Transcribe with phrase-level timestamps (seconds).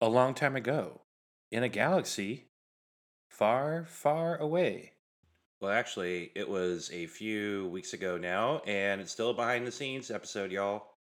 [0.00, 1.02] a long time ago
[1.50, 2.46] in a galaxy
[3.28, 4.92] far, far away.
[5.60, 9.72] Well, actually, it was a few weeks ago now, and it's still a behind the
[9.72, 10.94] scenes episode, y'all.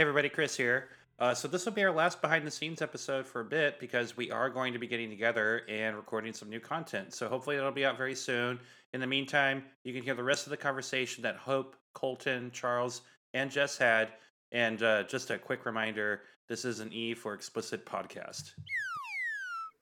[0.00, 0.88] Hey everybody, Chris here.
[1.18, 4.16] Uh, so this will be our last behind the scenes episode for a bit because
[4.16, 7.12] we are going to be getting together and recording some new content.
[7.12, 8.58] So hopefully it'll be out very soon.
[8.94, 13.02] In the meantime, you can hear the rest of the conversation that Hope, Colton, Charles,
[13.34, 14.12] and Jess had.
[14.52, 18.52] And uh, just a quick reminder: this is an E for explicit podcast.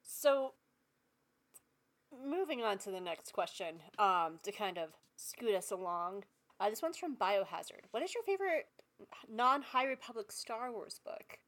[0.02, 0.54] So,
[2.26, 6.24] moving on to the next question, um, to kind of scoot us along.
[6.58, 7.86] Uh, this one's from Biohazard.
[7.92, 8.66] What is your favorite
[9.28, 11.38] non-High Republic Star Wars book?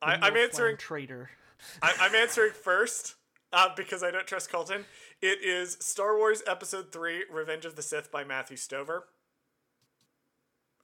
[0.00, 0.76] I, I'm answering.
[0.76, 1.30] traitor.
[1.82, 3.16] I, I'm answering first
[3.52, 4.84] uh, because I don't trust Colton.
[5.20, 9.08] It is Star Wars Episode Three: Revenge of the Sith by Matthew Stover.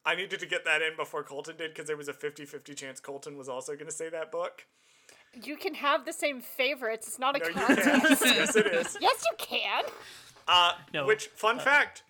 [0.05, 3.01] I needed to get that in before Colton did because there was a 50-50 chance
[3.01, 4.67] Colton was also going to say that book.
[5.43, 7.07] You can have the same favorites.
[7.09, 7.83] It's not a No, you contest.
[7.85, 8.21] can't.
[8.37, 8.99] yes, it is.
[9.01, 9.85] yes, you can.
[10.47, 12.03] Uh, No, which fun fact?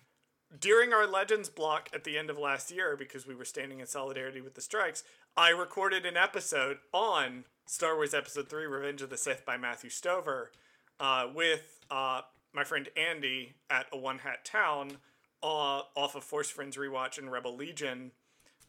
[0.59, 3.87] During our Legends block at the end of last year, because we were standing in
[3.87, 5.03] solidarity with the strikes,
[5.35, 9.89] I recorded an episode on Star Wars Episode Three: Revenge of the Sith by Matthew
[9.89, 10.51] Stover,
[10.99, 12.21] uh, with uh,
[12.53, 14.97] my friend Andy at a One Hat Town,
[15.41, 18.11] uh, off of Force Friends Rewatch and Rebel Legion,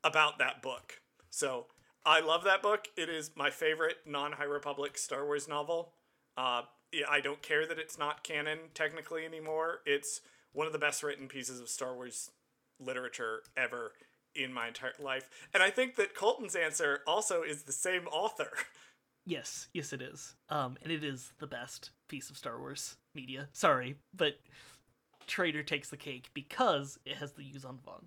[0.03, 1.01] about that book.
[1.31, 1.67] So
[2.05, 2.89] I love that book.
[2.97, 5.93] It is my favorite non-High Republic Star Wars novel.
[6.39, 6.63] Uh,
[7.09, 9.81] I don't care that it's not canon technically anymore.
[9.85, 10.21] It's
[10.57, 12.31] one of the best written pieces of Star Wars
[12.81, 13.93] literature ever
[14.35, 15.29] in my entire life.
[15.53, 18.51] And I think that Colton's answer also is the same author.
[19.29, 20.37] Yes, yes, it is.
[20.51, 23.49] Um, and it is the best piece of Star Wars media.
[23.53, 24.39] Sorry, but
[25.27, 28.05] Traitor takes the cake because it has the Yuuzhan Vong.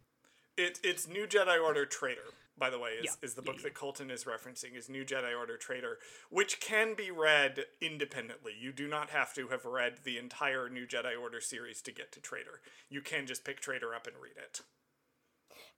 [0.57, 3.63] It, it's New Jedi Order Traitor, by the way, is, Yeah, is the book yeah.
[3.63, 5.97] that Colton is referencing, is New Jedi Order Traitor,
[6.29, 8.53] which can be read independently.
[8.59, 12.11] You do not have to have read the entire New Jedi Order series to get
[12.13, 12.61] to Traitor.
[12.89, 14.61] You can just pick Traitor up and read it.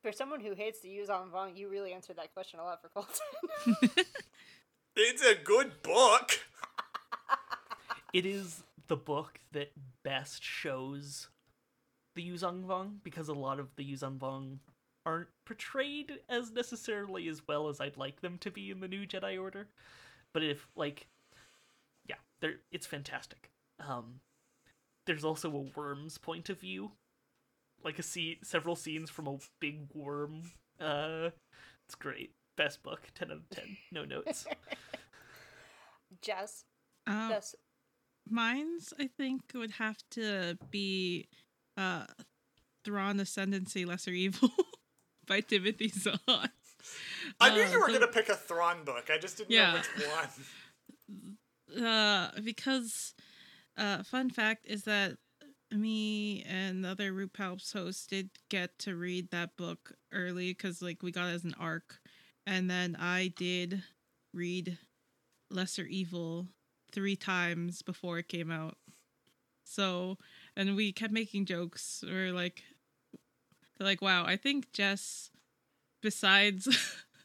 [0.01, 2.81] For someone who hates to use en Vong, you really answered that question a lot
[2.81, 4.05] for Colton.
[4.95, 6.39] It's a good book.
[8.13, 9.71] It is the book that
[10.03, 11.29] best shows
[12.13, 14.57] the Yuuzhan Vong because a lot of the Yuuzhan Vong
[15.05, 19.05] aren't portrayed as necessarily as well as I'd like them to be in the new
[19.07, 19.67] Jedi Order.
[20.33, 21.07] But if like
[22.07, 23.49] yeah, they're it's fantastic.
[23.79, 24.19] Um
[25.07, 26.91] there's also a worm's point of view.
[27.83, 30.51] Like a see several scenes from a big worm.
[30.79, 31.29] Uh
[31.87, 32.31] it's great.
[32.57, 33.77] Best book, ten out of ten.
[33.91, 34.45] No notes.
[36.21, 36.65] Jess,
[37.07, 37.55] Um, Jess,
[38.29, 41.27] mine's I think would have to be
[41.77, 42.05] uh
[42.83, 44.49] Thrawn Ascendancy Lesser Evil
[45.31, 46.19] by Timothy Zahn.
[47.39, 49.09] I knew Uh, you were the- to pick a Thrawn book.
[49.09, 49.73] I just didn't know Yeah.
[49.73, 49.87] which
[51.77, 51.85] one.
[51.85, 53.13] uh because
[53.77, 55.17] uh fun fact is that
[55.71, 60.81] me and the other Root Palps hosts did get to read that book early because
[60.81, 62.01] like we got it as an arc
[62.45, 63.83] and then I did
[64.33, 64.77] read
[65.49, 66.47] Lesser Evil
[66.91, 68.75] three times before it came out.
[69.63, 70.17] So
[70.57, 72.03] and we kept making jokes.
[72.05, 72.63] We are like
[73.83, 75.29] like, wow, I think Jess
[76.01, 76.67] besides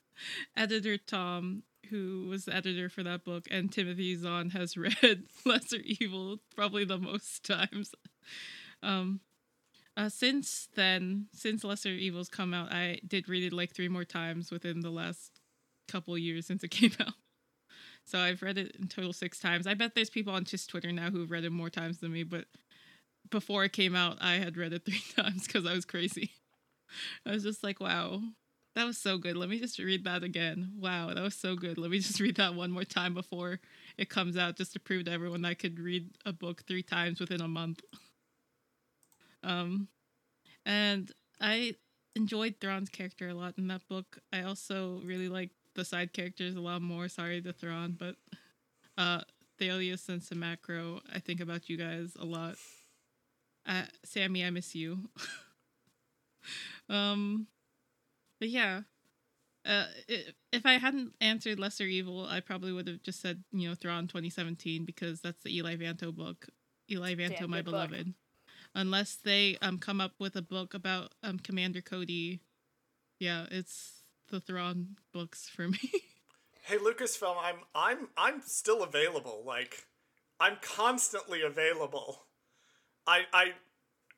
[0.57, 5.79] editor Tom who was the editor for that book, and Timothy Zahn has read Lesser
[5.85, 7.95] Evil probably the most times.
[8.83, 9.21] Um,
[9.97, 14.05] uh, since then, since Lesser Evil's come out, I did read it like three more
[14.05, 15.41] times within the last
[15.89, 17.15] couple years since it came out.
[18.05, 19.67] So I've read it in total six times.
[19.67, 22.23] I bet there's people on just Twitter now who've read it more times than me,
[22.23, 22.45] but
[23.31, 26.33] before it came out, I had read it three times because I was crazy.
[27.27, 28.23] I was just like, wow,
[28.75, 29.37] that was so good.
[29.37, 30.73] Let me just read that again.
[30.79, 31.79] Wow, that was so good.
[31.79, 33.61] Let me just read that one more time before
[33.99, 36.83] it comes out just to prove to everyone that I could read a book three
[36.83, 37.81] times within a month.
[39.43, 39.89] Um
[40.67, 41.77] and I
[42.17, 44.19] enjoyed Thrawn's character a lot in that book.
[44.33, 47.09] I also really liked the side characters a lot more.
[47.09, 48.17] Sorry to Thrawn, but
[48.99, 49.23] uh
[49.61, 52.57] Thalias and Samakro, I think about you guys a lot.
[53.67, 55.09] Uh Sammy, I miss you.
[56.89, 57.47] um
[58.39, 58.83] but yeah,
[59.65, 59.87] Uh,
[60.53, 64.07] if I hadn't answered Lesser Evil, I probably would have just said, you know, Thrawn
[64.07, 66.47] 2017 because that's the Eli Vanto book.
[66.89, 67.73] Eli Vanto, Damn my good book.
[67.91, 68.15] beloved.
[68.75, 72.43] Unless they um come up with a book about um Commander Cody,
[73.19, 75.81] yeah, it's the Thrawn books for me.
[76.63, 79.45] Hey Lucasfilm, I'm I'm I'm still available.
[79.47, 79.87] Like
[80.41, 82.27] I'm constantly available.
[83.07, 83.53] I I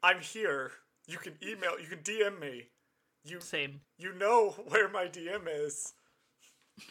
[0.02, 0.72] I'm here.
[1.08, 2.68] You can email, you can DM me.
[3.24, 3.80] You Same.
[3.98, 5.94] you know where my DM is.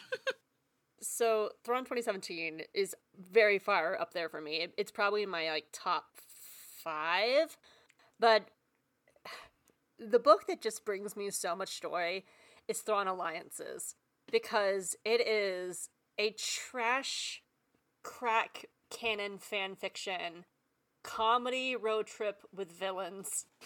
[1.00, 4.62] So Thrawn 2017 is very far up there for me.
[4.62, 6.06] It- It's probably in my like top
[6.82, 7.56] five,
[8.18, 8.48] but
[9.98, 12.24] the book that just brings me so much joy
[12.66, 13.94] is Thrawn Alliances
[14.30, 15.88] because it is
[16.18, 17.42] a trash
[18.02, 20.44] crack canon fan fiction
[21.04, 23.46] comedy road trip with villains.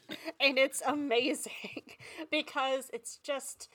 [0.40, 1.52] and it's amazing
[2.30, 3.68] because it's just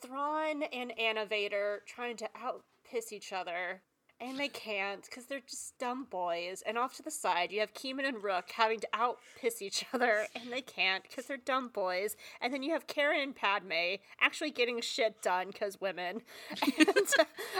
[0.00, 3.82] Thrawn and Anna Vader trying to out piss each other.
[4.20, 6.62] And they can't because they're just dumb boys.
[6.66, 9.84] And off to the side, you have Keeman and Rook having to out piss each
[9.94, 12.16] other, and they can't because they're dumb boys.
[12.40, 16.22] And then you have Karen and Padme actually getting shit done because women.
[16.78, 17.06] And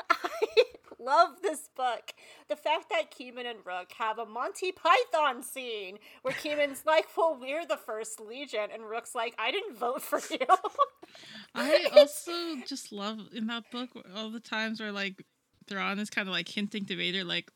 [0.09, 0.65] I
[0.99, 2.13] love this book.
[2.49, 7.37] The fact that Keeman and Rook have a Monty Python scene where Keeman's like, Well,
[7.41, 8.69] we're the first Legion.
[8.73, 10.47] And Rook's like, I didn't vote for you.
[11.55, 12.33] I also
[12.67, 15.25] just love in that book all the times where like
[15.69, 17.51] Thrawn is kind of like hinting to Vader, like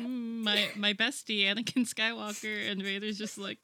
[0.00, 3.58] "Mm, my my bestie Anakin Skywalker, and Vader's just like,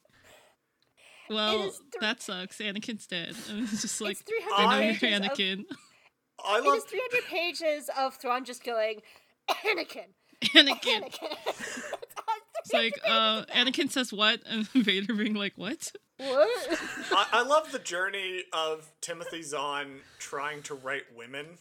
[1.28, 2.58] well, is thr- that sucks.
[2.58, 5.64] Anakin's dead, and it's just like, it's 300 I know you're pages of Anakin.
[6.44, 9.00] I love is 300 pages of Thrawn just going,
[9.48, 10.06] Anakin,
[10.42, 11.02] Anakin.
[11.02, 11.36] Anakin.
[12.68, 15.92] It's like, uh, Anakin says what, and Vader being like, what?
[16.16, 16.80] What?
[17.12, 21.58] I, I love the journey of Timothy Zahn trying to write women.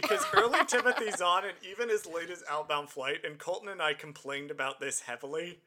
[0.00, 3.94] Because early Timothy's on, and even as late as Outbound Flight, and Colton and I
[3.94, 5.60] complained about this heavily,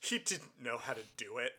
[0.00, 1.52] he didn't know how to do it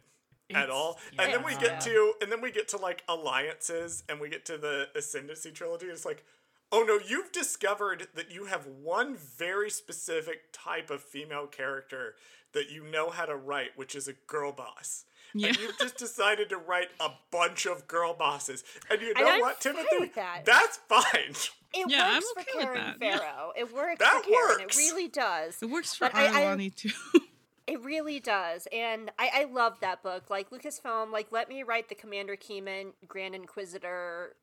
[0.52, 1.00] at It's- all.
[1.18, 1.60] And then we yeah.
[1.60, 5.52] get to, and then we get to like alliances, and we get to the Ascendancy
[5.52, 5.88] trilogy.
[5.88, 6.24] It's like,
[6.72, 12.16] oh no, you've discovered that you have one very specific type of female character
[12.54, 15.06] that you know how to write, which is a girl boss.
[15.34, 15.48] Yeah.
[15.50, 18.64] And you've just decided to write a bunch of girl bosses.
[18.90, 19.86] And you know I'm what, Timothy?
[20.00, 20.44] with that.
[20.46, 21.34] That's fine.
[21.74, 23.50] It Yeah, I'm works okay for with Karen that, yeah.
[23.56, 24.62] It works That for Karen.
[24.64, 24.78] works.
[24.78, 25.62] It really does.
[25.62, 26.90] It works for But I- I- Arlani too.
[27.68, 28.68] It really does.
[28.74, 30.32] And I, I love that book.
[30.32, 34.36] Like Lucasfilm, like let me write the Commander Keenan Grand Inquisitor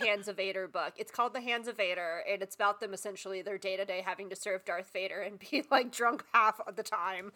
[0.00, 0.94] Hands of Vader book.
[0.96, 4.02] It's called The Hands of Vader, and it's about them essentially their day to day
[4.04, 7.30] having to serve Darth Vader and be like drunk half of the time.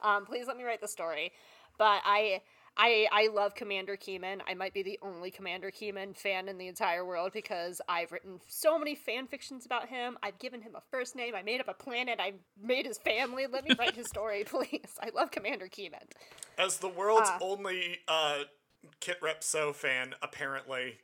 [0.00, 1.32] Um, please let me write the story.
[1.78, 2.42] But I
[2.76, 4.42] I I love Commander Keeman.
[4.46, 8.40] I might be the only Commander Keeman fan in the entire world because I've written
[8.46, 10.18] so many fan fictions about him.
[10.22, 11.34] I've given him a first name.
[11.34, 12.18] I made up a planet.
[12.20, 13.46] I made his family.
[13.50, 14.96] Let me write his story, please.
[15.00, 16.06] I love Commander Keeman.
[16.58, 17.38] As the world's Ah.
[17.40, 18.42] only uh,
[19.00, 20.98] Kit Rep So fan, apparently,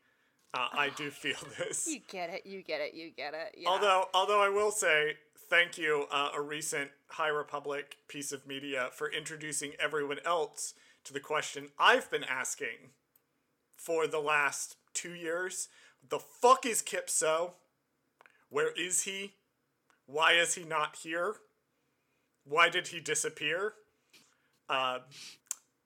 [0.52, 1.88] uh, I do feel this.
[1.88, 2.46] You get it.
[2.46, 2.94] You get it.
[2.94, 3.56] You get it.
[3.58, 3.68] Yeah.
[3.68, 5.14] Although, although I will say
[5.48, 10.74] thank you, uh, a recent High Republic piece of media for introducing everyone else
[11.04, 12.90] to the question I've been asking
[13.76, 15.68] for the last two years:
[16.08, 17.54] The fuck is Kip So?
[18.48, 19.34] Where is he?
[20.06, 21.36] Why is he not here?
[22.44, 23.74] Why did he disappear?
[24.68, 25.00] Uh,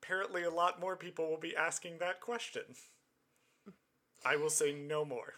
[0.01, 2.63] apparently, a lot more people will be asking that question.
[4.25, 5.35] I will say no more.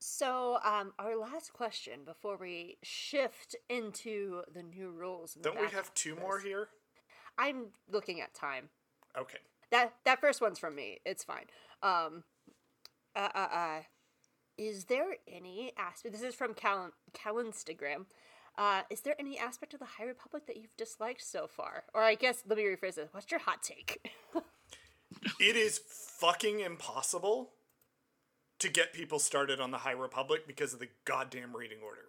[0.00, 5.34] So, um, our last question before we shift into the new rules.
[5.34, 6.68] the Don't we have two more here?
[7.36, 8.70] I'm looking at time.
[9.16, 9.38] Okay.
[9.70, 11.00] That that first one's from me.
[11.04, 11.44] It's fine.
[11.82, 12.24] Um,
[13.14, 13.80] uh, uh, uh,
[14.56, 16.14] is there any aspect?
[16.14, 18.06] This is from Cal Calinstagram.
[18.56, 21.84] Uh, is there any aspect of the High Republic that you've disliked so far?
[21.94, 23.10] Or I guess let me rephrase it.
[23.12, 24.10] What's your hot take?
[25.40, 27.50] It is fucking impossible
[28.60, 32.02] to get people started on the High Republic because of the goddamn reading order.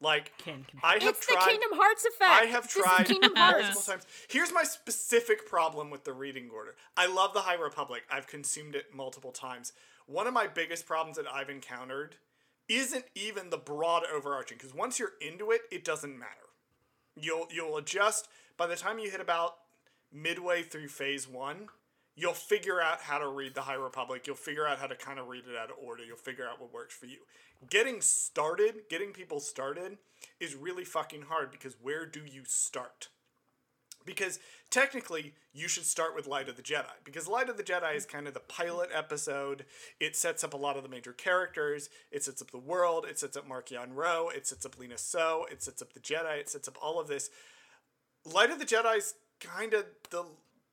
[0.00, 0.80] Like, Can confirm.
[0.82, 1.46] I have it's the tried.
[1.48, 2.42] Kingdom Hearts effect.
[2.42, 3.86] I have This tried Kingdom Hearts multiple Hearts.
[3.86, 4.06] times.
[4.28, 6.74] Here's my specific problem with the reading order.
[6.96, 8.02] I love the High Republic.
[8.10, 9.72] I've consumed it multiple times.
[10.06, 12.16] One of my biggest problems that I've encountered
[12.68, 16.30] isn't even the broad overarching because once you're into it, it doesn't matter.
[17.18, 18.28] You'll you'll adjust
[18.58, 19.54] by the time you hit about
[20.12, 21.68] midway through phase 1,
[22.16, 24.26] you'll figure out how to read the High Republic.
[24.26, 26.04] You'll figure out how to kind of read it out of order.
[26.04, 27.18] You'll figure out what works for you.
[27.70, 29.98] Getting started, getting people started
[30.40, 33.08] is really fucking hard because where do you start?
[34.06, 34.38] because
[34.70, 38.06] technically you should start with Light of the Jedi because Light of the Jedi is
[38.06, 39.66] kind of the pilot episode.
[40.00, 41.90] It sets up a lot of the major characters.
[42.10, 43.04] It sets up the world.
[43.06, 44.30] It sets up Marchion Ro.
[44.34, 45.44] It sets up Lina Soh.
[45.50, 46.38] It sets up the Jedi.
[46.38, 47.28] It sets up all of this.
[48.24, 50.24] Light of the Jedi is kind of the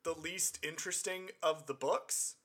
[0.03, 2.35] the least interesting of the books,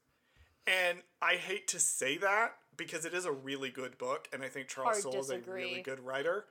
[0.66, 4.48] and I hate to say that because it is a really good book, and I
[4.48, 6.44] think Charles Hard Soule is a really good writer.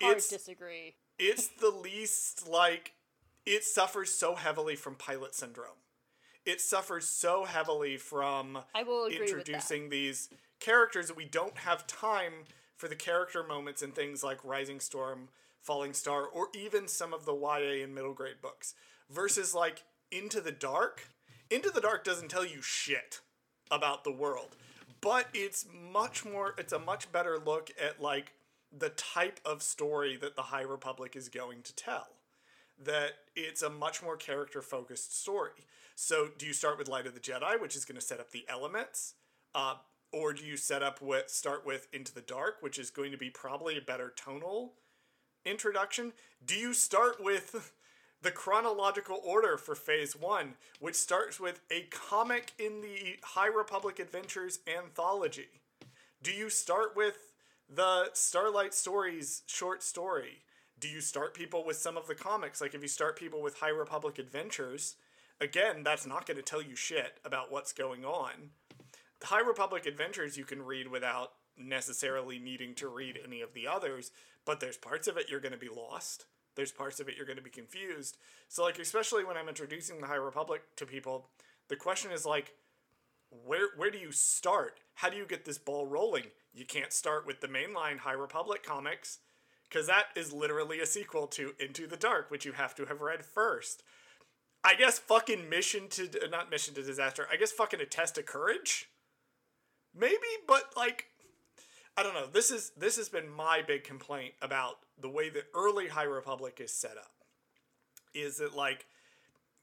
[0.00, 0.94] Hard It's disagree.
[1.18, 2.92] it's the least like
[3.46, 5.78] it suffers so heavily from pilot syndrome.
[6.46, 10.28] It suffers so heavily from I will introducing these
[10.60, 12.32] characters that we don't have time
[12.76, 15.28] for the character moments in things like Rising Storm,
[15.60, 18.74] Falling Star, or even some of the YA and middle grade books.
[19.10, 21.08] Versus like Into the Dark.
[21.50, 23.20] Into the Dark doesn't tell you shit
[23.68, 24.54] about the world,
[25.00, 28.32] but it's much more it's a much better look at like
[28.76, 32.06] the type of story that the High Republic is going to tell.
[32.80, 35.66] That it's a much more character focused story.
[35.96, 38.30] So, do you start with Light of the Jedi, which is going to set up
[38.30, 39.14] the elements,
[39.54, 39.76] uh,
[40.12, 43.18] or do you set up with start with Into the Dark, which is going to
[43.18, 44.74] be probably a better tonal
[45.44, 46.12] introduction?
[46.44, 47.72] Do you start with
[48.24, 53.98] the chronological order for Phase One, which starts with a comic in the High Republic
[53.98, 55.60] Adventures anthology?
[56.22, 57.34] Do you start with
[57.68, 60.38] the Starlight Stories short story?
[60.80, 62.62] Do you start people with some of the comics?
[62.62, 64.96] Like if you start people with High Republic Adventures,
[65.38, 68.50] again, that's not going to tell you shit about what's going on.
[69.20, 73.68] The High Republic Adventures you can read without necessarily needing to read any of the
[73.68, 74.12] others,
[74.46, 76.24] but there's parts of it you're going to be lost.
[76.56, 78.18] There's parts of it you're going to be confused.
[78.48, 81.28] So like especially when I'm introducing the High Republic to people,
[81.68, 82.54] the question is like
[83.44, 84.80] where where do you start?
[84.94, 86.26] How do you get this ball rolling?
[86.52, 89.18] You can't start with the mainline High Republic comics
[89.68, 93.00] because that is literally a sequel to Into the Dark, which you have to have
[93.00, 93.82] read first.
[94.62, 97.26] I guess fucking Mission to not Mission to Disaster.
[97.30, 98.88] I guess fucking a Test of Courage.
[99.94, 101.06] Maybe, but like
[101.96, 102.26] I don't know.
[102.26, 106.60] This is this has been my big complaint about the way the early High Republic
[106.60, 107.12] is set up.
[108.14, 108.86] Is that like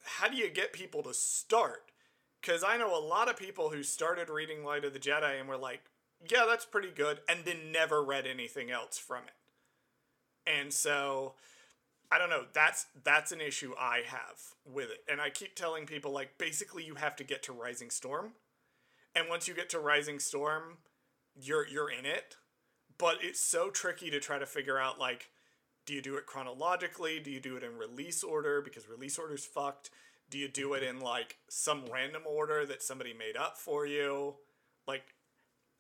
[0.04, 1.92] how do you get people to start?
[2.40, 5.48] Because I know a lot of people who started reading Light of the Jedi and
[5.48, 5.82] were like,
[6.28, 10.50] yeah, that's pretty good, and then never read anything else from it.
[10.50, 11.34] And so,
[12.12, 12.46] I don't know.
[12.54, 16.84] That's that's an issue I have with it, and I keep telling people like, basically,
[16.84, 18.32] you have to get to Rising Storm,
[19.16, 20.78] and once you get to Rising Storm,
[21.40, 22.36] you're you're in it.
[22.98, 25.30] But it's so tricky to try to figure out like,
[25.86, 27.20] do you do it chronologically?
[27.20, 29.90] Do you do it in release order because release order's fucked?
[30.30, 30.98] Do you do it mm-hmm.
[30.98, 34.36] in like some random order that somebody made up for you?
[34.88, 35.04] Like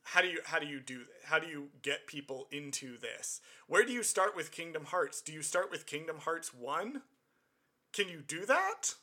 [0.03, 1.29] how do you how do you do that?
[1.29, 3.41] How do you get people into this?
[3.67, 5.21] Where do you start with Kingdom Hearts?
[5.21, 7.01] Do you start with Kingdom Hearts 1?
[7.93, 8.95] Can you do that?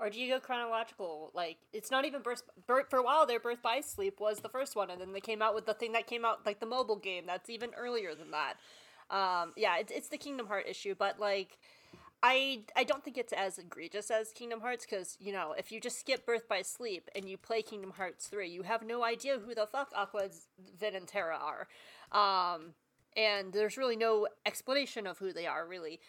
[0.00, 1.30] Or do you go chronological?
[1.34, 4.48] Like it's not even birth, birth for a while Their Birth by Sleep was the
[4.48, 6.66] first one, and then they came out with the thing that came out like the
[6.66, 8.54] mobile game that's even earlier than that.
[9.10, 11.58] Um, yeah, it's it's the Kingdom Heart issue, but like.
[12.20, 15.80] I, I don't think it's as egregious as Kingdom Hearts because, you know, if you
[15.80, 19.38] just skip Birth by Sleep and you play Kingdom Hearts 3, you have no idea
[19.38, 20.30] who the fuck Aqua,
[20.80, 21.68] Ven, and Terra are.
[22.10, 22.74] Um,
[23.16, 26.00] and there's really no explanation of who they are, really.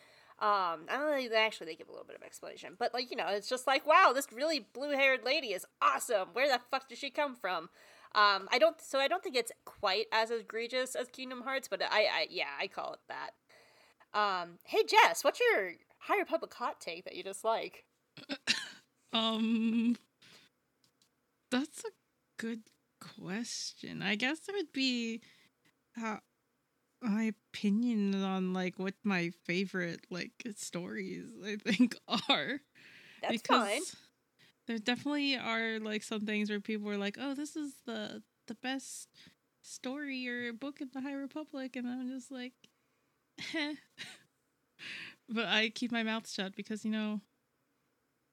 [0.41, 1.35] Um, I don't know.
[1.35, 3.85] Actually they give a little bit of explanation, but like you know, it's just like
[3.85, 6.29] wow, this really blue-haired lady is awesome.
[6.33, 7.69] Where the fuck did she come from?
[8.15, 8.79] Um, I don't.
[8.81, 12.55] So I don't think it's quite as egregious as Kingdom Hearts, but I, I yeah,
[12.59, 13.31] I call it that.
[14.17, 17.85] Um, hey Jess, what's your High Republic hot take that you dislike?
[19.11, 19.95] Um,
[21.49, 21.89] that's a
[22.37, 22.61] good
[22.99, 24.01] question.
[24.01, 25.21] I guess it would be
[25.95, 26.19] how
[27.01, 31.95] my opinion on like what my favorite like stories I think
[32.29, 32.59] are.
[33.21, 33.81] That's fine.
[34.67, 38.55] There definitely are like some things where people are like, "Oh, this is the the
[38.55, 39.09] best
[39.61, 42.53] story or book in the High Republic," and I'm just like,
[43.39, 43.75] "Heh."
[45.29, 47.21] but I keep my mouth shut because you know,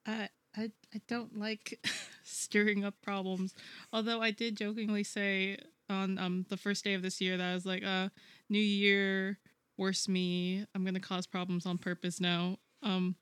[0.07, 1.79] I I I don't like
[2.23, 3.55] stirring up problems.
[3.93, 5.59] Although I did jokingly say
[5.89, 8.09] on um the first day of this year that I was like, uh,
[8.49, 9.39] new year,
[9.77, 10.67] worse me.
[10.75, 12.59] I'm gonna cause problems on purpose now.
[12.83, 13.17] Um,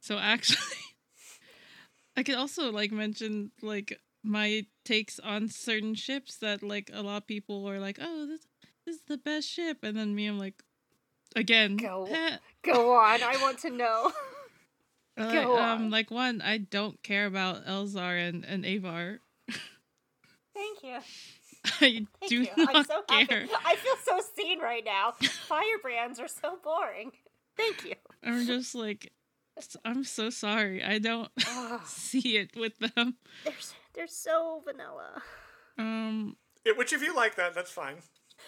[0.00, 0.58] so actually,
[2.16, 7.18] I could also like mention like my takes on certain ships that like a lot
[7.18, 8.46] of people are like, oh, this
[8.86, 10.62] this is the best ship, and then me, I'm like,
[11.36, 12.06] again, Go.
[12.10, 14.12] "Eh." Go on, I want to know.
[15.16, 15.90] Uh, Go um, on.
[15.90, 19.18] like one, I don't care about Elzar and, and Avar.
[20.54, 20.98] Thank you.
[21.64, 22.48] I Thank do you.
[22.56, 23.40] I'm not so care.
[23.42, 23.52] happy.
[23.64, 25.12] I feel so seen right now.
[25.48, 27.12] Firebrands are so boring.
[27.56, 27.94] Thank you.
[28.24, 29.12] I'm just like,
[29.84, 30.82] I'm so sorry.
[30.82, 31.30] I don't
[31.86, 33.16] see it with them.
[33.44, 33.52] they're
[33.94, 35.22] they're so vanilla.
[35.78, 37.96] Um, Yeah, which if you like that, that's fine.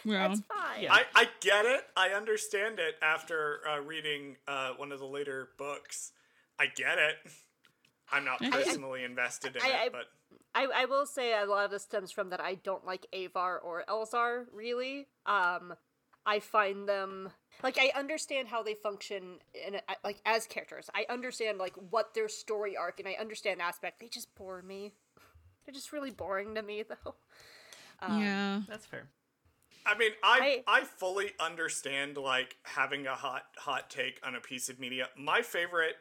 [0.07, 0.83] well, That's fine.
[0.85, 0.95] Yeah.
[0.95, 1.83] I, I get it.
[1.97, 6.12] I understand it after uh, reading uh, one of the later books.
[6.59, 7.16] I get it.
[8.11, 10.07] I'm not I- I- personally invested in I- I- it, but
[10.55, 13.59] I, I will say a lot of this stems from that I don't like Avar
[13.59, 15.07] or Elzar really.
[15.27, 15.75] Um,
[16.25, 17.31] I find them
[17.63, 20.89] like I understand how they function in like as characters.
[20.95, 23.99] I understand like what their story arc and I understand aspect.
[24.01, 24.93] They just bore me.
[25.65, 27.15] They're just really boring to me though.
[28.01, 28.61] Um, yeah.
[28.69, 29.09] That's fair.
[29.85, 34.41] I mean, I, I- I fully understand like having a hot hot take on a
[34.41, 35.09] piece of media.
[35.17, 35.97] My favorite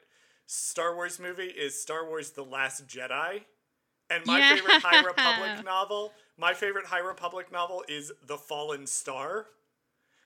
[0.46, 3.44] Star Wars movie is Star Wars: The Last Jedi,
[4.12, 4.56] and my Yeah.
[4.56, 6.14] favorite High Republic novel.
[6.38, 9.48] My favorite High Republic novel is The Fallen Star.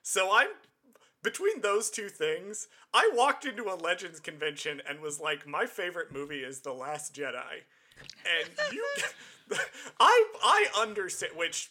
[0.02, 0.48] So I'm
[1.22, 2.68] between those two things.
[2.94, 7.14] I walked into a Legends convention and was like, my favorite movie is The Last
[7.14, 7.64] Jedi,
[8.24, 8.86] and you,
[10.00, 11.70] I I understand which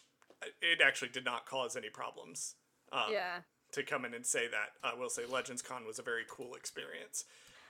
[0.61, 2.55] it actually did not cause any problems.
[2.91, 3.39] Um, Yeah.
[3.71, 6.53] To come in and say that, I will say Legends Con was a very cool
[6.55, 7.25] experience.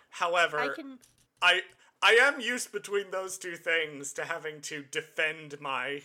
[0.10, 1.00] However, I can
[1.42, 1.62] I
[2.02, 6.02] I am used between those two things to having to defend my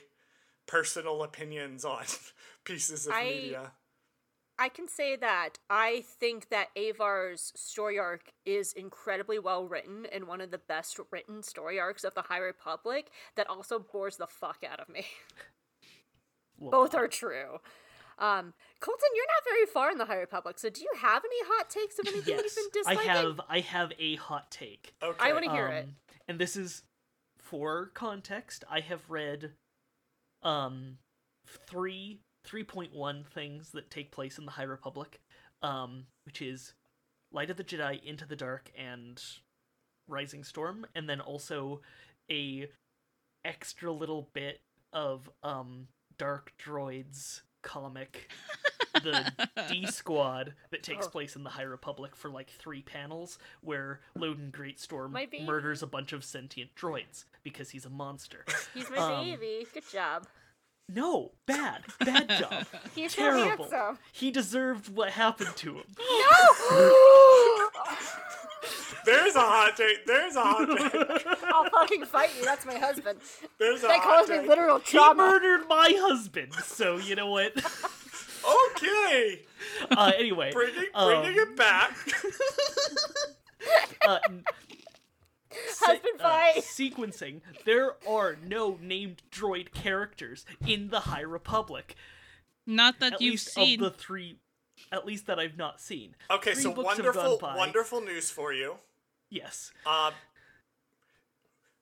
[0.67, 2.05] personal opinions on
[2.65, 3.73] pieces of I- media.
[4.59, 10.27] I can say that I think that Avar's story arc is incredibly well written and
[10.27, 14.27] one of the best written story arcs of the High Republic that also bores the
[14.27, 15.07] fuck out of me.
[16.59, 17.61] Well, Both are true.
[18.21, 21.49] Um, Colton, you're not very far in the High Republic, so do you have any
[21.49, 23.41] hot takes of anything Yes, you've been I have.
[23.49, 24.95] I have a hot take.
[25.03, 25.17] Okay.
[25.19, 25.85] I want to hear it.
[25.85, 25.97] Um,
[26.29, 26.83] And this is
[27.39, 28.63] for context.
[28.71, 29.53] I have read
[30.43, 30.99] um
[31.67, 35.21] three 3.1 things that take place in the High Republic,
[35.63, 36.75] um, which is
[37.33, 39.23] Light of the Jedi, Into the Dark, and
[40.09, 41.81] Rising Storm, and then also
[42.31, 42.69] a
[43.45, 44.61] extra little bit
[44.93, 48.31] of um Dark Droids comic,
[48.95, 49.33] the
[49.71, 51.11] D Squad that takes Oh.
[51.11, 55.45] place in the High Republic for like three panels, where Loden Greatstorm My baby.
[55.45, 58.45] murders a bunch of sentient droids because he's a monster.
[58.75, 59.67] He's my um, baby.
[59.73, 60.27] Good job.
[60.93, 62.67] No, bad, bad job.
[62.97, 63.71] He's so Terrible.
[63.71, 63.99] handsome.
[64.11, 65.85] He deserved what happened to him.
[66.71, 67.57] No!
[69.11, 70.07] There's a hot take.
[70.07, 71.27] There's a hot take.
[71.53, 72.45] I'll fucking fight you.
[72.45, 73.19] That's my husband.
[73.59, 74.49] There's a That hot caused me take.
[74.49, 75.15] literal He trauma.
[75.17, 77.53] murdered my husband, so you know what?
[78.73, 79.43] Okay,
[79.91, 81.95] Uh, anyway, bringing um, it back.
[84.09, 84.45] uh, n-
[85.69, 86.55] se- Husband uh, fight.
[86.63, 87.41] sequencing.
[87.67, 91.95] There are no named droid characters in the High Republic.
[92.67, 93.85] Not that At you've least seen.
[93.85, 94.39] of the three,
[94.91, 96.15] at least that I've not seen.
[96.31, 98.77] Okay, Three so books wonderful, wonderful news for you.
[99.31, 99.73] Yes.
[99.87, 100.11] Uh,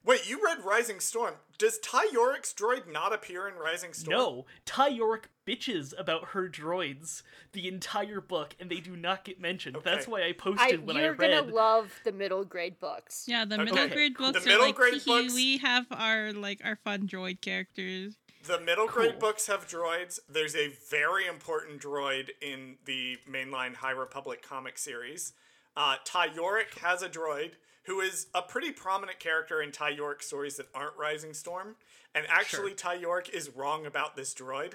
[0.05, 1.35] wait, you read Rising Storm.
[1.59, 4.17] Does Ty Yorrick's droid not appear in Rising Storm?
[4.17, 9.41] No, Ty Yorrick bitches about her droids the entire book, and they do not get
[9.41, 9.77] mentioned.
[9.83, 11.05] That's why I I, posted when I read.
[11.07, 13.25] you're gonna love the middle grade books.
[13.27, 13.65] yeah, the Okay.
[13.65, 16.61] middle grade books The are middle like grade "Hee hee, books- we have our like
[16.65, 18.15] our fun droid characters.
[18.45, 19.21] The middle grade Cool.
[19.21, 20.21] books have droids.
[20.29, 25.33] There's a very important droid in the mainline High Republic comic series.
[25.79, 27.53] Uh, Ty Yorrick has a droid
[27.85, 31.77] who is a pretty prominent character in Ty Yorrick stories that aren't Rising Storm.
[32.17, 34.73] And actually, Ty Yorrick is wrong about this droid.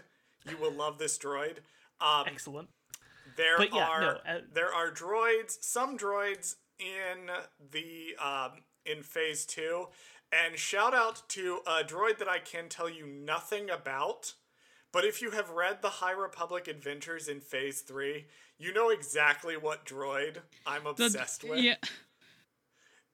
[0.50, 1.58] You will love this droid.
[2.00, 2.70] Um, Excellent.
[3.36, 7.30] there But yeah, are no, uh, there are droids, some droids in
[7.72, 9.88] the um, in Phase Two,
[10.32, 14.36] and shout out to a droid that I can tell you nothing about.
[14.94, 18.28] But if you have read the High Republic Adventures in Phase Three,
[18.58, 21.60] you know exactly what droid I'm The- obsessed with.
[21.60, 21.76] Yeah,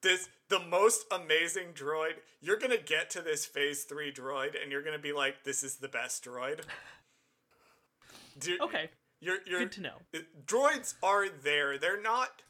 [0.02, 2.20] This the most amazing droid.
[2.42, 5.78] You're gonna get to this Phase Three droid, and you're gonna be like, "This is
[5.78, 6.64] the best droid."
[8.38, 8.90] Dude, Okay,
[9.20, 10.02] you're you're good to know.
[10.14, 11.78] Uh, droids are there.
[11.78, 12.44] They're not.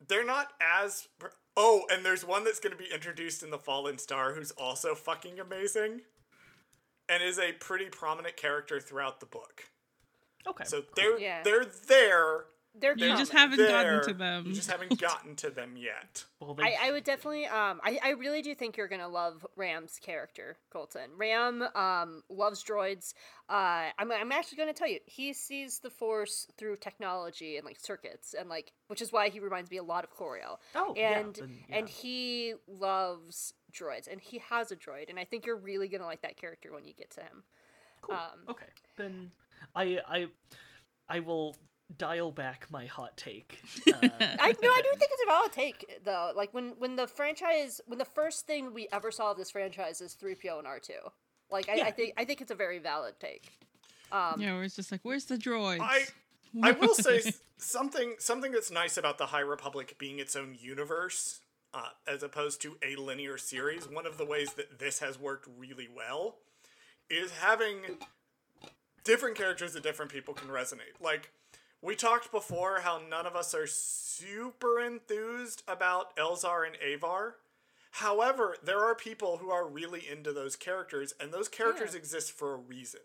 [0.00, 1.08] They're not as.
[1.56, 4.94] Oh, and there's one that's going to be introduced in the Fallen Star, who's also
[4.94, 6.02] fucking amazing,
[7.08, 9.64] and is a pretty prominent character throughout the book.
[10.46, 10.64] Okay.
[10.64, 11.42] So they're Yeah.
[11.42, 12.44] they're there.
[12.80, 13.70] They're you just haven't there.
[14.00, 14.46] gotten to them.
[14.46, 16.24] You just haven't gotten to them yet.
[16.38, 19.98] well, I, I would definitely um I, I really do think you're gonna love Ram's
[20.00, 21.10] character, Colton.
[21.16, 23.14] Ram um loves droids.
[23.48, 27.80] Uh I'm I'm actually gonna tell you, he sees the force through technology and like
[27.80, 30.58] circuits and like which is why he reminds me a lot of Coriel.
[30.76, 35.24] oh, yeah, And then, and he loves droids and he has a droid and I
[35.24, 37.42] think you're really gonna like that character when you get to him.
[38.02, 38.14] Cool.
[38.14, 39.30] Um okay, then
[39.74, 40.26] I I
[41.08, 41.56] I will
[41.96, 43.60] dial back my hot take.
[43.88, 46.32] Uh, I no, I do think it's a valid take though.
[46.36, 50.00] Like when when the franchise, when the first thing we ever saw of this franchise
[50.00, 50.92] is three PO and R two.
[51.50, 51.84] Like I, Yeah.
[51.86, 53.50] I think I think it's a very valid take.
[54.12, 55.80] Um, Yeah, where it's just like, where's the droids?
[55.80, 56.06] I
[56.62, 61.40] I will say something something that's nice about the High Republic being its own universe,
[61.74, 63.88] uh, as opposed to a linear series.
[63.88, 66.36] One of the ways that this has worked really well
[67.10, 67.98] is having
[69.04, 71.00] different characters that different people can resonate.
[71.00, 71.30] Like
[71.82, 77.36] we talked before, how none of us are super enthused about Elzar and Avar.
[77.92, 81.98] However, there are people who are really into those characters, and those characters Yeah.
[82.00, 83.00] exist for a reason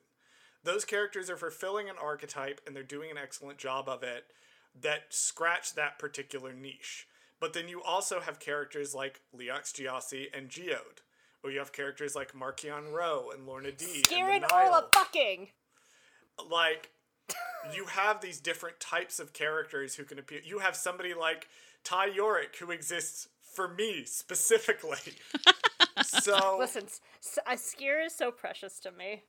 [0.64, 4.32] those characters are fulfilling an archetype and they're doing an excellent job of it
[4.74, 7.06] that scratch that particular niche.
[7.44, 11.02] But then you also have characters like Leox Gyasi and Geode,
[11.44, 15.50] or you have characters like Marchion Ro and Lourna Dee The Orla fucking.
[16.50, 16.92] Like,
[17.76, 20.40] you have these different types of characters who can appear.
[20.42, 21.50] You have somebody like
[21.84, 25.12] Ty Yorrick who exists for me specifically.
[26.02, 27.02] so Listen, S-
[27.46, 29.24] S- uh, is so precious to me.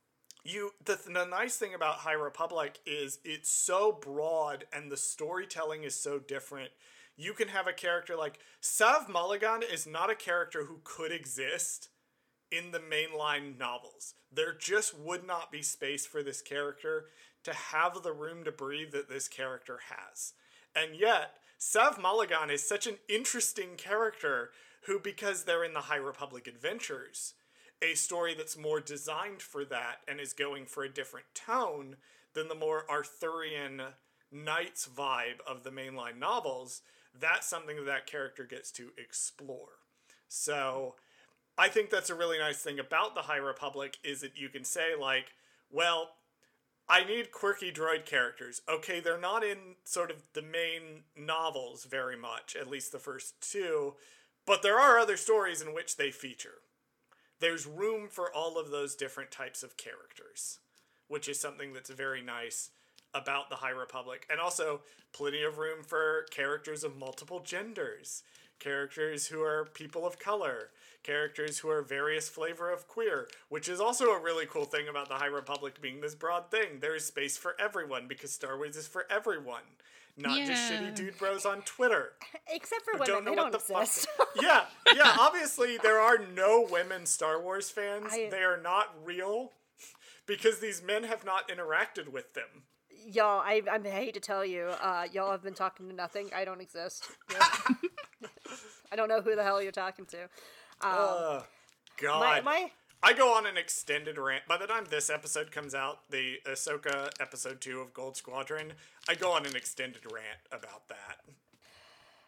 [0.45, 5.83] you the, the nice thing about high republic is it's so broad and the storytelling
[5.83, 6.71] is so different
[7.17, 11.89] you can have a character like Sav Malagán is not a character who could exist
[12.51, 14.13] in the mainline novels.
[14.31, 17.05] There just would not be space for this character
[17.43, 20.33] to have the room to breathe that this character has.
[20.75, 24.51] And yet Sav Malagán is such an interesting character
[24.85, 27.33] who because they're in the high republic adventures
[27.81, 31.97] a story that's more designed for that and is going for a different tone
[32.33, 33.81] than the more Arthurian
[34.31, 36.81] knights vibe of the mainline novels,
[37.19, 39.79] that's something that that character gets to explore.
[40.27, 40.95] So
[41.57, 44.63] I think that's a really nice thing about the High Republic is that you can
[44.63, 45.33] say like,
[45.71, 46.11] well,
[46.87, 48.61] I need quirky droid characters.
[48.69, 53.41] Okay, they're not in sort of the main novels very much, at least the first
[53.41, 53.95] two,
[54.45, 56.61] but there are other stories in which they feature
[57.39, 60.59] there's room for all of those different types of characters,
[61.07, 62.71] which is something that's very nice
[63.15, 64.27] about the High Republic.
[64.29, 64.81] And also,
[65.13, 68.21] plenty of room for characters of multiple genders,
[68.59, 70.69] characters who are people of color,
[71.03, 75.07] characters who are various flavor of queer, which is also a really cool thing about
[75.07, 76.79] the High Republic being this broad thing.
[76.81, 79.61] There is space for everyone because Star Wars is for everyone.
[80.17, 82.13] Not just shitty dude bros on Twitter
[82.49, 83.81] Except for women, don't know they what don't the fuck.
[83.83, 84.07] exist.
[84.41, 84.63] yeah,
[84.95, 85.13] yeah.
[85.19, 88.13] Obviously, there are no women Star Wars fans.
[88.13, 89.51] I- They are not real
[90.25, 92.63] because these men have not interacted with them.
[93.05, 96.29] Y'all, I, I hate to tell you, uh, y'all have been talking to nothing.
[96.35, 97.07] I don't exist.
[98.91, 100.29] I don't know who the hell you're talking to.
[100.81, 101.43] Ugh,
[102.01, 102.71] God, My, my,
[103.03, 104.47] I go on an extended rant.
[104.47, 108.73] By the time this episode comes out, the Ahsoka episode two of Gold Squadron,
[109.07, 111.19] I go on an extended rant about that.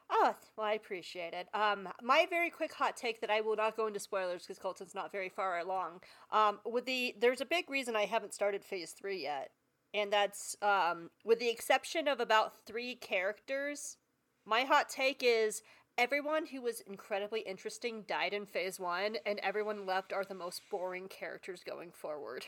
[0.10, 1.48] Oh, well, I appreciate it.
[1.54, 4.96] Um, my very quick hot take that I will not go into spoilers because Colton's
[4.96, 6.02] not very far along.
[6.32, 9.52] Um, with the there's a big reason I haven't started Phase Three yet,
[9.94, 13.98] and that's um, with the exception of about three characters.
[14.46, 15.62] My hot take is
[15.98, 20.62] everyone who was incredibly interesting died in Phase One, and everyone left are the most
[20.70, 22.46] boring characters going forward.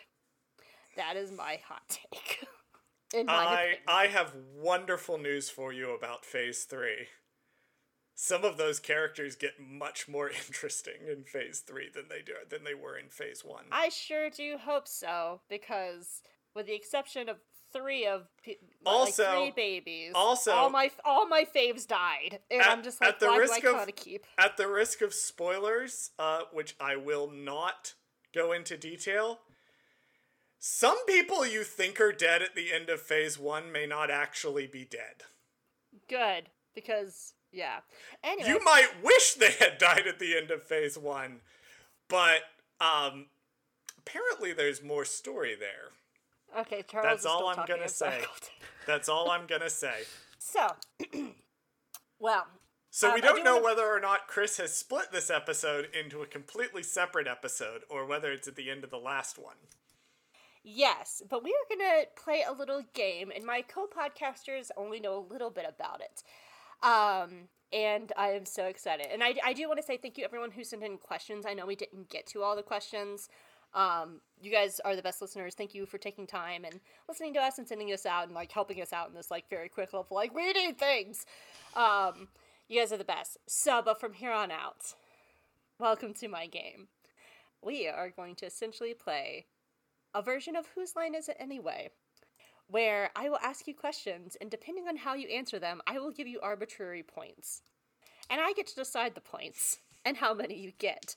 [0.96, 2.46] That is my hot take.
[3.14, 3.78] I opinion.
[3.88, 7.08] I have wonderful news for you about Phase Three.
[8.14, 12.64] Some of those characters get much more interesting in Phase Three than they do than
[12.64, 13.66] they were in Phase One.
[13.72, 16.22] I sure do hope so because,
[16.56, 17.38] with the exception of
[17.72, 22.62] three of pe- Also- like three babies, also- all my all my faves died, and
[22.62, 24.26] At- I'm just like, at the why do I risk of- keep?
[24.38, 27.94] At the risk of spoilers, uh, which I will not
[28.34, 29.42] go into detail,
[30.58, 34.68] some people you think are dead at the end of Phase One may not actually
[34.68, 35.24] be dead.
[36.08, 37.82] Good because yeah.
[38.24, 41.42] Anyway, You might wish they had died at the end of Phase One,
[42.08, 42.42] but
[42.82, 43.30] um,
[43.98, 45.92] apparently there's more story there.
[46.60, 47.06] Okay, Charles.
[47.08, 48.22] that's all I'm gonna say.
[48.88, 49.94] That's all I'm gonna say.
[50.40, 50.68] So,
[52.20, 52.48] well,
[52.90, 55.94] So Um, we don't do know wanna- whether or not Chris has split this episode
[55.94, 59.58] into a completely separate episode, or whether it's at the end of the last one.
[60.64, 65.00] Yes, but we are going to play a little game, and my co podcasters only
[65.00, 66.24] know a little bit about it.
[66.86, 69.08] Um, and I am so excited.
[69.12, 71.46] And I, I do want to say thank you, everyone who sent in questions.
[71.46, 73.30] I know we didn't get to all the questions.
[73.74, 75.54] Um, you guys are the best listeners.
[75.54, 78.52] Thank you for taking time and listening to us and sending us out and like
[78.52, 80.16] helping us out in this like very quick level.
[80.16, 81.26] Like we need things.
[81.76, 82.30] Um,
[82.68, 83.38] you guys are the best.
[83.48, 84.94] So, but from here on out,
[85.80, 86.88] welcome to my game.
[87.62, 89.46] We are going to essentially play
[90.14, 91.90] a version of Whose Line Is It Anyway?
[92.70, 96.12] where I will ask you questions, and depending on how you answer them, I will
[96.12, 97.64] give you arbitrary points.
[98.30, 101.16] And I get to decide the points and how many you get.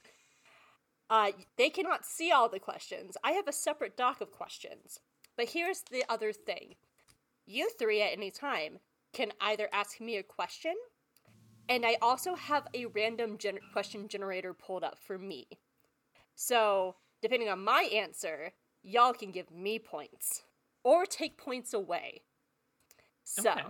[1.13, 3.19] Uh, they cannot see all the questions.
[3.23, 4.99] I have a separate doc of questions.
[5.37, 6.77] But here's the other thing
[7.47, 8.81] you three at any time
[9.13, 10.75] can either ask me a question,
[11.69, 15.49] and I also have a random gen- question generator pulled up for me.
[16.35, 20.45] So, depending on my answer, y'all can give me points
[20.83, 22.23] or take points away.
[23.25, 23.69] So, Okay.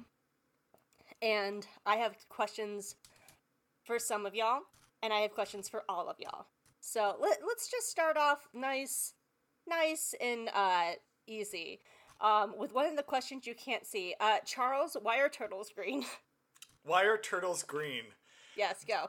[1.23, 2.95] and I have questions
[3.85, 4.61] for some of y'all,
[5.03, 6.47] and I have questions for all of y'all.
[6.85, 9.15] So let, let's just start off nice,
[9.69, 10.91] nice and uh,
[11.29, 11.81] easy.
[12.21, 16.05] Um, with one of the questions you can't see, uh, Charles, why are turtles green?
[16.85, 18.03] Why are turtles green?
[18.57, 19.05] yes, go.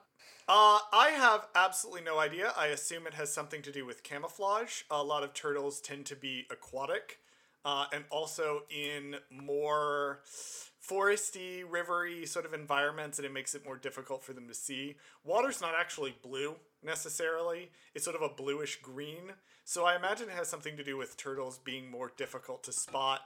[0.48, 2.54] Uh, I have absolutely no idea.
[2.56, 4.84] I assume it has something to do with camouflage.
[4.92, 7.18] A lot of turtles tend to be aquatic,
[7.66, 13.78] uh, and also in more foresty, rivery sort of environments, and it makes it more
[13.78, 14.98] difficult for them to see.
[15.24, 19.34] Water's not actually blue necessarily; it's sort of a bluish green.
[19.66, 23.22] So I imagine it has something to do with turtles being more difficult to spot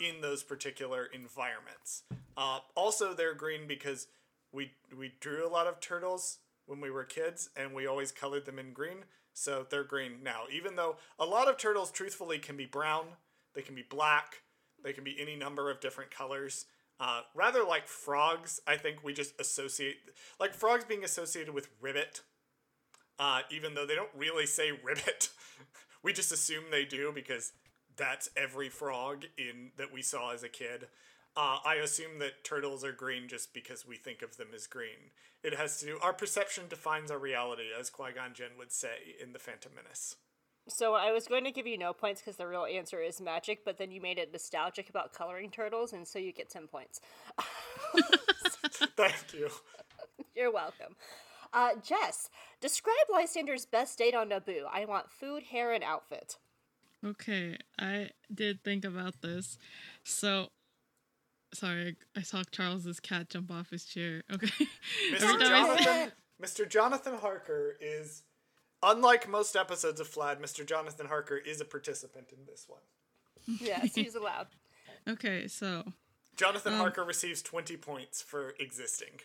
[0.00, 2.02] in those particular environments.
[2.36, 4.06] Uh, also, they're green because
[4.52, 8.46] we we drew a lot of turtles when we were kids, and we always colored
[8.46, 10.44] them in green, so they're green now.
[10.52, 13.06] Even though a lot of turtles, truthfully, can be brown,
[13.54, 14.42] they can be black,
[14.82, 16.66] they can be any number of different colors.
[17.00, 19.96] Uh, rather like frogs, I think we just associate
[20.38, 22.20] like frogs being associated with ribbit,
[23.18, 25.28] uh, even though they don't really say ribbit.
[26.02, 27.52] we just assume they do because
[27.96, 30.86] that's every frog in that we saw as a kid.
[31.36, 35.12] Uh, I assume that turtles are green just because we think of them as green.
[35.42, 39.16] It has to do our perception defines our reality, as Qui Gon Jinn would say
[39.20, 40.16] in the Phantom Menace.
[40.68, 43.64] So I was going to give you no points because the real answer is magic,
[43.64, 47.00] but then you made it nostalgic about coloring turtles, and so you get 10 points.
[48.96, 49.48] Thank you.
[50.36, 50.94] You're welcome.
[51.52, 54.62] Uh, Jess, describe Lysander's best date on Naboo.
[54.72, 56.38] I want food, hair, and outfit.
[57.04, 59.58] Okay, I did think about this.
[60.04, 60.48] So,
[61.52, 64.22] sorry, I saw Charles's cat jump off his chair.
[64.32, 64.46] Okay.
[65.12, 65.22] Mr.
[65.22, 66.12] Every time I say- Jonathan,
[66.42, 66.68] Mr.
[66.68, 68.22] Jonathan Harker is,
[68.82, 70.64] unlike most episodes of Flad, Mr.
[70.66, 72.80] Jonathan Harker is a participant in this one.
[73.60, 74.46] Yes, he's allowed.
[75.08, 75.82] Okay, so
[76.36, 79.18] Jonathan Harker receives 20 points for existing.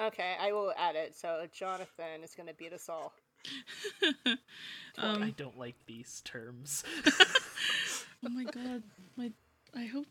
[0.00, 1.16] Okay, I will add it.
[1.16, 3.12] So Jonathan is going to beat us all.
[4.98, 6.84] I don't like these terms.
[7.06, 8.82] oh my god,
[9.16, 9.30] my
[9.74, 10.06] I hope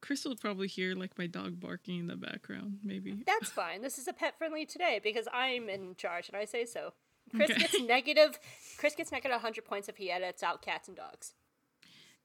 [0.00, 2.78] Chris will probably hear like my dog barking in the background.
[2.84, 3.16] Maybe.
[3.26, 3.82] That's fine.
[3.82, 6.92] This is a pet friendly today because I'm in charge and I say so.
[7.34, 7.58] Chris Okay.
[7.60, 8.38] gets negative.
[8.78, 11.32] Chris gets negative 100 points if he edits out cats and dogs.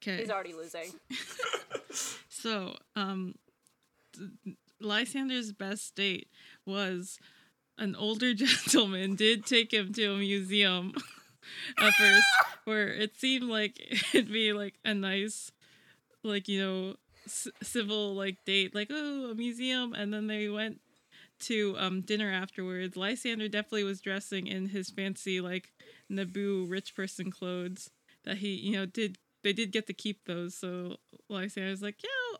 [0.02, 0.18] Okay.
[0.18, 0.92] He's already losing.
[2.30, 3.36] So, um,
[4.80, 6.30] Lysander's best date
[6.72, 7.20] was
[7.78, 10.94] an older gentleman did take him to a museum
[11.80, 12.28] at first,
[12.66, 13.80] where it seemed like
[14.14, 15.52] it'd be like a nice,
[16.24, 16.96] like you know,
[17.28, 20.80] c- civil like date, like oh a museum, and then they went
[21.40, 22.96] to um dinner afterwards.
[22.96, 25.72] Lysander definitely was dressing in his fancy like
[26.12, 27.90] Naboo rich person clothes
[28.24, 30.56] that he you know did they did get to keep those.
[30.56, 30.98] So
[31.30, 32.38] Lysander's like, yeah,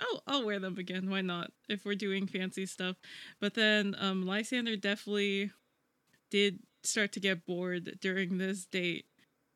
[0.00, 1.10] I'll, I'll wear them again.
[1.10, 1.52] Why not?
[1.68, 2.96] If we're doing fancy stuff.
[3.40, 5.50] But then um, Lysander definitely
[6.30, 9.06] did start to get bored during this date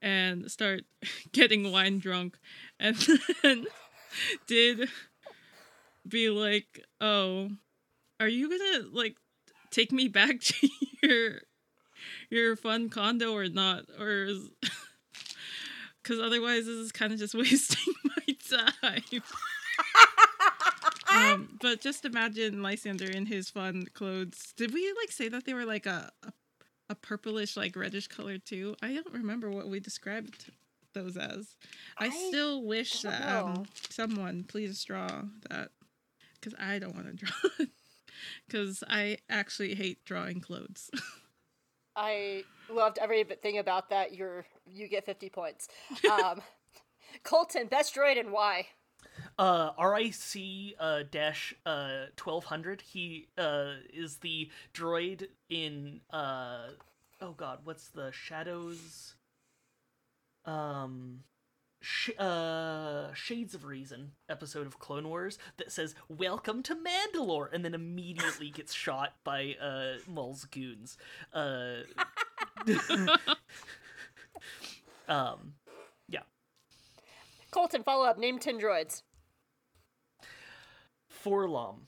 [0.02, 0.82] and start
[1.32, 2.38] getting wine drunk,
[2.78, 2.96] and
[3.42, 3.66] then
[4.46, 4.88] did
[6.06, 7.50] be like, "Oh,
[8.20, 9.16] are you gonna like
[9.70, 10.68] take me back to
[11.02, 11.40] your
[12.30, 13.84] your fun condo or not?
[13.98, 14.28] Or
[16.02, 18.36] because otherwise this is kind of just wasting my
[18.82, 19.22] time."
[21.14, 24.52] Um, but just imagine Lysander in his fun clothes.
[24.56, 26.32] Did we like say that they were like a a,
[26.90, 28.76] a purplish like reddish color too?
[28.82, 30.50] I don't remember what we described
[30.94, 31.56] those as.
[31.98, 35.70] I, I still wish that um, someone please draw that
[36.34, 37.66] because I don't want to draw
[38.46, 40.90] because I actually hate drawing clothes.
[41.96, 44.14] I loved everything about that.
[44.14, 45.68] You're you get 50 points.
[46.10, 46.40] Um,
[47.22, 48.66] Colton, best droid and why?
[49.38, 56.68] Uh RIC uh dash uh 1200 he uh is the droid in uh
[57.20, 59.14] oh god what's the shadows
[60.44, 61.20] um
[61.80, 67.64] sh- uh shades of reason episode of clone wars that says welcome to mandalore and
[67.64, 70.96] then immediately gets shot by uh Maul's goons
[71.32, 71.78] uh
[75.08, 75.54] um
[76.08, 76.20] yeah.
[77.50, 78.18] Colton, follow up.
[78.18, 79.02] Name 10 droids.
[81.24, 81.86] 4-LOM,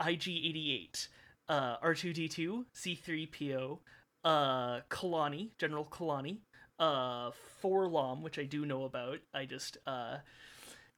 [0.00, 1.08] IG88,
[1.48, 3.78] uh, R2D2, C3PO,
[4.24, 6.38] uh, Kalani, General Kalani,
[6.78, 7.30] uh,
[7.62, 9.18] 4-LOM, which I do know about.
[9.32, 10.18] I just uh,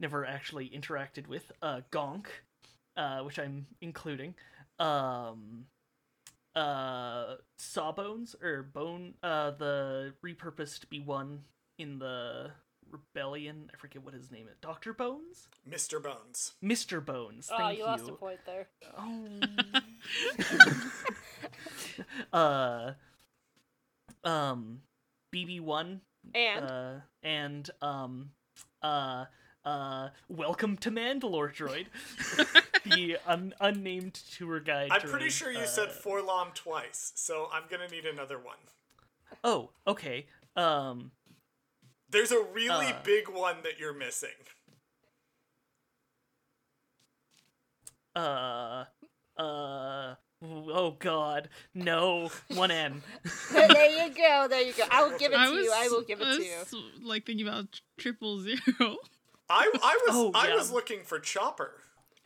[0.01, 1.53] never actually interacted with.
[1.63, 2.27] Uh, Gonk,
[2.97, 4.35] uh, which I'm including.
[4.79, 5.67] Um,
[6.55, 11.39] uh, Sawbones or Bone, uh, the repurposed B1
[11.79, 12.51] in the
[12.91, 13.71] Rebellion.
[13.73, 14.57] I forget what his name is.
[14.61, 16.03] Doctor Bones, Mr.
[16.03, 16.55] Bones.
[16.61, 17.49] Mister Bones.
[17.53, 18.69] Oh, Thank you lost a point there.
[18.99, 19.27] Oh.
[24.25, 24.81] uh, um,
[25.33, 26.01] BB one
[26.35, 28.31] And uh, and um,
[28.83, 29.27] uh,
[29.65, 31.87] uh, welcome to Mandalore droid,
[32.85, 34.91] the un- unnamed tour guide.
[34.93, 38.57] I'm pretty sure you said uh, 4-LOM twice, so I'm gonna need another one.
[39.43, 40.27] Oh, okay.
[40.55, 41.11] Um,
[42.17, 43.03] There's a really Uh.
[43.05, 44.31] big one that you're missing.
[48.15, 48.85] uh,
[49.37, 50.15] uh.
[50.43, 52.31] Oh God, no!
[52.55, 53.03] one M.
[53.53, 54.47] there you go.
[54.49, 54.85] There you go.
[54.91, 55.73] I will give it I to was, you.
[55.75, 56.83] I will give it I to you.
[57.03, 58.97] like thinking about triple zero.
[59.51, 60.55] I I was Oh, I yeah.
[60.55, 61.73] was looking for Chopper.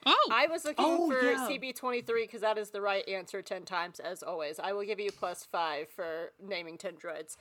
[0.07, 1.49] Oh, I was looking Oh, for yeah.
[1.51, 4.59] CB23 because that is the right answer 10 times, as always.
[4.59, 7.37] I will give you plus 5 for naming 10 droids.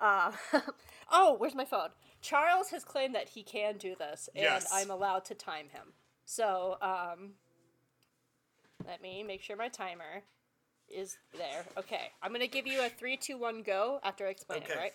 [0.00, 0.32] Uh,
[1.10, 1.88] oh, where's my phone?
[2.20, 4.70] Charles has claimed that he can do this, and Yes.
[4.72, 5.92] I'm allowed to time him.
[6.24, 7.30] So, um,
[8.86, 10.22] let me make sure my timer
[10.88, 11.64] is there.
[11.76, 14.70] Okay, I'm going to give you a 3, 2, 1 go after I explain it,
[14.76, 14.92] right?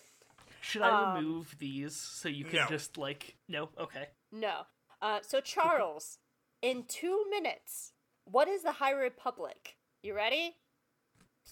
[0.61, 2.67] Should I Um, remove these so you can No.
[2.67, 3.69] just like no?
[3.77, 4.07] Okay.
[4.31, 4.65] No.
[5.01, 6.19] Uh, so, Charles,
[6.61, 9.77] in two minutes, what is the High Republic?
[10.01, 10.55] You ready?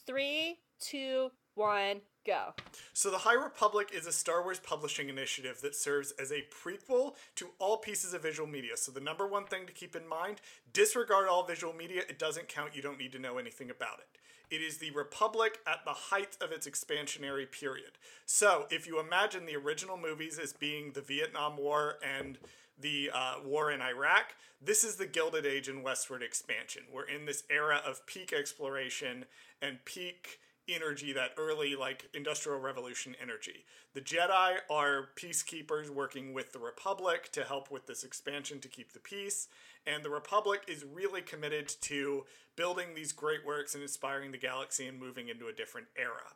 [0.05, 2.53] Three, two, one, go.
[2.93, 7.15] So the High Republic is a Star Wars publishing initiative that serves as a prequel
[7.35, 8.77] to all pieces of visual media.
[8.77, 10.41] So the number one thing to keep in mind,
[10.73, 12.03] disregard all visual media.
[12.07, 12.75] It doesn't count.
[12.75, 14.07] You don't need to know anything about it.
[14.53, 17.91] It is the Republic at the height of its expansionary period.
[18.25, 22.37] So if you imagine the original movies as being the Vietnam War and
[22.77, 26.83] the uh, war in Iraq, this is the Gilded Age and westward expansion.
[26.93, 29.25] We're in this era of peak exploration
[29.61, 33.65] and peak energy, that early like industrial revolution energy.
[33.93, 38.93] The Jedi are peacekeepers working with the Republic to help with this expansion to keep
[38.93, 39.47] the peace,
[39.85, 44.87] and the Republic is really committed to building these great works and inspiring the galaxy
[44.87, 46.33] and moving into a different era.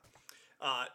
[0.61, 0.85] Uh,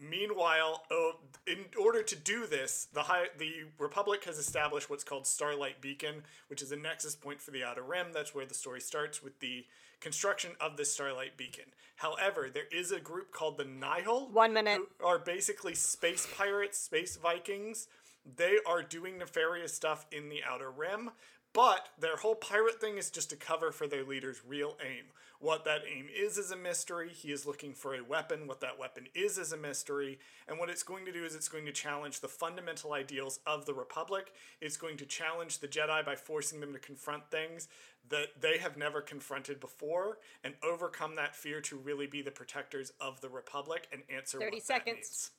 [0.00, 1.12] meanwhile, oh,
[1.46, 6.22] in order to do this, the high, the Republic has established what's called Starlight Beacon,
[6.48, 8.08] which is a nexus point for the Outer Rim.
[8.12, 9.66] That's where the story starts with the
[10.00, 11.66] construction of the Starlight Beacon.
[11.96, 14.30] However, there is a group called the Nihil.
[14.32, 14.80] One minute.
[14.98, 17.88] Who are basically space pirates, space Vikings.
[18.36, 21.10] They are doing nefarious stuff in the Outer Rim,
[21.52, 25.06] but their whole pirate thing is just a cover for their leader's real aim.
[25.40, 27.08] What that aim is is a mystery.
[27.08, 28.46] He is looking for a weapon.
[28.46, 30.18] What that weapon is is a mystery.
[30.46, 33.64] And what it's going to do is it's going to challenge the fundamental ideals of
[33.64, 34.34] the Republic.
[34.60, 37.68] It's going to challenge the Jedi by forcing them to confront things
[38.10, 42.92] that they have never confronted before and overcome that fear to really be the protectors
[43.00, 45.30] of the Republic and answer 30 what seconds.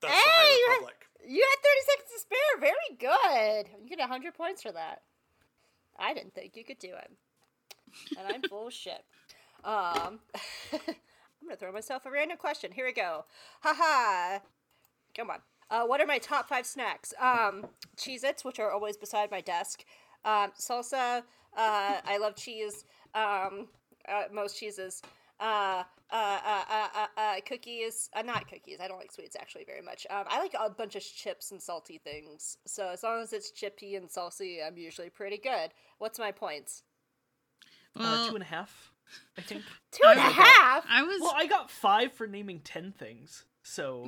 [0.00, 1.06] that Hey, you had- Republic.
[1.24, 2.58] You had 30 seconds to spare.
[2.58, 3.70] Very good.
[3.84, 5.02] You get 100 points for that.
[5.96, 7.10] I didn't think you could do it.
[8.18, 9.04] And I'm full of shit.
[9.64, 10.20] Um,
[10.72, 12.72] I'm to throw myself a random question.
[12.72, 13.24] Here we go.
[13.62, 14.40] Haha.
[15.16, 15.38] Come on.
[15.70, 17.12] Uh, what are my top five snacks?
[17.20, 19.84] Um, Cheez Its, which are always beside my desk.
[20.24, 21.22] Um, salsa.
[21.56, 22.84] Uh, I love cheese.
[23.14, 23.68] Um,
[24.08, 25.02] uh, most cheeses.
[25.40, 28.08] Uh, uh, uh, uh, uh, uh, cookies.
[28.14, 28.78] Uh, not cookies.
[28.80, 30.06] I don't like sweets actually very much.
[30.10, 32.56] Um, I like a bunch of chips and salty things.
[32.66, 35.70] So as long as it's chippy and salty, I'm usually pretty good.
[35.98, 36.82] What's my points?
[37.98, 38.90] Well, uh, two and a half,
[39.36, 39.62] I think.
[39.92, 40.84] Two and a I- half.
[40.88, 43.44] I was well, I got five for naming ten things.
[43.62, 44.06] So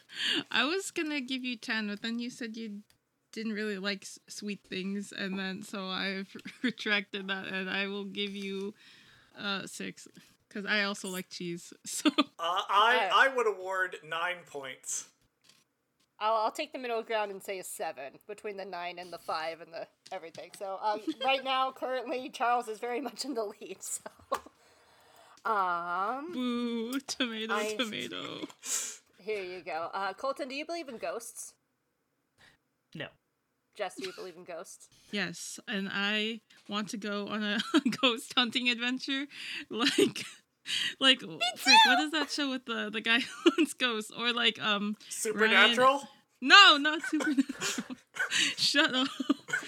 [0.50, 2.80] I was gonna give you ten, but then you said you
[3.32, 8.04] didn't really like s- sweet things, and then so I've retracted that, and I will
[8.04, 8.74] give you
[9.38, 10.08] uh six
[10.48, 11.72] because I also like cheese.
[11.84, 15.08] So Uh, I, I would award nine points.
[16.18, 19.18] I'll, I'll take the middle ground and say a seven between the nine and the
[19.18, 20.50] five and the everything.
[20.58, 23.78] So um, right now, currently, Charles is very much in the lead.
[23.82, 24.00] So,
[25.44, 28.46] um, boo, tomato, I- tomato.
[29.18, 29.90] here you go.
[29.92, 31.54] Uh, Colton, do you believe in ghosts?
[32.94, 33.06] no.
[33.76, 34.88] Jess, do you believe in ghosts?
[35.12, 37.58] Yes, and I want to go on a
[38.00, 39.26] ghost hunting adventure,
[39.68, 40.24] like.
[41.00, 44.60] Like frick, what is that show with the the guy who hunts ghosts or like
[44.62, 46.02] um Supernatural?
[46.40, 47.96] no not supernatural
[48.56, 49.08] shut up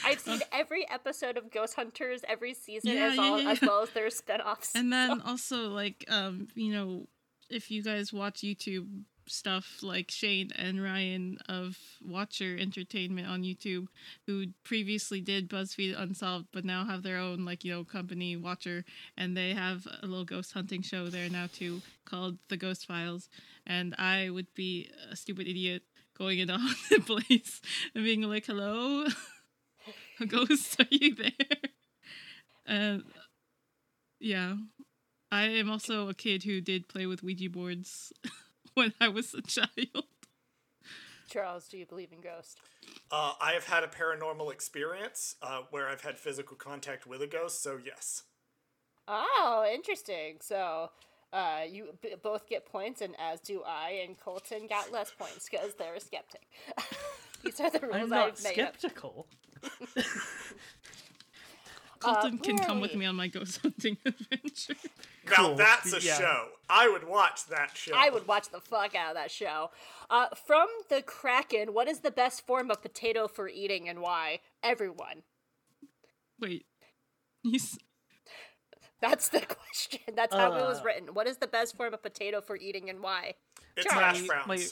[0.04, 3.50] I I've seen every episode of Ghost Hunters every season Yeah, as, yeah, all, yeah.
[3.50, 4.74] as well as their spin-offs.
[4.74, 7.06] and then also like um you know
[7.50, 8.86] if you guys watch youtube
[9.28, 13.86] stuff like shane and ryan of watcher entertainment on youtube
[14.26, 18.84] who previously did buzzfeed unsolved but now have their own like you know company watcher
[19.16, 23.28] and they have a little ghost hunting show there now too called the ghost files.
[23.66, 25.82] And i would be a stupid idiot
[26.16, 27.60] going into haunted place
[27.94, 29.06] and being like hello?
[30.28, 31.30] Ghost are you there?
[32.66, 33.04] And
[34.18, 34.56] yeah.
[35.30, 38.12] I am also a kid who did play with Ouija boards
[38.78, 40.04] when I was a child.
[41.28, 42.56] Charles, do you believe in ghosts?
[43.10, 47.26] Uh, I have had a paranormal experience uh, where I've had physical contact with a
[47.26, 48.22] ghost, so yes.
[49.06, 50.36] Oh, interesting.
[50.40, 50.90] So,
[51.32, 54.02] uh, you b- both get points, and as do I.
[54.06, 56.46] And Colton got less points because they're a skeptic.
[57.44, 58.76] These are the rules I'm not I've made up.
[58.78, 59.26] skeptical.
[62.00, 64.74] Colton can come with me on my ghost hunting adventure.
[65.26, 65.54] Now Cool.
[65.56, 66.18] that's a Yeah.
[66.18, 66.48] show.
[66.70, 67.92] I would watch that show.
[67.94, 69.70] I would watch the fuck out of that show.
[70.10, 74.40] Uh, from the Kraken, what is the best form of potato for eating and why?
[74.62, 75.22] Everyone.
[76.40, 76.66] Wait,
[77.42, 77.78] you s-
[79.00, 80.00] That's the question.
[80.14, 80.84] That's how it was Uh.
[80.84, 81.14] written.
[81.14, 83.34] What is the best form of potato for eating and why?
[83.76, 84.04] It's Charlie.
[84.18, 84.46] hash browns.
[84.48, 84.66] My-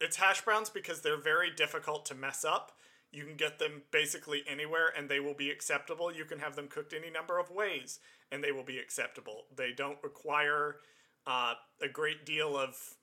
[0.00, 2.72] It's hash browns because they're very difficult to mess up.
[3.10, 6.12] You can get them basically anywhere and they will be acceptable.
[6.12, 8.00] You can have them cooked any number of ways
[8.30, 9.44] and they will be acceptable.
[9.54, 10.76] They don't require
[11.26, 12.96] uh, a great deal of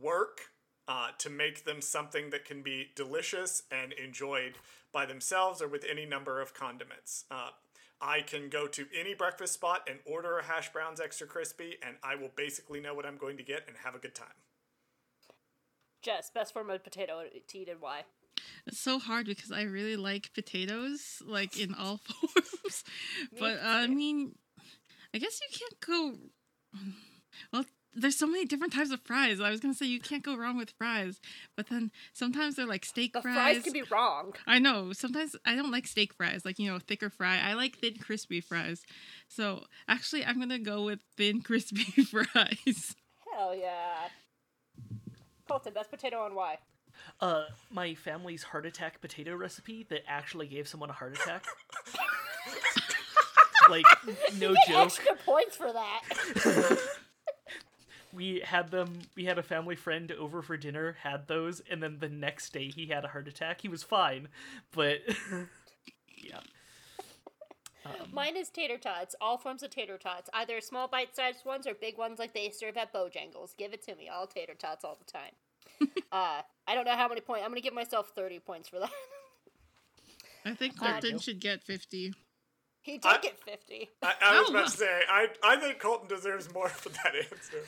[0.00, 0.40] work
[0.88, 4.58] uh, to make them something that can be delicious and enjoyed
[4.92, 7.24] by themselves or with any number of condiments.
[7.30, 7.50] Uh,
[8.00, 11.96] I can go to any breakfast spot and order a hash browns extra crispy, and
[12.02, 14.34] I will basically know what I'm going to get and have a good time.
[16.02, 18.02] Jess, best form of potato to eat and why?
[18.66, 22.84] It's so hard because I really like potatoes, like in all forms.
[23.38, 24.34] but uh, I mean,
[25.14, 26.80] I guess you can't go.
[27.52, 27.64] Well,
[27.94, 29.38] there's so many different types of fries.
[29.40, 31.20] I was gonna say you can't go wrong with fries,
[31.56, 33.34] but then sometimes they're like steak The fries.
[33.34, 34.32] fries can be wrong.
[34.46, 34.92] I know.
[34.94, 37.38] Sometimes I don't like steak fries, like, you know, thicker fry.
[37.38, 38.82] I like thin, crispy fries.
[39.28, 42.96] So actually, I'm going to go with thin, crispy fries.
[43.34, 44.08] Hell yeah.
[45.46, 46.58] Colton, best potato on why?
[47.20, 51.44] Uh, my family's heart attack potato recipe that actually gave someone a heart attack.
[53.70, 53.86] like,
[54.38, 54.86] no joke.
[54.86, 56.78] extra points for that.
[58.12, 58.98] We had them.
[59.16, 62.68] We had a family friend over for dinner, had those, and then the next day
[62.68, 63.62] he had a heart attack.
[63.62, 64.28] He was fine,
[64.70, 65.00] but
[66.16, 66.40] yeah.
[68.12, 71.98] Mine is tater tots, all forms of tater tots, either small bite-sized ones or big
[71.98, 73.56] ones like they serve at Bojangles.
[73.56, 75.32] Give it to me, all tater tots all the time.
[76.12, 77.44] uh, I don't know how many points.
[77.44, 78.90] I'm gonna give myself 30 points for that.
[80.44, 82.14] I think Uh, Colton should get 50.
[82.82, 83.88] he did I- get 50.
[84.02, 84.52] I, I was Oh.
[84.52, 87.64] about to say, I, I think Colton deserves more for that answer.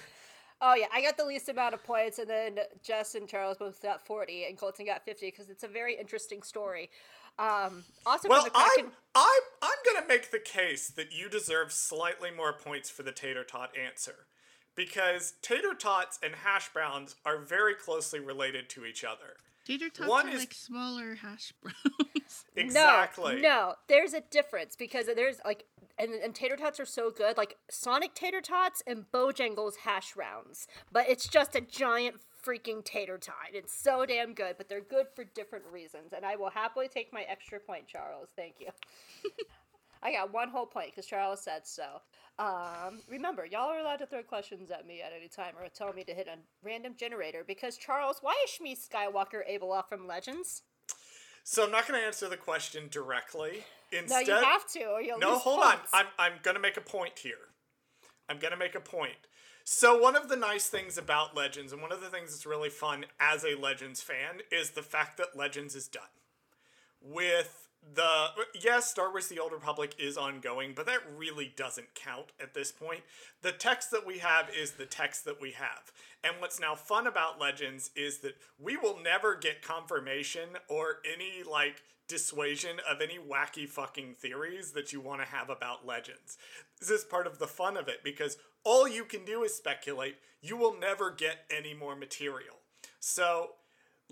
[0.60, 3.82] Oh yeah, I got the least amount of points, and then Jess and Charles both
[3.82, 6.90] got 40, and Colton got 50 because it's a very interesting story.
[7.38, 11.72] Um, also, Well, Kraken, I'm, I'm, I'm going to make the case that you deserve
[11.72, 14.26] slightly more points for the tater tot answer.
[14.76, 19.36] Because tater tots and hash browns are very closely related to each other.
[19.64, 22.44] Tater tots One are is- like smaller hash browns.
[22.56, 23.36] Exactly.
[23.36, 25.64] No, no, there's a difference because there's like,
[25.98, 30.66] and, and tater tots are so good, like Sonic tater tots and Bojangles hash rounds,
[30.92, 33.34] but it's just a giant freaking tater tot.
[33.52, 37.12] It's so damn good, but they're good for different reasons, and I will happily take
[37.12, 38.28] my extra point, Charles.
[38.36, 38.68] Thank you.
[40.04, 42.02] I got one whole point because Charles said so.
[42.38, 45.92] Um, remember, y'all are allowed to throw questions at me at any time or tell
[45.92, 50.62] me to hit a random generator because Charles, why is Shmi Skywalker Abeloth from Legends?
[51.42, 53.64] So I'm not going to answer the question directly.
[53.92, 55.92] Instead, No, you have to, or you'll No, hold points.
[55.92, 56.00] on.
[56.00, 57.52] I'm I'm gonna make a point here.
[58.28, 59.28] I'm gonna make a point.
[59.62, 62.70] So one of the nice things about Legends, and one of the things that's really
[62.70, 66.02] fun as a Legends fan, is the fact that Legends is done.
[67.00, 72.32] With the yes, Star Wars: The Old Republic is ongoing, but that really doesn't count
[72.40, 73.00] at this point.
[73.42, 75.92] The text that we have is the text that we have.
[76.22, 81.42] And what's now fun about Legends is that we will never get confirmation or any
[81.48, 86.38] like dissuasion of any wacky fucking theories that you want to have about Legends.
[86.80, 90.16] This is part of the fun of it because all you can do is speculate.
[90.40, 92.56] You will never get any more material.
[93.00, 93.52] So,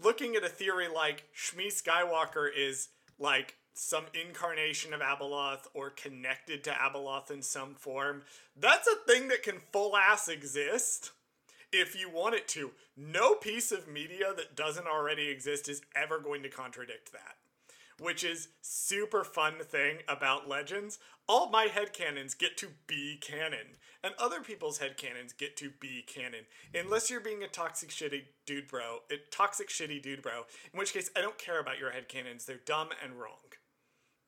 [0.03, 6.63] looking at a theory like Shmi Skywalker is like some incarnation of Abeloth or connected
[6.65, 8.23] to Abeloth in some form,
[8.57, 11.11] that's a thing that can full ass exist
[11.73, 12.73] if you want it to.
[12.97, 17.37] No piece of media that doesn't already exist is ever going to contradict that.
[18.01, 20.99] which is super fun thing about Legends.
[21.29, 25.71] All my head headcanons get to be canon, and other people's head headcanons get to
[25.81, 26.47] be canon.
[26.75, 30.43] Unless you're being a toxic shitty dude bro, a toxic shitty dude bro,
[30.73, 32.45] in which case I don't care about your head headcanons.
[32.45, 33.37] They're dumb and wrong.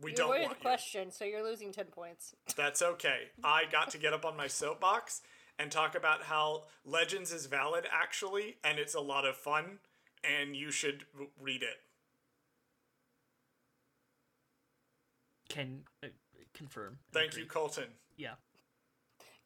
[0.05, 0.71] We You don't avoided want the you.
[0.71, 2.35] question, so you're losing 10 points.
[2.57, 3.29] That's okay.
[3.43, 5.23] I got to get up on my soapbox
[5.59, 9.79] and talk about how Legends is valid actually, and it's a lot of fun,
[10.23, 11.81] and you should w- read it.
[15.49, 16.09] Can uh,
[16.53, 16.99] confirm.
[17.13, 17.43] Thank agree.
[17.43, 17.85] you, Colton.
[18.17, 18.35] Yeah.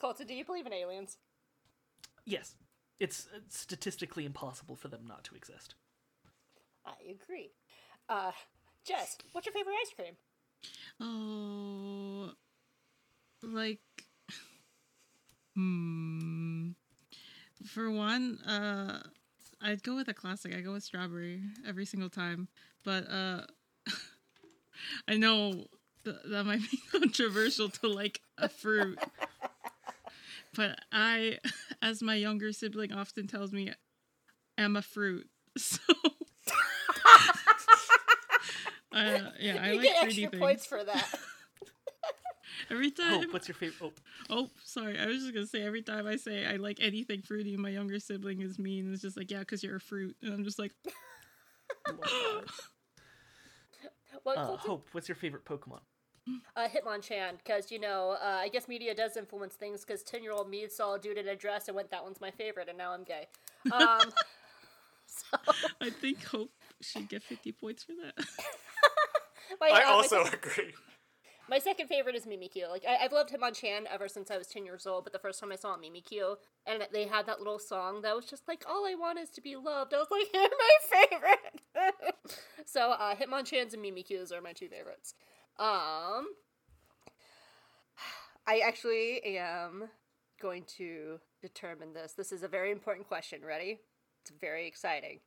[0.00, 1.18] Colton, do you believe in aliens?
[2.24, 2.54] Yes.
[3.00, 5.74] It's uh, statistically impossible for them not to exist.
[6.86, 7.50] I agree.
[8.08, 8.32] Uh,
[8.84, 10.14] Jess, what's your favorite ice cream?
[11.00, 12.32] Oh,
[13.42, 13.80] like,
[15.54, 16.70] hmm.
[17.66, 19.02] For one, uh,
[19.60, 20.54] I'd go with a classic.
[20.54, 22.48] I go with strawberry every single time.
[22.84, 23.42] But uh,
[25.08, 25.66] I know
[26.04, 28.98] th- that might be controversial to like a fruit.
[30.54, 31.38] but I,
[31.82, 33.72] as my younger sibling often tells me,
[34.56, 35.28] am a fruit.
[35.56, 35.80] So.
[38.92, 40.40] Uh, yeah, I you like get fruity extra things.
[40.42, 41.08] points for that.
[42.70, 43.22] Every time.
[43.22, 43.76] Hope, what's your favorite?
[43.82, 43.92] Oh,
[44.30, 44.98] Oh, sorry.
[44.98, 47.98] I was just gonna say every time I say I like anything fruity, my younger
[47.98, 48.86] sibling is mean.
[48.86, 50.72] and It's just like, yeah, because you're a fruit, and I'm just like,
[54.22, 55.80] What, uh, Hope, what's your favorite Pokemon?
[56.56, 59.84] uh, Hitmonchan, because you know, uh, I guess media does influence things.
[59.84, 62.68] Because ten-year-old me saw a dude in a dress and went, "That one's my favorite,"
[62.68, 63.28] and now I'm gay.
[63.72, 64.12] Um,
[65.06, 65.38] so
[65.80, 68.26] I think Hope should get 50 points for that.
[69.60, 70.74] my, I uh, also sec- agree.
[71.48, 72.68] my second favorite is Mimikyu.
[72.68, 75.04] Like I, I've loved Hitmonchan ever since I was ten years old.
[75.04, 76.36] But the first time I saw Mimikyu,
[76.66, 79.40] and they had that little song that was just like, "All I want is to
[79.40, 82.14] be loved." I was like, "You're my favorite."
[82.66, 85.14] so uh, Hitmonchans and Mimikyus are my two favorites.
[85.58, 86.28] Um,
[88.46, 89.88] I actually am
[90.40, 92.12] going to determine this.
[92.12, 93.44] This is a very important question.
[93.44, 93.80] Ready?
[94.22, 95.20] It's very exciting.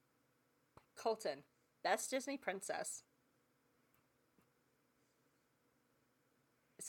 [0.95, 1.43] Colton,
[1.84, 3.03] best Disney princess.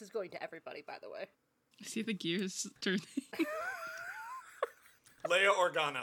[0.03, 1.26] This is going to everybody, by the way.
[1.80, 3.03] I see the gears turning.
[5.28, 6.03] Leia Organa.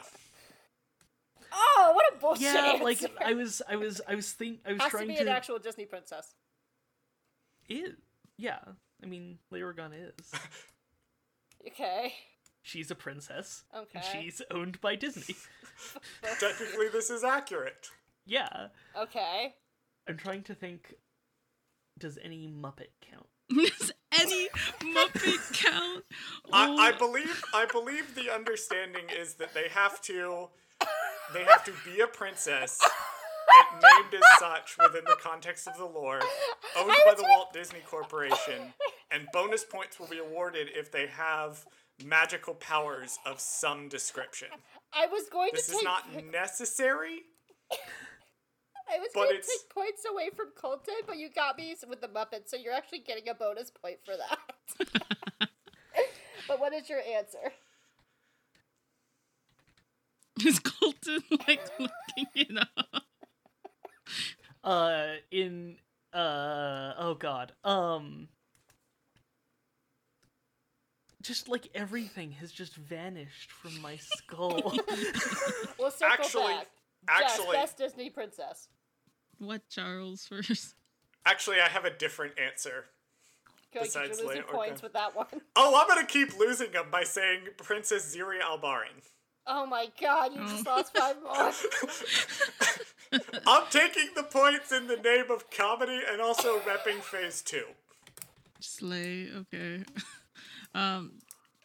[1.52, 2.82] Oh, what a bullshit Yeah, answer.
[2.84, 5.20] like I was, I was, I was think, I was Has to trying be to.
[5.20, 6.34] an actual Disney princess.
[7.68, 7.96] It,
[8.38, 8.60] yeah.
[9.02, 10.32] I mean, Leia Organa is.
[11.66, 12.14] Okay.
[12.62, 13.64] She's a princess.
[13.74, 14.00] And Okay.
[14.10, 15.36] she's owned by Disney.
[16.40, 17.90] Technically, this is accurate.
[18.24, 18.68] yeah.
[18.98, 19.52] Okay.
[20.08, 20.94] I'm trying to think.
[21.98, 23.26] Does any Muppet count?
[23.50, 24.48] Does any
[24.80, 26.04] Muppet count?
[26.52, 30.48] I, I Oh, believe I believe the understanding is that they have to
[31.34, 32.80] they have to be a princess
[33.72, 36.20] and named as such within the context of the lore,
[36.78, 38.72] owned by the Walt Disney Corporation,
[39.10, 41.64] and bonus points will be awarded if they have
[42.04, 44.48] magical powers of some description.
[44.92, 47.22] I was going This to This is take not necessary.
[48.92, 52.00] I was but going to take points away from Colton, but you got me with
[52.00, 54.88] the Muppets, so you're actually getting a bonus point for that.
[56.48, 57.52] but what is your answer?
[60.46, 63.02] is Colton like looking it up?
[64.62, 65.76] Uh, in
[66.12, 68.28] uh, oh god, um,
[71.22, 74.74] just like everything has just vanished from my skull.
[75.78, 76.66] We'll circle Actually- back.
[77.08, 78.68] actually- Jess, best Disney princess.
[79.40, 80.74] What Charles first?
[81.24, 82.84] Actually, I have a different answer.
[83.72, 85.26] Going to Besides you're losing Leia points with that one.
[85.56, 89.02] Oh, I'm gonna keep losing them by saying Princess Xiri A'lbarin.
[89.46, 91.52] Oh my god, you just lost five more.
[93.46, 97.64] I'm taking the points in the name of comedy and also repping phase two.
[98.60, 99.28] Slay.
[99.34, 99.84] Okay.
[100.72, 101.14] Um,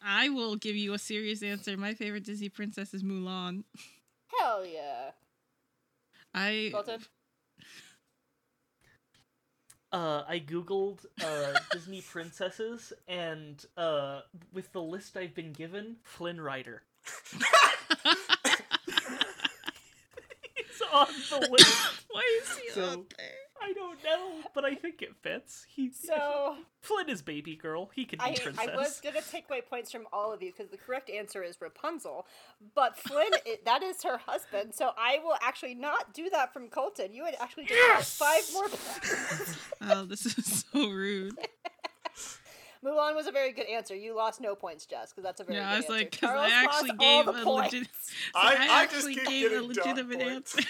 [0.04, 1.76] I will give you a serious answer.
[1.76, 3.62] My favorite Disney princess is Mulan.
[4.36, 5.10] Hell yeah.
[6.34, 7.00] I Colton?
[9.92, 14.20] Uh, I googled uh Disney princesses, and uh,
[14.52, 16.82] with the list I've been given, Flynn Rider.
[20.54, 22.04] He's on the list.
[22.10, 23.45] Why is he So- up there?
[23.62, 25.66] I don't know, but I think it fits.
[25.68, 27.90] He So Flynn is baby girl.
[27.94, 28.68] He can be I, princess.
[28.68, 31.60] I was gonna take away points from all of you because the correct answer is
[31.60, 32.26] Rapunzel,
[32.74, 34.74] but Flynn i that is her husband.
[34.74, 37.12] So I will actually not do that from Colton.
[37.12, 38.68] You would actually just get five more.
[38.68, 39.56] points.
[39.88, 41.36] Oh, this is so rude.
[42.84, 43.94] Mulan was a very good answer.
[43.94, 45.92] You lost no points, Jess, because that's a very yeah, good I was answer.
[45.92, 47.72] like, because I actually gave a points.
[47.72, 47.88] legit.
[48.34, 50.60] I- I, I actually gave a legitimate answer.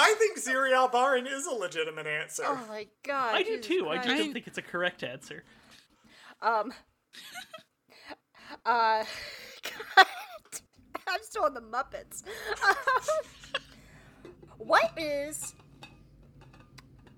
[0.00, 2.44] I think Xiri A'lbarin is a legitimate answer.
[2.46, 3.34] Oh my god.
[3.34, 3.88] I do Jesus too.
[3.88, 5.44] I just don't think it's a correct answer.
[6.40, 6.72] Um.
[8.64, 9.04] uh.
[9.96, 10.06] God,
[11.06, 12.22] I'm still on the Muppets.
[14.56, 15.54] what is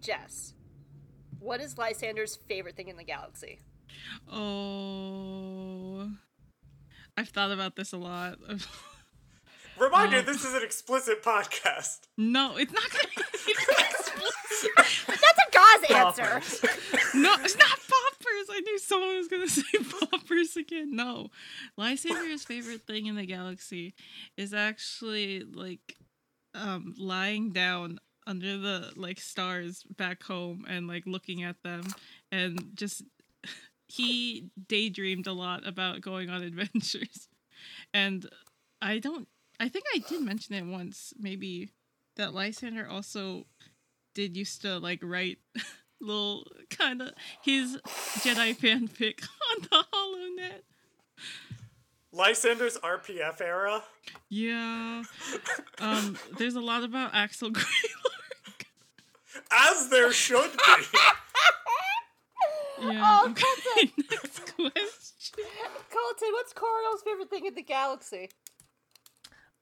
[0.00, 0.54] Jess?
[1.38, 3.60] What is Lysander's favorite thing in the galaxy?
[4.30, 6.10] Oh,
[7.16, 8.38] I've thought about this a lot.
[9.82, 12.00] Reminder: Um, this is an explicit podcast.
[12.16, 13.22] no, it's not gonna be
[13.52, 14.70] explicit.
[15.08, 17.18] That's a Gauze answer.
[17.18, 18.46] No, it's not poppers.
[18.50, 19.62] I knew someone was gonna say
[20.10, 20.94] poppers again.
[20.94, 21.28] No,
[21.76, 23.94] Lysander's favorite thing in the galaxy
[24.36, 25.96] is actually like
[26.54, 31.82] um lying down under the like stars back home and like looking at them
[32.30, 33.02] and just
[33.88, 37.26] he daydreamed a lot about going on adventures
[37.92, 38.28] and
[38.80, 39.26] i don't
[39.60, 41.70] i think i did mention it once maybe
[42.16, 43.46] that lysander also
[44.14, 45.38] did used to like write
[46.02, 47.10] little kind of
[47.42, 50.62] his Jedi fanfic on the HoloNet.
[52.12, 53.82] Lysander's RPF era.
[54.28, 55.02] Yeah.
[55.80, 58.66] Um, there's a lot about Axel Greylark.
[59.50, 60.98] As there should be.
[62.82, 63.02] Yeah.
[63.04, 63.92] Oh, okay.
[64.10, 65.44] Next question.
[65.90, 68.28] Colton, what's Coriel's favorite thing in the galaxy?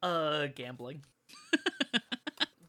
[0.03, 1.05] Uh, gambling.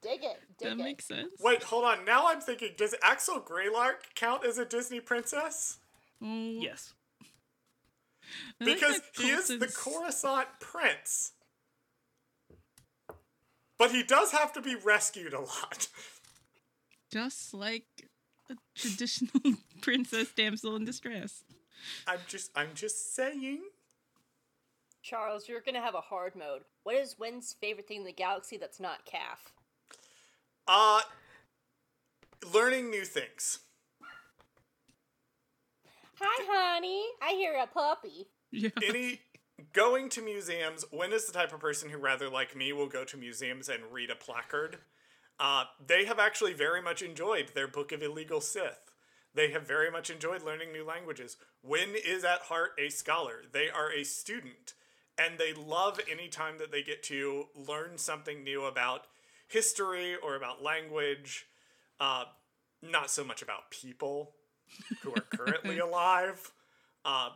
[0.01, 0.39] Dig it.
[0.57, 0.77] Dig That it.
[0.77, 1.29] makes sense.
[1.39, 2.03] Wait, hold on.
[2.05, 5.77] Now I'm thinking, does Axel Greylark count as a Disney princess?
[6.21, 6.25] Oh,
[6.59, 6.93] Yes.
[8.59, 9.75] Because he is the Colton's-
[10.21, 11.33] Coruscant prince.
[13.77, 15.87] But he does have to be rescued a lot.
[17.11, 17.85] Just like
[18.49, 21.43] a traditional princess damsel in distress.
[22.07, 23.63] I'm just I'm just saying.
[25.01, 26.61] Charles, you're gonna have a hard mode.
[26.83, 29.53] What is Wynn's favorite thing in the galaxy that's not calf?
[30.67, 31.01] Uh
[32.53, 33.59] learning new things.
[36.19, 37.03] Hi, honey.
[37.21, 38.27] I hear a puppy.
[38.51, 38.69] Yeah.
[38.87, 39.21] Any
[39.73, 43.03] going to museums, Wynn is the type of person who rather like me will go
[43.05, 44.77] to museums and read a placard.
[45.39, 48.91] Uh, they have actually very much enjoyed their Book of Illegal Sith.
[49.33, 51.37] They have very much enjoyed learning new languages.
[51.63, 53.43] Wynn is at heart a scholar.
[53.51, 54.73] They are a student.
[55.21, 59.05] And they love any time that they get to learn something new about
[59.47, 61.45] history or about language.
[61.99, 62.23] Uh,
[62.81, 64.31] not so much about people
[65.01, 66.51] who are currently alive.
[67.05, 67.29] Uh,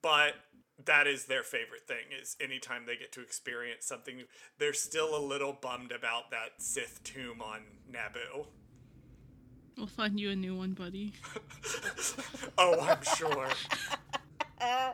[0.00, 0.34] but
[0.84, 4.24] that is their favorite thing is anytime they get to experience something new.
[4.58, 7.60] They're still a little bummed about that Sith tomb on
[7.90, 8.46] Naboo.
[9.76, 11.12] We'll find you a new one, buddy.
[12.60, 13.48] Oh, I'm sure.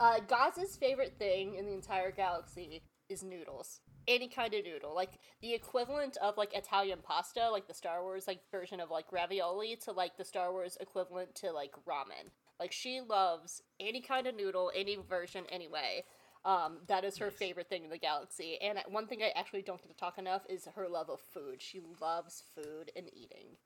[0.00, 3.80] Uh, Gaz's favorite thing in the entire galaxy is noodles.
[4.06, 8.26] Any kind of noodle, like the equivalent of like Italian pasta, like the Star Wars
[8.26, 12.28] like version of like ravioli, to like the Star Wars equivalent to like ramen.
[12.60, 16.04] Like she loves any kind of noodle, any version, anyway.
[16.44, 18.58] Um, that is her favorite thing in the galaxy.
[18.60, 21.62] And one thing I actually don't get to talk enough is her love of food.
[21.62, 23.56] She loves food and eating.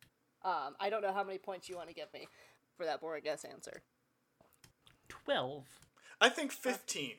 [0.45, 2.29] Um, I don't know how many points you want to give me
[2.77, 3.83] for that boring guess answer.
[5.09, 5.88] 12.
[6.21, 7.13] I think 15.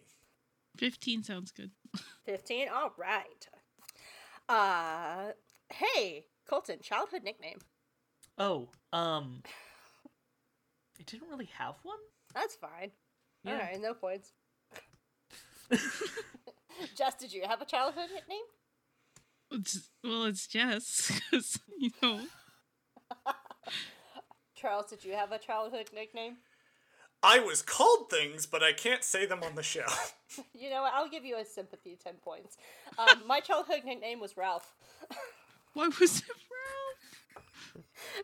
[0.78, 1.72] 15 sounds good.
[2.26, 3.48] 15 all right
[4.48, 5.32] uh
[5.72, 7.58] hey colton childhood nickname
[8.38, 9.42] Oh, um.
[10.98, 11.98] I didn't really have one?
[12.34, 12.92] that's fine
[13.44, 13.54] Yeah.
[13.54, 14.32] all right no points
[16.96, 18.46] jess did you have a childhood nickname
[19.52, 22.22] It's, well, it's Jess, because, you know,
[24.56, 26.38] charles did you have a childhood nickname
[27.22, 29.86] I was called things, but I can't say them on the show.
[30.54, 30.94] you know what?
[30.94, 32.58] I'll give you a sympathy 10 points.
[32.98, 34.74] Um, my childhood nickname was ralph.
[35.74, 37.20] Why was it Ralph?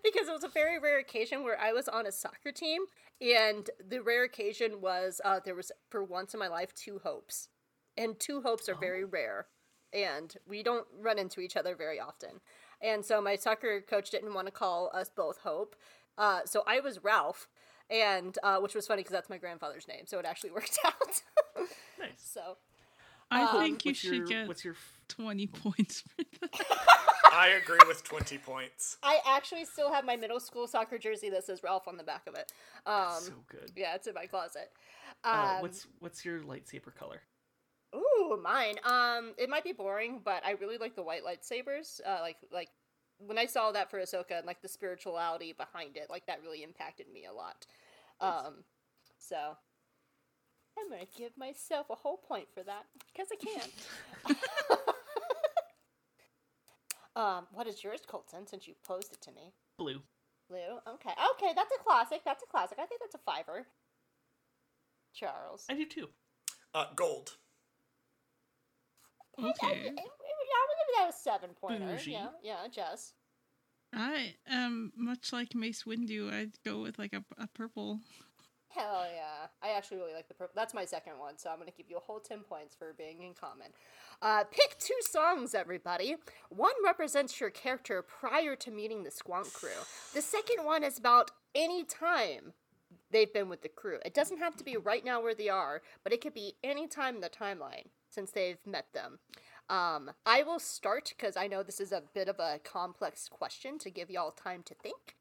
[0.03, 2.83] because it was a very rare occasion where I was on a soccer team,
[3.21, 7.49] and the rare occasion was uh, there was for once in my life two hopes,
[7.97, 9.47] and two hopes are very rare,
[9.93, 12.41] and we don't run into each other very often,
[12.81, 15.75] and so my soccer coach didn't want to call us both Hope,
[16.17, 17.47] uh, so I was Ralph,
[17.89, 21.21] and uh, which was funny because that's my grandfather's name, so it actually worked out.
[21.99, 22.09] Nice.
[22.17, 22.57] so
[23.31, 24.73] I Um, think you should your, get What's your.
[24.73, 26.65] f- 20 points for that.
[27.31, 28.97] I agree with 20 points.
[29.03, 32.25] I actually still have my middle school soccer jersey that says Ralph on the back
[32.25, 32.51] of it.
[32.87, 33.71] Um, so good.
[33.75, 34.71] yeah, it's in my closet.
[35.23, 37.21] Uh, Um, what's what's your lightsaber color?
[37.95, 38.75] Ooh, mine.
[38.83, 42.01] Um, it might be boring, but I really like the white lightsabers.
[42.05, 42.69] Uh, like like
[43.19, 46.63] when I saw that for Ahsoka and like the spirituality behind it, like that really
[46.63, 47.65] impacted me a lot.
[48.21, 48.63] Um,
[49.17, 49.57] so
[50.77, 54.35] I'm gonna give myself a whole point for that because I can.
[57.15, 58.45] Um, what is yours, Colton?
[58.45, 60.01] Since you posed it to me, Blue.
[60.49, 60.79] Blue.
[60.87, 62.21] Okay, okay, that's a classic.
[62.25, 62.77] That's a classic.
[62.79, 63.65] I think that's a fiver.
[65.13, 65.65] Charles.
[65.69, 66.09] I do too.
[66.73, 67.37] Uh, gold.
[69.39, 69.87] I, I, Okay.
[69.87, 70.05] I, I
[70.97, 71.85] would that a seven pointer.
[71.85, 72.11] Bougie.
[72.11, 73.13] Yeah, yeah, Jess.
[73.93, 76.31] I am much like Mace Windu.
[76.31, 78.01] I'd go with like a, a purple.
[78.69, 79.47] Hell yeah.
[79.63, 80.53] I actually really like the purple.
[80.53, 82.93] That's my second one, so I'm going to give you a whole 10 points for
[82.97, 83.67] being in common.
[84.21, 86.17] Uh, pick two songs, everybody.
[86.49, 89.69] One represents your character prior to meeting the Squonk crew.
[90.13, 92.51] The second one is about any time
[93.11, 93.99] they've been with the crew.
[94.05, 96.85] It doesn't have to be right now where they are, but it could be any
[96.87, 99.19] time in the timeline since they've met them.
[99.69, 103.79] Um, I will start because I know this is a bit of a complex question
[103.79, 105.15] to give y'all time to think.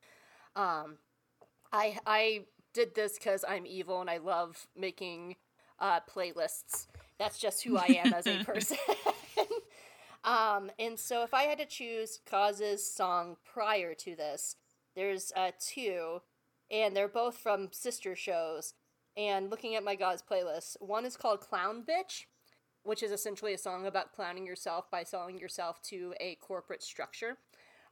[0.55, 0.99] Um,
[1.73, 5.37] I I did this because I'm evil and I love making
[5.79, 6.87] uh, playlists.
[7.19, 8.77] That's just who I am as a person.
[10.25, 14.57] um, and so if I had to choose Cause's song prior to this,
[14.95, 16.21] there's uh, two,
[16.71, 18.75] and they're both from sister shows.
[19.17, 22.25] And looking at my God's playlist, one is called Clown Bitch,
[22.85, 27.39] which is essentially a song about clowning yourself by selling yourself to a corporate structure.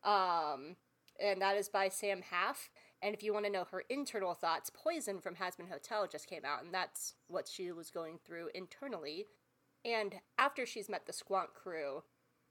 [0.05, 0.77] Um,
[1.21, 2.71] and that is by Sam Haft.
[3.03, 6.45] And if you want to know her internal thoughts, Poison from Hazbin Hotel just came
[6.45, 9.27] out, and that's what she was going through internally.
[9.85, 12.05] And after she's met the Squonk crew,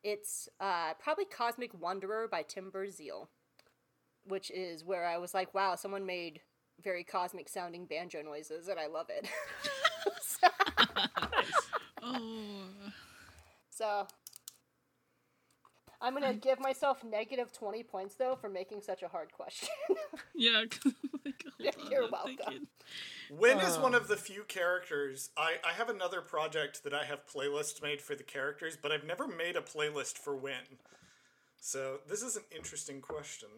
[0.04, 3.30] it's uh, probably Cosmic Wanderer by Timber Zeal,
[4.26, 6.42] which is where I was like, wow, someone made
[6.84, 9.30] very cosmic sounding banjo noises, and I love it.
[10.22, 10.48] so,
[12.02, 12.64] Oh,
[13.70, 14.08] so
[16.02, 19.70] I'm gonna give myself negative 20 points though for making such a hard question.
[20.36, 20.64] yeah.
[20.70, 20.93] 'cause,
[21.24, 21.43] like,
[21.78, 22.36] hold You're I'm welcome.
[22.38, 22.68] thinking.
[23.30, 23.97] Win is one Uh.
[23.99, 25.30] of the few characters.
[25.38, 29.04] I, I have another project that I have playlists made for the characters, but I've
[29.06, 30.80] never made a playlist for Win.
[31.60, 33.49] So this is an interesting question.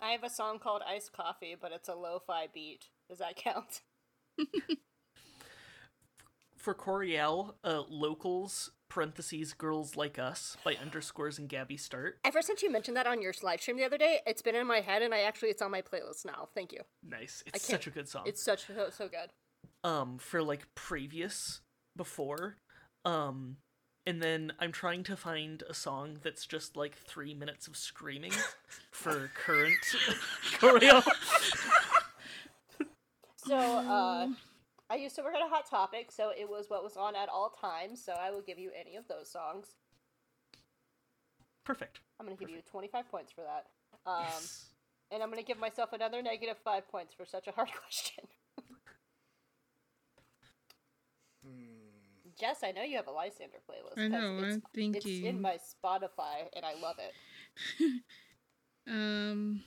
[0.00, 2.86] I have a song called Iced Coffee, but it's a lo-fi beat.
[3.08, 3.82] Does that count?
[6.62, 12.20] For Coriel, uh, locals, parentheses, girls like us, by underscores and Gabby Start.
[12.24, 14.64] Ever since you mentioned that on your live stream the other day, it's been in
[14.68, 16.46] my head, and I actually it's on my playlist now.
[16.54, 16.78] Thank you.
[17.02, 17.42] Nice.
[17.46, 18.22] It's such a good song.
[18.26, 19.32] It's such so, so good.
[19.82, 21.62] um for like previous
[21.96, 22.56] before
[23.04, 23.56] um
[24.06, 28.32] and then i'm trying to find a song that's just like three minutes of screaming
[28.92, 29.74] for current
[30.60, 31.02] Coriel
[33.44, 34.28] So, uh,
[34.92, 37.30] I used to work at a Hot Topic, so it was what was on at
[37.30, 38.04] all times.
[38.04, 39.68] So I will give you any of those songs.
[41.64, 43.66] perfect I'm gonna give you 25 points for that.
[44.04, 44.66] Um, yes.
[45.10, 48.24] and I'm gonna give myself another negative five points for such a hard question.
[52.38, 53.98] Jess, I know you have a Lysander playlist.
[54.02, 58.02] I know, It's, I'm It's in my Spotify, and I love it.
[58.84, 59.62] Um,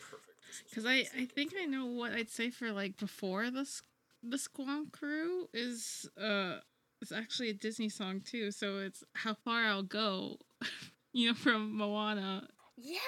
[0.00, 0.64] Perfect.
[0.70, 3.82] Because I I think I know what I'd say for like before the s-
[4.22, 6.58] the Squonk crew is uh
[7.00, 8.52] it's actually a Disney song too.
[8.52, 10.38] So it's how far I'll go,
[11.12, 12.48] you know, from Moana.
[12.76, 12.98] Yeah.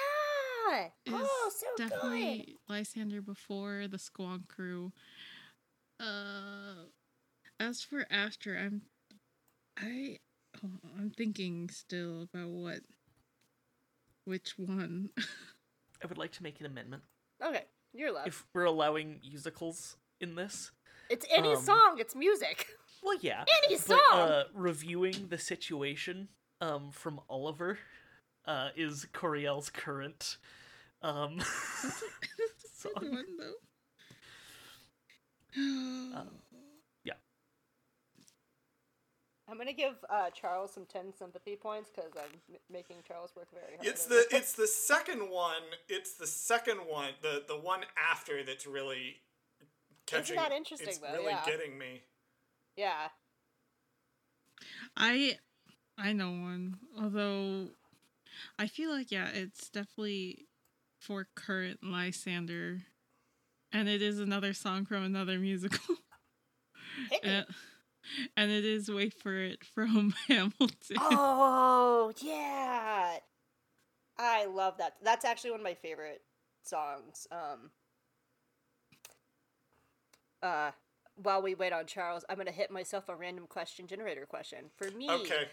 [1.05, 1.89] Is oh, so good.
[1.89, 4.91] definitely Lysander before the Squonk crew.
[5.99, 6.85] Uh,
[7.59, 8.81] as for after, I'm
[9.77, 10.17] I
[10.63, 12.79] oh, I'm thinking still about what
[14.25, 15.09] which one.
[16.03, 17.03] i would like to make an amendment
[17.41, 17.63] Okay,
[17.93, 18.27] you're allowed.
[18.27, 20.71] if we're allowing musicals in this
[21.09, 21.95] it's any um, song.
[21.99, 22.67] It's music.
[23.03, 24.19] well yeah Any but song.
[24.19, 26.27] uh reviewing the situation
[26.61, 27.77] um from oliver
[28.47, 30.37] uh is coriel's current
[31.03, 33.11] um That's a song.
[33.11, 33.53] one though.
[35.57, 36.29] Um,
[37.03, 37.13] yeah
[39.49, 43.47] I'm gonna give uh, Charles some ten sympathy points because I'm m- making Charles work
[43.53, 43.87] very hard.
[43.87, 45.61] It's the it's the second one.
[45.87, 47.11] It's the second one.
[47.21, 47.81] The the one
[48.11, 49.17] after that's really
[50.05, 50.35] catching.
[50.37, 51.11] that interesting, It's though?
[51.13, 51.45] really Yeah.
[51.45, 52.03] getting me.
[52.75, 53.09] yeah.
[54.97, 55.37] I
[55.97, 56.77] I know one.
[57.01, 57.69] Although
[58.59, 60.47] I feel like yeah, it's definitely
[60.99, 62.81] for current Lysander.
[63.71, 65.95] And it is another song from another musical.
[67.11, 67.45] Hit and,
[68.37, 70.97] and it is Wait for It from Hamilton.
[70.97, 73.17] oh yeah,
[74.17, 74.93] I love that.
[75.03, 76.21] That's actually one of my favorite
[76.63, 77.27] songs.
[77.31, 77.71] Um.
[80.45, 80.71] Uh,
[81.21, 84.91] while we wait on Charles, I'm gonna hit myself a random question generator question for
[84.91, 85.09] me.
[85.09, 85.47] Okay.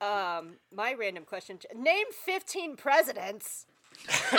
[0.00, 3.66] Um, my random question: Name 15 presidents.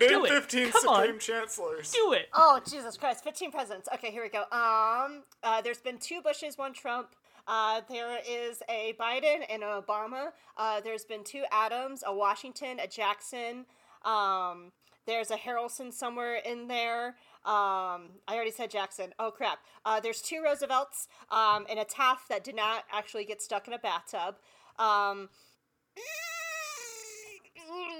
[0.00, 0.28] Name it.
[0.28, 1.02] 15 Come on.
[1.02, 1.90] Supreme Chancellors.
[1.92, 3.24] do it Oh Jesus Christ!
[3.24, 3.88] Fifteen presidents.
[3.94, 4.42] Okay, here we go.
[4.52, 7.14] Um, uh, there's been two Bushes, one Trump.
[7.46, 10.32] Uh, there is a Biden and an Obama.
[10.56, 13.64] Uh, there's been two Adams, a Washington, a Jackson.
[14.04, 14.72] Um,
[15.06, 17.16] there's a Harrelson somewhere in there.
[17.48, 19.14] Um, I already said Jackson.
[19.18, 19.60] Oh crap.
[19.86, 23.72] Uh, there's two Roosevelts um, and a Taft that did not actually get stuck in
[23.72, 24.34] a bathtub.
[24.78, 25.30] Um,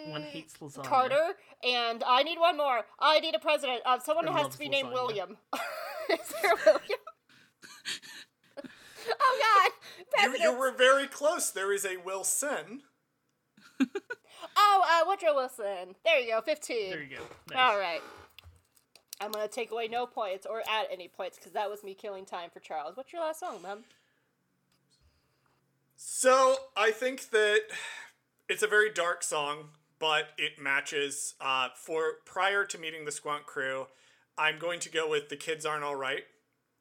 [0.09, 0.85] One hates lasagna.
[0.85, 1.27] Carter,
[1.65, 2.83] and I need one more.
[3.01, 3.81] I need a president.
[3.87, 4.93] Uh, someone I has to be named lasagna.
[4.93, 5.37] William.
[6.11, 7.01] Is there William?
[9.21, 9.71] oh
[10.15, 11.51] God, You, you were very close.
[11.51, 12.83] There is a Wilson.
[14.57, 15.95] Oh, uh, Woodrow Wilson.
[16.05, 16.91] There you go, fifteen.
[16.91, 17.23] There you go.
[17.51, 17.59] Nice.
[17.59, 18.01] All right.
[19.21, 22.25] I'm gonna take away no points or add any points because that was me killing
[22.25, 22.97] time for Charles.
[22.97, 23.85] What's your last song, Mom?
[25.97, 27.63] So I think that
[28.49, 31.35] it's a very dark song, but it matches.
[31.41, 33.87] Uh, for prior to meeting the Squonk Crew,
[34.37, 36.25] I'm going to go with "The Kids Aren't All Right"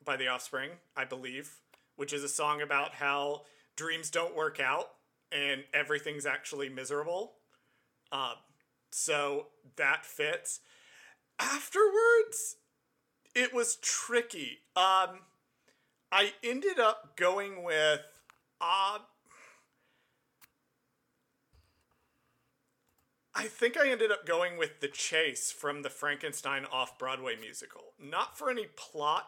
[0.06, 1.58] by The Offspring, I believe,
[1.96, 3.42] which is a song about how
[3.76, 4.90] dreams don't work out
[5.32, 7.34] and everything's actually miserable.
[8.12, 8.36] Uh,
[8.92, 10.62] so that fits.
[11.40, 12.58] Afterwards,
[13.36, 14.60] it was tricky.
[14.76, 15.20] Um,
[16.12, 18.02] I ended up going with
[18.60, 19.00] uh,
[23.40, 27.94] I think I ended up going with The Chase from the Frankenstein off Broadway musical.
[28.04, 29.28] Not for any plot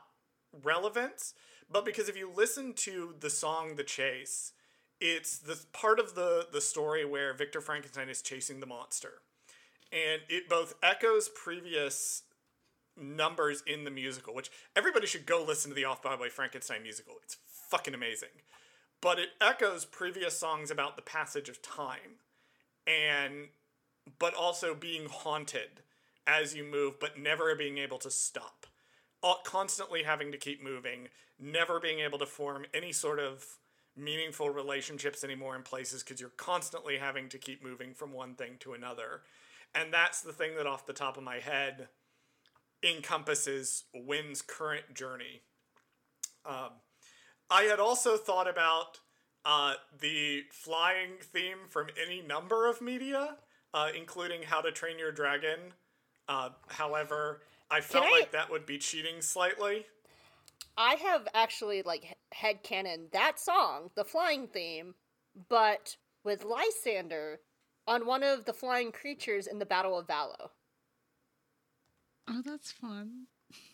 [0.64, 1.36] relevance,
[1.72, 4.54] but because if you listen to the song The Chase,
[5.00, 9.22] it's the part of the, the story where Victor Frankenstein is chasing the monster.
[9.92, 12.24] And it both echoes previous
[12.96, 17.16] numbers in the musical, which everybody should go listen to the off Broadway Frankenstein musical.
[17.24, 17.38] It's
[17.70, 18.30] fucking amazing.
[19.02, 22.20] But it echoes previous songs about the passage of time
[22.86, 23.48] and
[24.18, 25.82] but also being haunted
[26.26, 28.66] as you move, but never being able to stop.
[29.44, 31.10] Constantly having to keep moving,
[31.40, 33.46] never being able to form any sort of
[33.96, 38.54] meaningful relationships anymore in places because you're constantly having to keep moving from one thing
[38.60, 39.22] to another.
[39.74, 41.90] And that's the thing that, off the top of my head,
[42.84, 45.42] encompasses Wynn's current journey.
[46.46, 46.72] Um,
[47.50, 49.00] I had also thought about
[49.46, 53.36] uh, the flying theme from any number of media,
[53.74, 55.74] uh, including How to Train Your Dragon.
[56.28, 59.86] Uh, however, I felt I- like that would be cheating slightly.
[60.78, 64.96] I have actually like head headcanon that song, the flying theme,
[65.50, 67.42] but with Lysander
[67.90, 70.50] on one of the flying creatures in the Battle of Valo.
[72.30, 73.26] Oh, that's fun.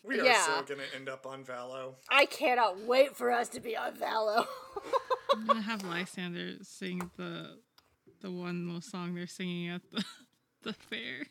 [0.02, 0.46] We are Yeah.
[0.46, 1.94] so gonna end up on Valo.
[2.08, 4.46] I cannot wait for us to be on Valo.
[5.34, 7.58] I'm gonna have Lysander sing the
[8.22, 10.02] the one little song they're singing at the
[10.62, 11.26] the fair.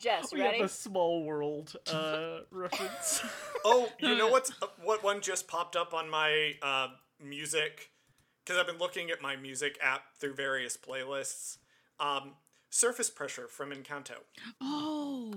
[0.00, 0.58] Jess, We ready?
[0.58, 3.20] have a small world uh, reference.
[3.64, 6.88] Oh, you know what's uh, what one just popped up on my uh,
[7.22, 7.89] music
[8.50, 11.58] because I've been looking at my music app through various playlists.
[12.00, 12.32] Um,
[12.68, 14.16] Surface Pressure from Encanto
[14.60, 15.32] Oh,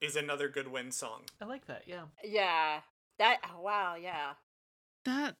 [0.00, 1.20] is another good win song.
[1.40, 1.82] I like that.
[1.86, 2.06] Yeah.
[2.24, 2.80] Yeah.
[3.20, 4.32] That oh, wow, yeah.
[5.04, 5.36] that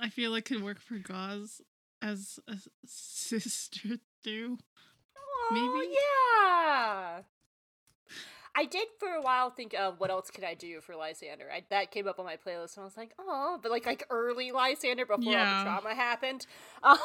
[0.00, 1.60] I feel like could work for Gauze
[2.00, 2.56] as a
[2.86, 4.56] sister too.
[5.14, 5.92] Oh, Maybe?
[5.92, 7.20] yeah.
[8.54, 11.46] I did for a while think of what else could I do for Lysander.
[11.50, 14.04] I, that came up on my playlist, and I was like, oh, but like like
[14.10, 16.46] early Lysander before all the trauma happened.
[16.82, 16.98] Um,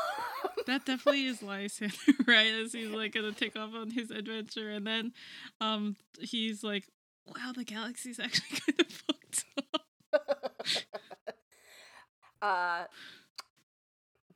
[0.66, 1.96] That definitely is Lysander,
[2.28, 2.52] right?
[2.54, 5.14] As he's like gonna take off on his adventure, and then
[5.62, 6.88] um he's like,
[7.28, 9.46] "Wow, the galaxy's actually kind of fucked
[10.14, 11.36] up."
[12.42, 12.84] uh,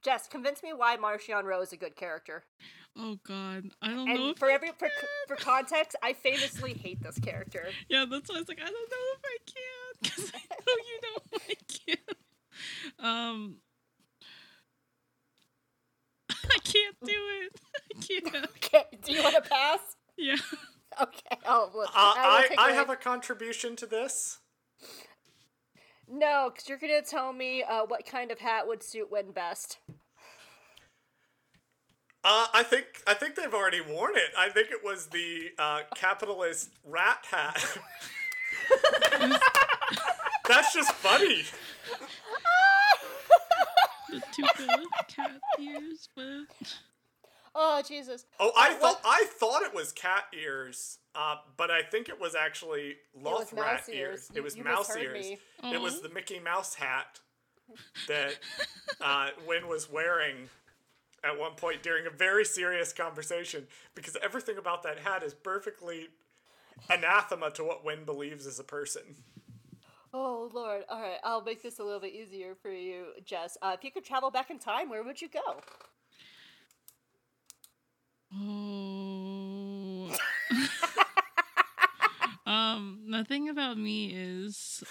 [0.03, 2.43] Jess, convince me why Marchion Ro is a good character.
[2.97, 4.11] Oh God, I don't know.
[4.11, 4.89] And If for every for,
[5.27, 7.69] for context, I famously hate this character.
[7.89, 10.75] yeah, that's why I was like, I don't know if I can, because I know
[10.89, 11.55] you know I
[12.99, 13.07] can.
[13.07, 13.55] Um,
[16.29, 17.59] I can't do it.
[17.95, 18.45] I can't.
[18.57, 19.79] Okay, do you want to pass?
[20.17, 20.35] Yeah.
[21.01, 21.37] Okay.
[21.47, 21.87] Oh, look.
[21.87, 24.39] Uh, I, I, I have a contribution to this.
[26.07, 29.77] No, because you're gonna tell me uh, what kind of hat would suit Win best.
[32.23, 34.31] Uh, I think I think they've already worn it.
[34.37, 37.65] I think it was the uh, capitalist rat hat.
[40.47, 41.43] That's just funny.
[44.09, 46.75] The Tuca cat ears, but
[47.55, 48.25] Oh Jesus!
[48.39, 52.19] Oh, I Uh, thought I thought it was cat ears, uh, but I think it
[52.19, 53.97] was actually was rat mouse ears.
[53.97, 54.31] ears.
[54.35, 55.25] It was you mouse misheard ears.
[55.25, 55.39] me.
[55.73, 57.19] It was the Mickey Mouse hat
[58.07, 58.35] that
[58.99, 60.49] uh, Win was wearing
[61.23, 66.07] at one point during a very serious conversation because everything about that hat is perfectly
[66.89, 69.03] anathema to what Win believes as a person.
[70.13, 70.83] Oh Lord!
[70.89, 73.57] All right, I'll make this a little bit easier for you, Jess.
[73.61, 75.61] Uh, if you could travel back in time, where would you go?
[78.33, 80.13] Oh.
[82.45, 84.83] um, the thing about me is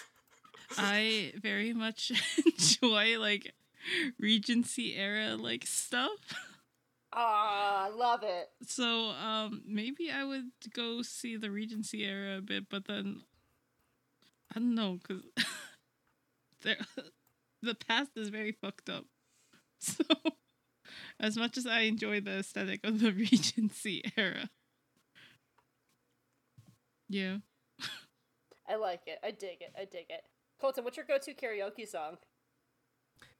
[0.79, 2.13] I very much
[2.47, 3.53] enjoy like
[4.19, 6.19] Regency era like stuff.
[7.13, 8.51] Ah, I love it.
[8.65, 13.23] So um maybe I would go see the Regency era a bit, but then
[14.55, 15.25] I don't know because
[16.63, 16.77] there,
[17.63, 19.07] the past is very fucked up.
[19.81, 20.05] So
[21.19, 24.49] as much as I enjoy the aesthetic of the Regency era,
[27.09, 27.39] yeah.
[28.69, 29.19] I like it.
[29.25, 29.75] I dig it.
[29.77, 30.23] I dig it.
[30.61, 32.19] Colton, what's your go-to karaoke song?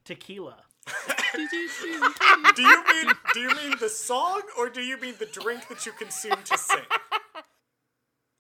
[0.05, 0.57] Tequila.
[1.35, 5.87] do you mean do you mean the song or do you mean the drink that
[5.87, 6.79] you consume to sing?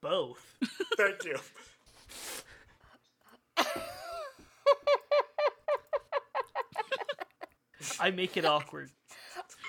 [0.03, 0.57] Both.
[0.97, 1.37] Thank you.
[8.01, 8.91] I make it awkward.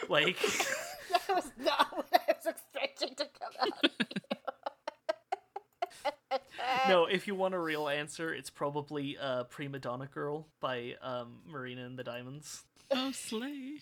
[0.10, 0.38] Like
[1.12, 3.92] That was not what I was expecting to come out.
[6.88, 11.40] no, if you want a real answer, it's probably uh Prima Donna Girl by um
[11.48, 12.64] Marina and the Diamonds.
[12.92, 13.80] Oh, slay.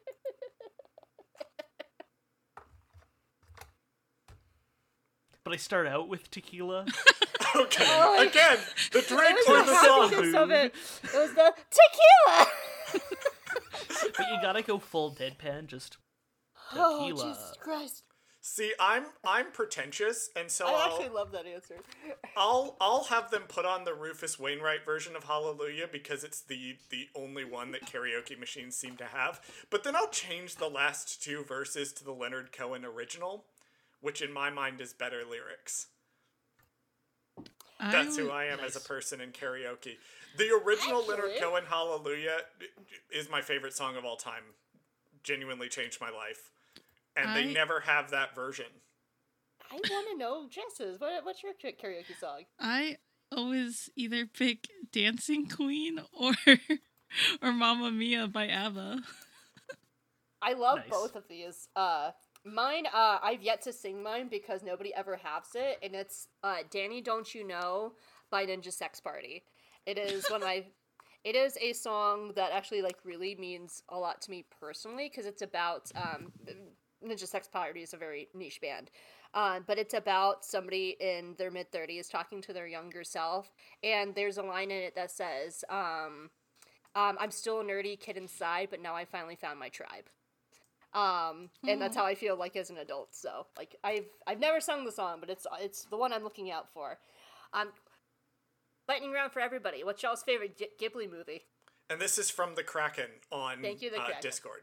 [5.44, 6.86] But I start out with tequila.
[7.56, 7.84] Okay.
[7.88, 8.58] Oh Again,
[8.92, 10.10] the It drink or the the song.
[10.10, 10.74] happiness of it.
[11.02, 12.46] It was the tequila.
[14.18, 15.96] but you gotta go full deadpan, just
[16.70, 16.84] tequila.
[16.84, 18.02] Oh Jesus Christ!
[18.50, 21.74] See, I'm I'm pretentious, and so I I'll, actually love that answer.
[22.36, 26.76] I'll I'll have them put on the Rufus Wainwright version of Hallelujah because it's the
[26.88, 29.42] the only one that karaoke machines seem to have.
[29.68, 33.44] But then I'll change the last two verses to the Leonard Cohen original,
[34.00, 35.88] which in my mind is better lyrics.
[37.78, 39.98] That's who I am as a person in karaoke.
[40.38, 42.38] The original Leonard Cohen Hallelujah
[43.12, 44.42] is my favorite song of all time.
[45.22, 46.50] Genuinely changed my life.
[47.18, 48.66] And they never have that version.
[49.70, 50.98] I want to know Jess's.
[51.00, 52.42] What, what's your k- karaoke song?
[52.58, 52.96] I
[53.30, 56.32] always either pick Dancing Queen or
[57.42, 59.00] or Mamma Mia by ABBA.
[60.40, 60.90] I love Nice.
[60.90, 61.68] both of these.
[61.74, 62.12] Uh,
[62.44, 66.58] mine, uh, I've yet to sing mine because nobody ever has it, and it's uh,
[66.70, 67.92] "Danny, Don't You Know"
[68.30, 69.42] by Ninja Sex Party.
[69.84, 70.64] It is one of my.
[71.24, 75.26] It is a song that actually like really means a lot to me personally because
[75.26, 76.32] it's about um,
[77.06, 78.90] Ninja Sex Party is a very niche band.
[79.34, 83.52] Uh, but it's about somebody in their mid 30s talking to their younger self.
[83.82, 86.30] And there's a line in it that says, um,
[86.94, 90.08] um, I'm still a nerdy kid inside, but now I finally found my tribe.
[90.94, 93.14] Um, and that's how I feel like as an adult.
[93.14, 96.50] So, like, I've I've never sung the song, but it's it's the one I'm looking
[96.50, 96.98] out for.
[97.52, 97.68] Um,
[98.88, 99.84] lightning round for everybody.
[99.84, 101.42] What's y'all's favorite G- Ghibli movie?
[101.90, 104.22] And this is from the Kraken on Thank you, the uh, Kraken.
[104.22, 104.62] Discord.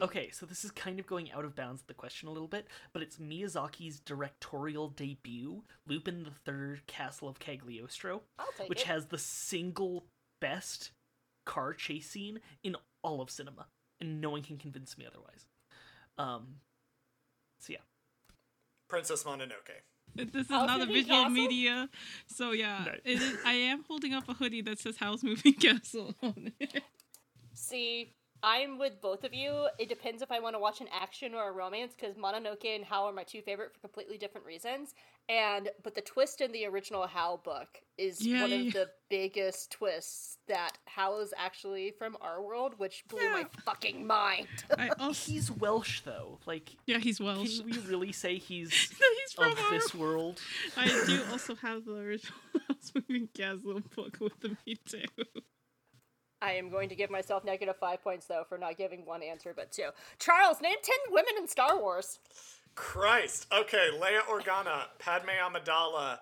[0.00, 2.48] Okay, so this is kind of going out of bounds of the question a little
[2.48, 8.82] bit, but it's Miyazaki's directorial debut, Lupin the Third: Castle of Cagliostro, I'll take which
[8.82, 8.86] it.
[8.88, 10.04] has the single
[10.40, 10.90] best
[11.44, 13.66] car chase scene in all of cinema,
[14.00, 15.46] and no one can convince me otherwise.
[16.18, 16.56] Um,
[17.60, 17.78] so yeah,
[18.88, 19.82] Princess Mononoke.
[20.14, 21.30] This is Howl's not a visual Castle?
[21.30, 21.88] media,
[22.26, 22.92] so yeah, No.
[23.04, 26.82] it is, I am holding up a hoodie that says "Howl's Moving Castle" on it.
[27.52, 28.14] See,
[28.46, 29.66] I'm with both of you.
[29.76, 32.84] It depends if I want to watch an action or a romance because Mononoke and
[32.84, 34.94] Howl are my two favorite for completely different reasons.
[35.28, 37.66] And but the twist in the original Howl book
[37.98, 42.74] is Yeah, one yeah, of the biggest twists that Howl is actually from our world,
[42.76, 44.46] which blew my fucking mind.
[44.78, 46.38] I also, he's Welsh though.
[46.46, 47.58] Like, yeah, he's Welsh.
[47.58, 48.70] can we really say he's
[49.00, 50.40] No, he's from of our this world?
[50.76, 52.38] I do also have the original
[52.68, 55.00] Howl's Moving Castle book with me too.
[56.42, 59.52] I am going to give myself negative five points though for not giving one answer
[59.56, 59.88] but two.
[60.18, 62.18] Charles, name ten women in Star Wars.
[62.74, 63.46] Christ.
[63.52, 66.18] Okay, Leia Organa, Padme Amidala,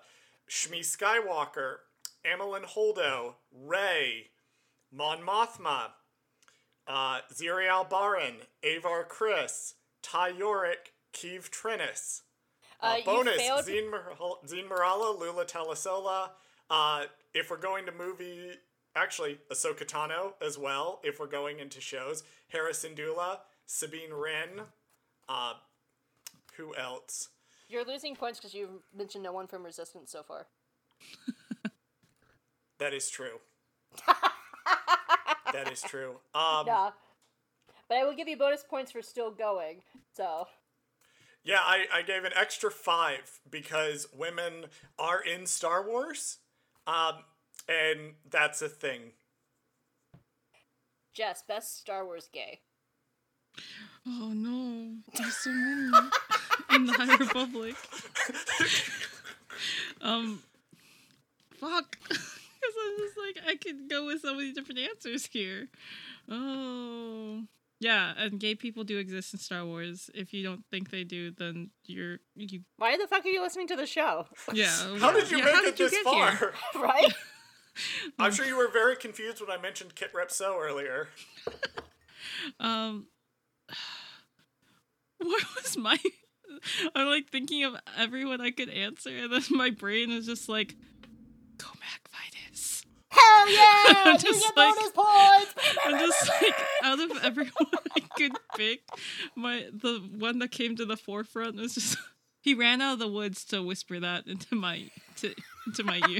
[0.49, 1.75] Shmi Skywalker,
[2.25, 4.27] Amilyn Holdo, Rey,
[4.89, 5.87] Mon Mothma,
[6.87, 12.21] uh, Xiri A'lbarin, Avar Kriss, Ty Yorrick, Keeve Trennis.
[12.81, 14.13] Uh, Uh, bonus, failed- Zeen, Mar-
[14.47, 16.29] Zeen Mrala, Lula Talisola.
[16.69, 18.51] Uh, if we're going to movie,
[18.95, 24.61] actually, Ahsoka Tano as well, if we're going into shows, Hera Syndulla, Sabine Wren,
[25.29, 25.53] uh,
[26.57, 27.29] who else?
[27.67, 30.47] You're losing points because you've mentioned no one from Resistance so far.
[32.77, 33.39] That is true.
[35.53, 36.17] that is true.
[36.33, 36.91] Um, Nah.
[37.87, 39.77] But I will give you bonus points for still going.
[40.13, 40.47] So
[41.43, 44.65] Yeah, I, I gave an extra five because women
[44.99, 46.39] are in Star Wars,
[46.85, 47.23] Um,
[47.67, 49.11] and that's a thing.
[51.13, 52.59] Jess, best Star Wars gay.
[54.07, 55.91] Oh no, there's so many
[56.73, 57.75] in the High Republic.
[60.01, 60.41] um,
[61.59, 61.97] fuck.
[62.65, 65.67] Because I'm just like, I could go with so many different answers here.
[66.27, 67.43] Oh,
[67.79, 70.09] yeah, and gay people do exist in Star Wars.
[70.15, 72.61] If you don't think they do, then you're you.
[72.77, 74.25] Why the fuck are you listening to the show?
[74.53, 74.97] Yeah.
[74.97, 76.53] How did you yeah, make how it did you this get here?
[76.73, 76.81] far?
[76.81, 77.13] right?
[78.19, 81.09] I'm sure you were very confused when I mentioned Kit Repso earlier.
[82.59, 83.07] Um,
[85.19, 85.97] what was my?
[86.95, 90.75] I'm like thinking of everyone I could answer, and then my brain is just like,
[91.57, 92.83] Cohmac Vitus.
[93.09, 93.83] Hell yeah!
[94.05, 95.53] I'm you just get like- bonus points!
[95.85, 98.81] I'm just like, out of everyone I could pick,
[99.35, 101.97] my the one that came to the forefront was just
[102.41, 105.33] he ran out of the woods to whisper that into my to
[105.67, 106.19] into my ear.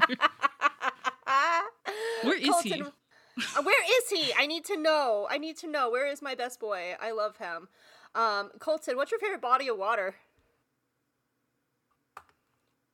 [2.25, 2.69] Where is he?
[2.69, 2.93] Colton,
[3.37, 4.33] uh, where is he?
[4.37, 5.27] I need to know.
[5.29, 5.89] I need to know.
[5.89, 6.95] Where is my best boy?
[7.01, 7.67] I love him.
[8.13, 10.15] Um, Colton, what's your favorite body of water?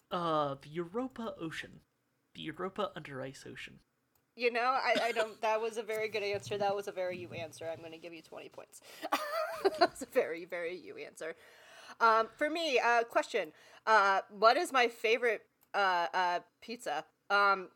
[0.09, 1.81] Uh, the Europa Ocean.
[2.33, 3.79] The Europa Under Ice Ocean.
[4.35, 5.39] You know, I, I don't.
[5.41, 6.57] That was a very good answer.
[6.57, 7.69] That was a very you answer.
[7.71, 8.81] I'm going to give you 20 points.
[9.63, 11.35] that was a very, very you answer.
[11.99, 13.51] Um, for me, uh, question:
[13.85, 15.41] uh, What is my favorite
[15.73, 17.03] uh, uh, pizza?
[17.29, 17.67] Um,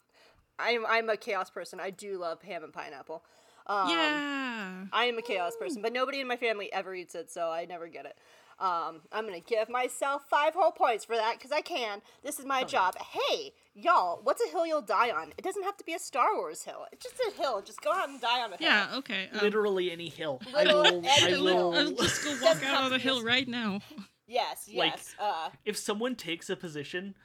[0.59, 1.79] I'm I'm a chaos person.
[1.79, 3.23] I do love ham and pineapple.
[3.67, 4.85] Um, yeah.
[4.93, 7.65] I am a chaos person, but nobody in my family ever eats it, so I
[7.65, 8.17] never get it.
[8.59, 12.01] Um, I'm gonna give myself five whole points for that because I can.
[12.23, 12.95] This is my job.
[12.97, 15.33] Hey, y'all, what's a hill you'll die on?
[15.37, 16.85] It doesn't have to be a Star Wars hill.
[16.93, 17.61] It's just a hill.
[17.61, 18.67] Just go out and die on a hill.
[18.69, 18.87] Yeah.
[18.97, 19.29] Okay.
[19.33, 20.39] um, Literally any hill.
[20.55, 21.05] I Literal- will.
[21.05, 21.73] I any hill.
[21.75, 23.81] I'll just go walk out on the to be hill right now.
[24.27, 24.67] Yes.
[24.73, 25.15] Like- Yes.
[25.19, 27.15] uh, If someone takes a position,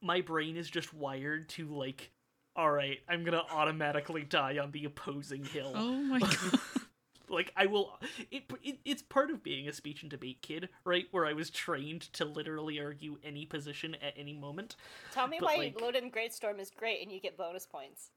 [0.00, 2.10] my brain is just wired to like.
[2.58, 5.70] All right, I'm gonna automatically die on the opposing hill.
[5.76, 6.58] Oh my god.
[7.28, 8.00] like I will.
[8.32, 11.06] It, it it's part of being a speech and debate kid, right?
[11.12, 14.74] Where I was trained to literally argue any position at any moment.
[15.12, 18.10] tell me But, why like- Loden Greatstorm is great and you get bonus points.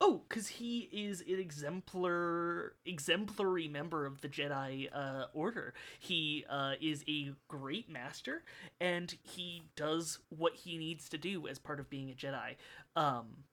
[0.00, 5.74] Oh, because he is an exemplar, exemplary member of the Jedi uh, Order.
[5.98, 8.42] He uh, is a great master,
[8.80, 12.56] and he does what he needs to do as part of being a Jedi.
[12.96, 13.44] Um,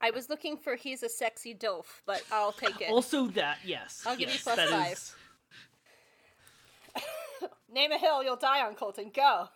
[0.00, 2.90] I was looking for he's a sexy dof, but I'll take it.
[2.90, 4.92] also, that yes, I'll give you yes, plus that five.
[4.92, 5.14] is-
[7.72, 9.10] Name a hill you'll die on, Colton.
[9.14, 9.48] Go.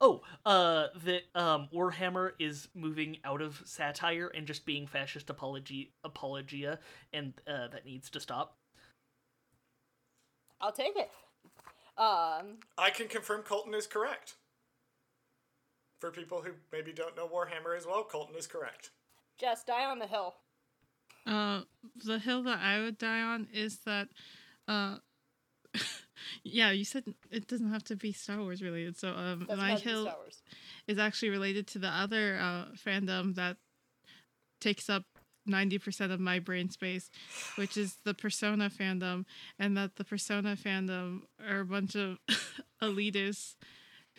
[0.00, 5.92] Oh, uh, that um, Warhammer is moving out of satire and just being fascist apology
[6.04, 6.78] apologia,
[7.12, 8.56] and uh, that needs to stop.
[10.60, 11.10] I'll take it.
[11.96, 14.34] Um, I can confirm Colton is correct.
[16.00, 18.90] For people who maybe don't know Warhammer as well, Colton is correct.
[19.38, 20.34] Jess, die on the hill.
[21.26, 21.62] Uh,
[22.04, 24.08] the hill that I would die on is that,
[24.68, 24.96] uh,
[26.42, 28.96] yeah, you said it doesn't have to be Star Wars related.
[28.96, 30.12] So, um, That's my hill
[30.86, 33.56] is actually related to the other uh, fandom that
[34.60, 35.04] takes up
[35.48, 37.10] 90% of my brain space,
[37.56, 39.24] which is the Persona fandom.
[39.58, 42.18] And that the Persona fandom are a bunch of
[42.82, 43.56] elitists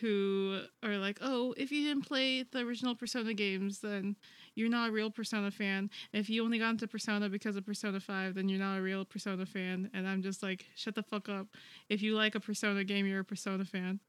[0.00, 4.16] who are like, oh, if you didn't play the original Persona games, then
[4.56, 5.90] you're not a real Persona fan.
[6.12, 9.04] If you only got into Persona because of Persona 5, then you're not a real
[9.04, 9.90] Persona fan.
[9.94, 11.46] And I'm just like, shut the fuck up.
[11.88, 14.00] If you like a Persona game, you're a Persona fan.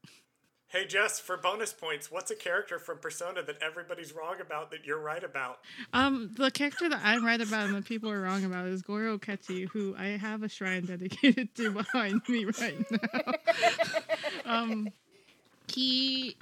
[0.70, 4.84] Hey Jess, for bonus points, what's a character from Persona that everybody's wrong about that
[4.84, 5.60] you're right about?
[5.94, 9.16] Um, the character that I'm right about and that people are wrong about is Goro
[9.16, 13.32] Akechi, who I have a shrine dedicated to behind me right now.
[14.44, 14.88] um,
[15.72, 16.36] he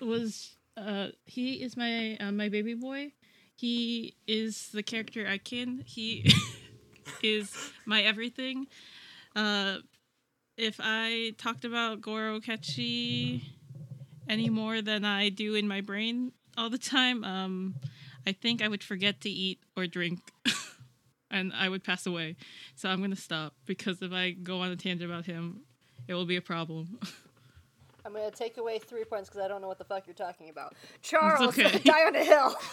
[0.00, 3.12] was uh he is my uh, my baby boy.
[3.56, 5.82] He is the character I can.
[5.86, 6.30] He
[7.22, 7.54] is
[7.86, 8.66] my everything.
[9.34, 9.78] Uh,
[10.56, 13.42] if I talked about Goro Akechi
[14.28, 17.74] any more than I do in my brain all the time, um,
[18.26, 20.20] I think I would forget to eat or drink
[21.30, 22.36] and I would pass away.
[22.74, 25.62] So I'm going to stop because if I go on a tangent about him,
[26.08, 26.98] it will be a problem.
[28.06, 30.48] I'm gonna take away three points because I don't know what the fuck you're talking
[30.48, 30.74] about.
[31.02, 31.78] Charles, okay.
[31.80, 32.54] die on a hill.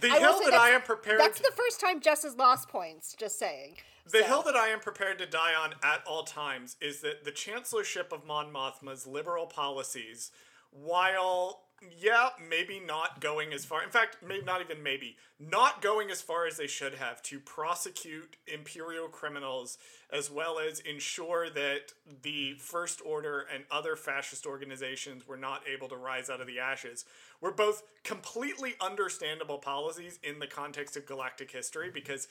[0.00, 3.14] The I hill that I am prepared That's the first time Jess has lost points.
[3.14, 3.76] Just saying.
[4.10, 7.22] The So- hill that I am prepared to die on at all times is that
[7.24, 10.32] the Chancellorship of Mon Mothma's liberal policies,
[10.72, 11.60] while
[12.00, 13.82] yeah, maybe not going as far.
[13.82, 17.40] In fact, maybe not even maybe not going as far as they should have to
[17.40, 19.78] prosecute imperial criminals
[20.12, 21.92] as well as ensure that
[22.22, 26.58] the First Order and other fascist organizations were not able to rise out of the
[26.58, 27.04] ashes
[27.40, 32.28] were both completely understandable policies in the context of galactic history because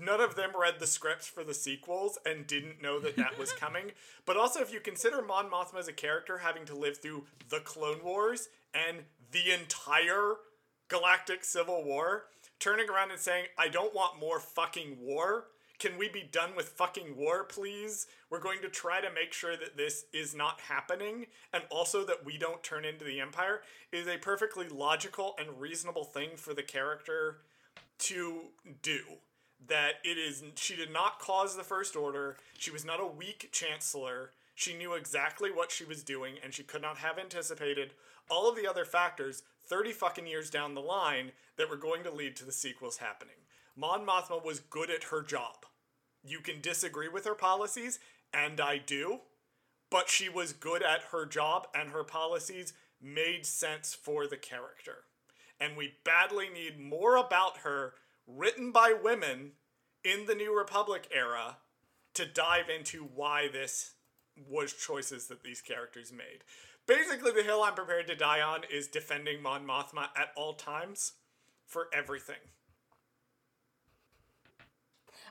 [0.00, 3.52] none of them read the scripts for the sequels and didn't know that that was
[3.58, 3.92] coming.
[4.24, 7.60] But also, if you consider Mon Mothma as a character having to live through the
[7.60, 8.98] Clone Wars and
[9.30, 10.36] the entire
[10.88, 12.24] Galactic Civil War,
[12.58, 15.46] turning around and saying, I don't want more fucking war.
[15.78, 18.06] Can we be done with fucking war, please?
[18.30, 22.24] We're going to try to make sure that this is not happening and also that
[22.24, 23.60] we don't turn into the Empire
[23.92, 27.42] is a perfectly logical and reasonable thing for the character
[27.98, 28.40] to
[28.82, 29.00] do
[29.66, 33.48] that it is she did not cause the first order she was not a weak
[33.50, 37.92] chancellor she knew exactly what she was doing and she could not have anticipated
[38.28, 42.10] all of the other factors 30 fucking years down the line that were going to
[42.10, 43.34] lead to the sequels happening.
[43.76, 45.66] Mon mothma was good at her job.
[46.24, 47.98] You can disagree with her policies
[48.34, 49.20] and i do
[49.90, 55.04] but she was good at her job and her policies made sense for the character.
[55.60, 57.94] And we badly need more about her
[58.26, 59.52] written by women
[60.04, 61.56] in the New Republic era
[62.14, 63.94] to dive into why this
[64.48, 66.44] was choices that these characters made.
[66.88, 71.12] Basically, the hill I'm prepared to die on is defending Mon Mothma at all times
[71.66, 72.40] for everything.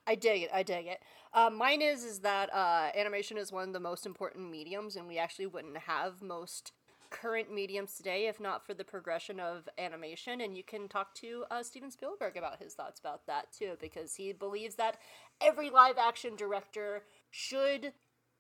[0.06, 0.52] I dig it.
[0.54, 1.00] I dig it.
[1.34, 5.08] Uh, mine is is that uh, animation is one of the most important mediums, and
[5.08, 6.74] we actually wouldn't have most
[7.10, 10.42] current mediums today if not for the progression of animation.
[10.42, 14.14] And you can talk to uh, Steven Spielberg about his thoughts about that too, because
[14.14, 14.98] he believes that
[15.42, 17.94] every live action director should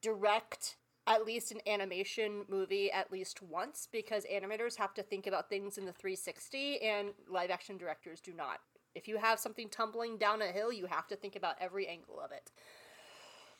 [0.03, 0.76] direct
[1.08, 5.78] at least an animation movie at least once because animators have to think about things
[5.78, 8.60] in the 360 and live action directors do not.
[8.94, 12.20] If you have something tumbling down a hill, you have to think about every angle
[12.20, 12.52] of it.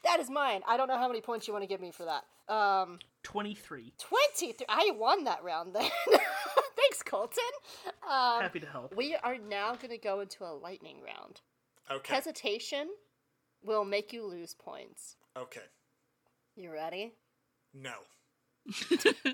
[0.04, 0.62] That is mine.
[0.68, 2.54] I don't know how many points you want to give me for that.
[2.54, 3.94] Um, 23.
[3.98, 4.66] 23.
[4.70, 5.90] I won that round then.
[6.76, 7.44] Thanks, Colton.
[8.04, 8.96] Um, Happy to help.
[8.96, 11.42] we are now going to go into a lightning round.
[11.92, 12.14] Okay.
[12.14, 12.90] Hesitation
[13.64, 15.16] will make you lose points.
[15.36, 15.62] Okay.
[16.56, 17.14] You ready?
[17.74, 17.94] No.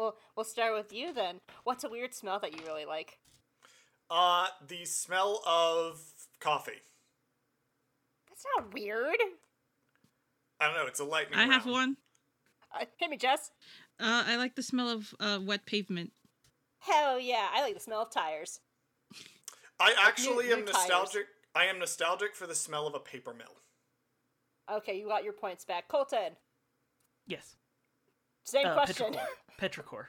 [0.00, 1.40] Well, we'll start with you then.
[1.64, 3.18] What's a weird smell that you really like?
[4.08, 6.00] Uh, the smell of
[6.40, 6.80] coffee.
[8.26, 9.16] That's not weird.
[10.58, 10.86] I don't know.
[10.86, 11.38] It's a lightning.
[11.38, 11.70] I have round.
[11.70, 11.96] one.
[12.74, 13.50] Uh, hit me, Jess.
[14.00, 16.12] Uh, I like the smell of uh, wet pavement.
[16.78, 18.60] Hell yeah, I like the smell of tires.
[19.78, 20.72] I actually new am tires.
[20.76, 21.26] nostalgic.
[21.54, 23.56] I am nostalgic for the smell of a paper mill.
[24.72, 25.88] Okay, you got your points back.
[25.88, 26.36] Colton,
[27.30, 27.54] Yes.
[28.44, 29.14] same Uh, question.
[29.14, 29.26] Petrichor.
[29.60, 30.06] Petrichor,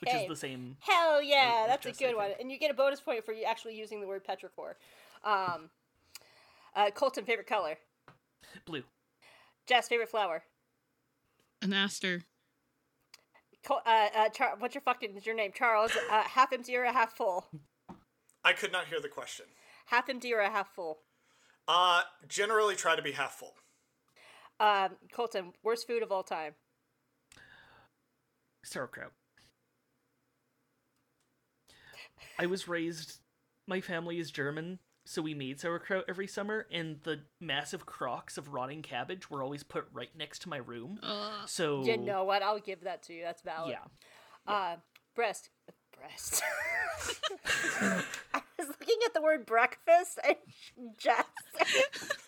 [0.00, 0.76] which is the same.
[0.80, 2.32] Hell yeah, as that's a good one.
[2.38, 4.74] And you get a bonus point for you actually using the word petrichor.
[5.24, 5.70] Um,
[6.74, 7.78] uh, Colton, favorite color.
[8.66, 8.82] Blue.
[9.66, 10.42] Jess, favorite flower.
[11.62, 12.22] An aster.
[13.64, 15.52] Col- uh, uh, Char- what's your fucking is your name?
[15.54, 15.96] Charles.
[16.10, 17.46] Uh, half empty or a half full?
[18.44, 19.46] I could not hear the question.
[19.86, 20.98] Half empty or a half full?
[21.66, 23.54] Uh, generally try to be half full.
[24.60, 26.54] Um, Colton, worst food of all time.
[28.64, 29.12] Sauerkraut.
[32.38, 33.20] I was raised.
[33.66, 38.48] My family is German, so we made sauerkraut every summer, and the massive crocks of
[38.52, 40.98] rotting cabbage were always put right next to my room.
[41.02, 42.42] Uh, So You know what?
[42.42, 43.22] I'll give that to you.
[43.22, 43.72] That's valid.
[43.76, 44.76] yeah, Uh,
[45.14, 45.50] breast.
[45.96, 46.42] Breast.
[48.34, 50.36] I was looking at the word breakfast and
[50.98, 51.24] Jess.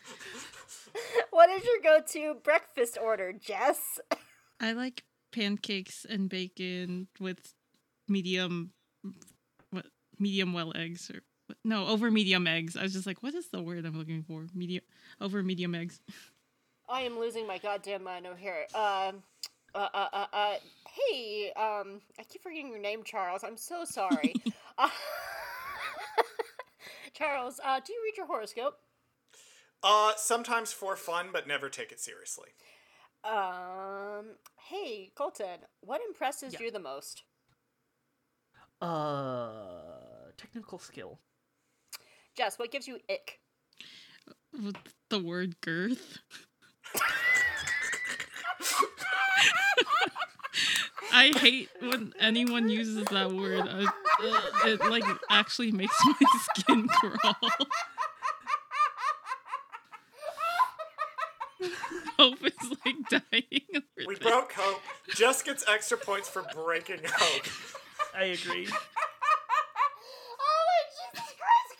[1.30, 4.00] what is your go-to breakfast order, Jess?
[4.60, 7.54] I like pancakes and bacon with
[8.08, 8.72] medium,
[9.70, 9.86] what
[10.18, 11.20] medium well eggs or
[11.64, 12.76] no over medium eggs.
[12.76, 14.46] I was just like, what is the word I'm looking for?
[14.54, 14.84] Medium
[15.20, 16.00] over medium eggs.
[16.88, 18.66] I am losing my goddamn mind over here.
[18.74, 19.22] Um,
[19.74, 20.54] uh, uh, uh, uh,
[20.88, 23.44] hey, um, I keep forgetting your name, Charles.
[23.44, 24.34] I'm so sorry.
[24.76, 24.88] uh,
[27.12, 28.78] Charles, uh, do you read your horoscope?
[29.82, 32.50] Uh, sometimes for fun, but never take it seriously.
[33.24, 34.36] Um,
[34.68, 36.60] hey, Colton, what impresses Yeah.
[36.62, 37.22] you the most?
[38.82, 41.18] uh, technical skill.
[42.34, 43.40] Jess, what gives you ick?
[44.54, 44.76] With
[45.10, 46.18] the word girth.
[51.12, 53.68] I hate when anyone uses that word.
[53.68, 56.14] I, uh, it like actually makes my
[56.56, 57.34] skin crawl.
[62.18, 63.60] Hope is like dying.
[63.74, 64.30] over We there.
[64.32, 64.80] broke hope.
[65.14, 67.46] Just gets extra points for breaking hope.
[68.14, 68.66] I agree.
[68.72, 70.80] oh my
[71.12, 71.76] Jesus Christ!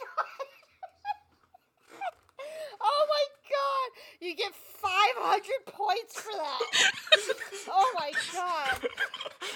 [2.81, 3.91] oh my God!
[4.21, 4.53] You get
[5.17, 6.93] five hundred points for that.
[7.69, 8.89] oh my God!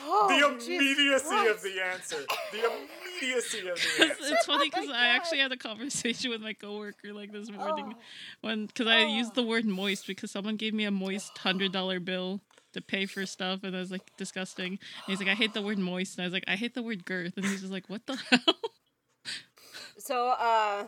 [0.07, 2.17] Oh, the immediacy of the answer.
[2.53, 4.35] The immediacy of the It's, answer.
[4.35, 7.95] it's funny Oh because I actually had a conversation with my coworker like this morning
[7.97, 8.01] Oh.
[8.43, 9.43] when because I used Oh.
[9.43, 12.41] the word moist because someone gave me a moist hundred dollar bill
[12.73, 14.73] to pay for stuff and I was like disgusting.
[14.73, 16.83] And he's like, I hate the word moist, and I was like, I hate the
[16.83, 18.55] word girth, and he's just like, What the hell?
[19.97, 20.85] So, uh,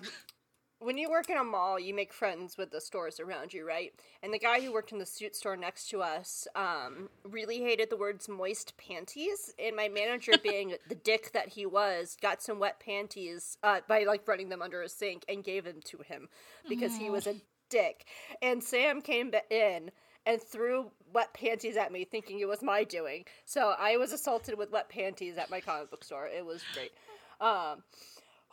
[0.79, 3.93] when you work in a mall, you make friends with the stores around you, right?
[4.23, 7.89] And the guy who worked in the suit store next to us um, really hated
[7.89, 9.55] the words moist panties.
[9.59, 14.05] And my manager, being the dick that he was, got some wet panties uh, by
[14.05, 16.29] like running them under a sink and gave them to him
[16.69, 17.37] because he was a
[17.71, 18.07] dick.
[18.43, 19.91] And Sam came in
[20.27, 23.25] and threw wet panties at me, thinking it was my doing.
[23.45, 26.27] So I was assaulted with wet panties at my comic book store.
[26.27, 26.93] It was great.
[27.41, 27.83] Um,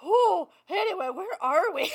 [0.06, 1.92] Oh, anyway, where are we?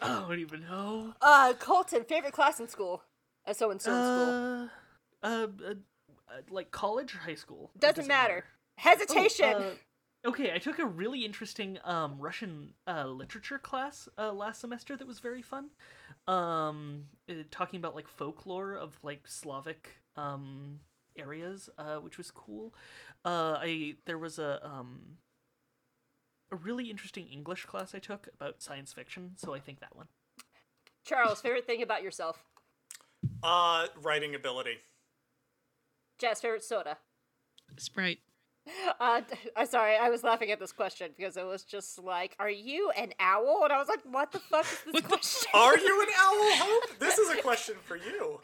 [0.00, 1.14] I don't even know.
[1.22, 3.02] uh, Colton, favorite class in school?
[3.46, 4.68] As so and so in school.
[5.22, 5.74] Uh, uh, uh,
[6.28, 7.70] uh, like college or high school?
[7.74, 8.44] It Doesn't matter.
[8.76, 9.54] Hesitation.
[9.56, 9.72] Oh,
[10.26, 14.96] uh, okay, I took a really interesting um, Russian uh, literature class uh, last semester
[14.96, 15.70] that was very fun.
[16.26, 20.80] Um, uh, talking about like folklore of like Slavic um,
[21.16, 22.74] areas, uh, which was cool.
[23.24, 25.18] Uh, I there was a um,
[26.52, 30.06] a really interesting English class I took about science fiction, so I think that one.
[31.04, 32.44] Charles, favorite thing about yourself?
[33.42, 34.76] Uh, writing ability.
[36.18, 36.98] Jess, favorite soda?
[37.76, 38.18] Sprite.
[38.98, 42.34] Uh, d- I'm sorry, I was laughing at this question because it was just like,
[42.38, 45.78] "Are you an owl?" And I was like, "What the fuck is this question?" Are
[45.78, 46.98] you an owl, Hope?
[46.98, 48.40] This is a question for you.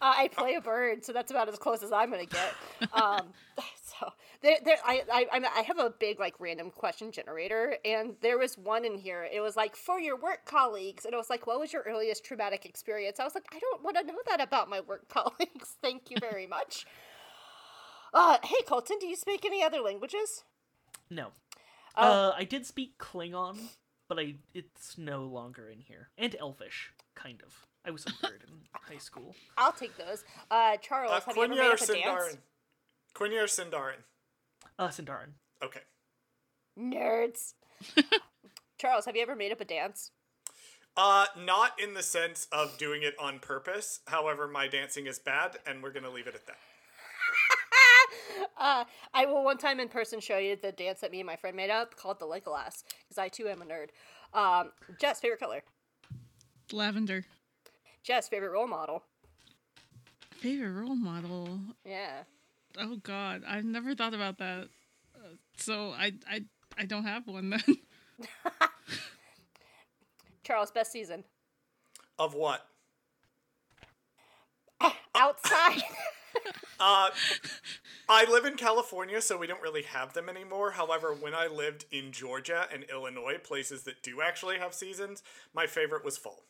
[0.00, 2.54] Uh, I play a bird, so that's about as close as I'm gonna get.
[2.94, 3.28] Um,
[4.00, 4.10] so
[4.42, 8.56] there, there, I, I, I'm- have a big like random question generator, and there was
[8.56, 9.26] one in here.
[9.32, 12.24] It was like for your work colleagues, and it was like, what was your earliest
[12.24, 13.18] traumatic experience?
[13.20, 15.76] I was like, I don't want to know that about my work colleagues.
[15.82, 16.86] Thank you very much.
[18.14, 20.44] Uh, hey Colton, do you speak any other languages?
[21.10, 21.28] No.
[21.96, 22.02] Oh.
[22.28, 23.58] Uh, I did speak Klingon,
[24.08, 26.08] but I it's no longer in here.
[26.16, 27.66] And Elvish, kind of.
[27.84, 29.34] I was a nerd in high school.
[29.56, 30.24] I'll take those.
[30.50, 32.36] Uh, Charles, Uh, have you ever Quenya made up a dance?
[33.16, 33.30] Sindarin?
[33.30, 34.02] Quenya or Sindarin?
[34.78, 35.32] Uh, Sindarin.
[35.62, 35.80] Okay.
[36.78, 37.54] Nerds.
[38.78, 40.10] Charles, have you ever made up a dance?
[40.96, 44.00] Uh, not in the sense of doing it on purpose.
[44.06, 46.56] However, my dancing is bad, and we're gonna leave it at that.
[48.58, 51.36] Uh, I will one time in person show you the dance that me and my
[51.36, 53.88] friend made up called the Legolas, because I too am a nerd.
[54.32, 55.62] Um, Jess, favorite color?
[56.72, 57.24] Lavender.
[58.02, 59.02] Jess, favorite role model?
[60.30, 61.60] Favorite role model.
[61.84, 62.22] Yeah.
[62.78, 64.68] Oh God, I've never thought about that.
[65.14, 66.44] Uh, so I I
[66.76, 67.62] I don't have one then.
[70.44, 71.24] Charles, best season?
[72.18, 72.66] Of what?
[75.14, 75.82] Outside.
[76.78, 77.08] Uh,
[78.08, 80.72] I live in California, so we don't really have them anymore.
[80.72, 85.22] However, when I lived in Georgia and Illinois, places that do actually have seasons,
[85.54, 86.44] my favorite was fall.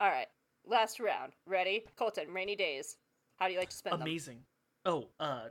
[0.00, 0.26] All right.
[0.66, 1.32] Last round.
[1.46, 1.84] Ready?
[1.96, 2.96] Colton, rainy days.
[3.36, 4.02] How do you like to spend them?
[4.02, 4.40] Amazing.
[4.84, 5.44] Oh, uh,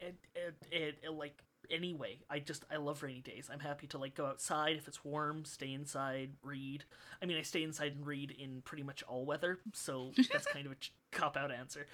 [0.00, 3.50] and, and, and, and, like anyway, I just I love rainy days.
[3.52, 6.84] I'm happy to like go outside if it's warm, stay inside, read.
[7.22, 10.66] I mean, I stay inside and read in pretty much all weather, so that's kind
[10.66, 10.76] of a
[11.12, 11.86] cop out answer.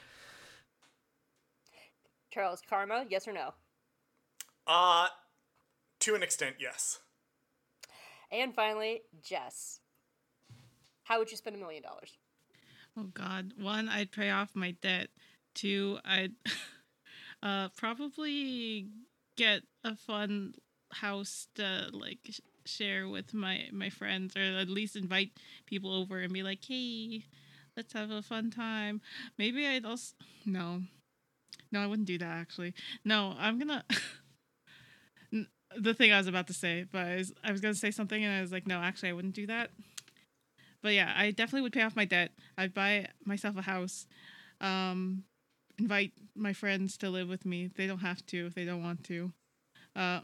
[2.30, 3.54] Charles, karma, yes or no?
[4.66, 5.06] Uh,
[6.00, 7.00] to an extent, yes.
[8.32, 9.80] And finally, Jess.
[11.04, 12.16] How would you spend a million dollars?
[12.96, 15.08] oh God, one I'd pay off my debt.
[15.54, 16.32] Two I'd
[17.44, 18.88] uh probably
[19.36, 20.54] get a fun
[20.92, 22.30] house to like
[22.66, 25.32] share with my my friends or at least invite
[25.66, 27.24] people over and be like, hey,
[27.76, 29.00] let's have a fun time.
[29.38, 30.14] Maybe I'd also
[30.46, 30.82] no.
[31.72, 32.74] No, I wouldn't do that actually.
[33.04, 33.84] No, I'm gonna
[35.76, 38.24] the thing I was about to say, but I was, I was gonna say something
[38.24, 39.70] and I was like, no, actually I wouldn't do that.
[40.82, 42.32] But yeah, I definitely would pay off my debt.
[42.58, 44.06] I'd buy myself a house.
[44.60, 45.24] Um
[45.78, 47.70] invite my friends to live with me.
[47.74, 49.32] They don't have to if they don't want to.
[49.96, 50.20] Uh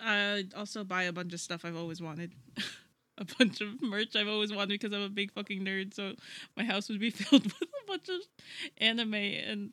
[0.00, 2.32] I'd also buy a bunch of stuff I've always wanted.
[3.18, 5.92] a bunch of merch I've always wanted because I'm a big fucking nerd.
[5.94, 6.14] So
[6.56, 8.20] my house would be filled with a bunch of
[8.78, 9.70] anime and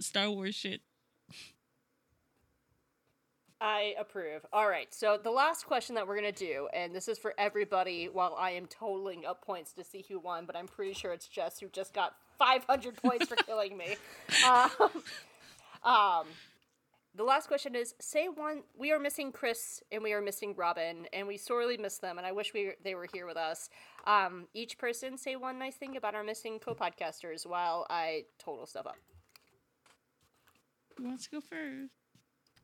[0.00, 0.80] Star Wars shit.
[3.60, 4.44] I approve.
[4.52, 4.92] All right.
[4.92, 8.50] So the last question that we're gonna do, and this is for everybody, while I
[8.50, 11.68] am totaling up points to see who won, but I'm pretty sure it's Jess who
[11.68, 13.96] just got 500 points for killing me.
[14.46, 14.70] Um,
[15.84, 16.26] um,
[17.14, 21.06] the last question is say one we are missing chris and we are missing robin
[21.12, 23.70] and we sorely miss them and i wish we they were here with us
[24.06, 28.86] um, each person say one nice thing about our missing co-podcasters while i total stuff
[28.86, 28.96] up
[30.98, 32.05] Who wants to go first?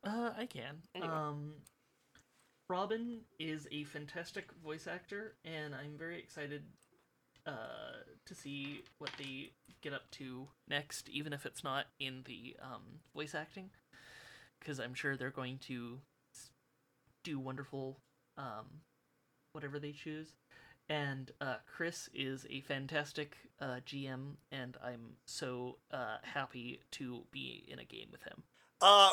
[0.03, 0.77] Uh, I can.
[0.95, 1.11] Anyway.
[1.11, 1.53] Um,
[2.69, 6.63] Robin is a fantastic voice actor, and I'm very excited
[7.45, 9.51] uh, to see what they
[9.81, 12.81] get up to next, even if it's not in the um,
[13.13, 13.69] voice acting,
[14.59, 15.99] because I'm sure they're going to
[17.23, 17.99] do wonderful
[18.37, 18.81] um,
[19.51, 20.33] whatever they choose.
[20.89, 27.65] And uh, Chris is a fantastic uh, GM, and I'm so uh, happy to be
[27.67, 28.43] in a game with him.
[28.81, 29.11] Uh,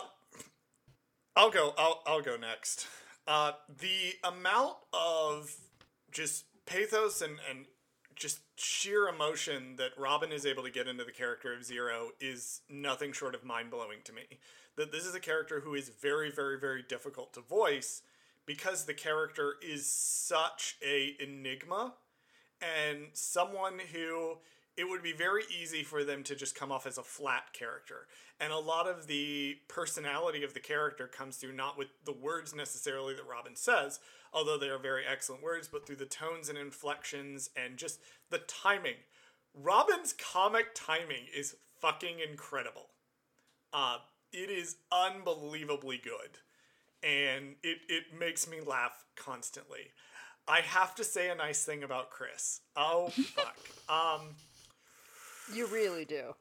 [1.37, 1.75] I'll go.
[1.79, 2.87] I'll I'll go next.
[3.27, 5.55] Uh, the amount of
[6.11, 7.67] just pathos and and
[8.17, 12.61] just sheer emotion that Robin is able to get into the character of Zero is
[12.69, 14.23] nothing short of mind blowing to me.
[14.77, 18.03] That this is a character who is very very very difficult to voice
[18.47, 21.95] because the character is such a enigma
[22.61, 24.39] and someone who
[24.77, 28.07] it would be very easy for them to just come off as a flat character.
[28.41, 32.55] And a lot of the personality of the character comes through not with the words
[32.55, 34.01] necessarily that Robin says,
[34.33, 38.01] although they are very excellent words, but through the tones and inflections and just
[38.31, 38.95] the timing.
[39.55, 42.87] Robin's comic timing is fucking incredible.
[43.75, 43.99] Uh,
[44.33, 46.39] it is unbelievably good.
[47.03, 49.91] And it, it makes me laugh constantly.
[50.49, 52.61] I have to say a nice thing about Chris.
[52.77, 53.57] Oh fuck.
[53.89, 54.35] um
[55.55, 56.35] you really do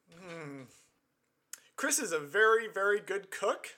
[1.80, 3.68] Chris is a very, very good cook.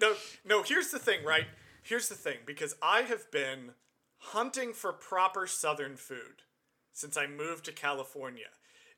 [0.00, 0.14] no,
[0.44, 1.46] no, here's the thing, right?
[1.82, 3.72] Here's the thing, because I have been
[4.18, 6.44] hunting for proper Southern food
[6.92, 8.50] since I moved to California.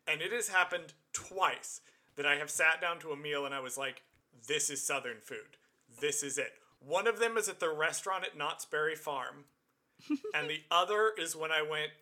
[0.06, 1.80] And it has happened twice
[2.16, 4.02] that I have sat down to a meal and I was like,
[4.46, 5.56] this is Southern food.
[5.98, 6.52] This is it.
[6.78, 9.46] One of them is at the restaurant at Knott's Berry Farm.
[10.34, 11.92] and the other is when I went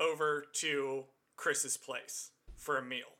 [0.00, 1.04] over to
[1.36, 3.17] Chris's place for a meal.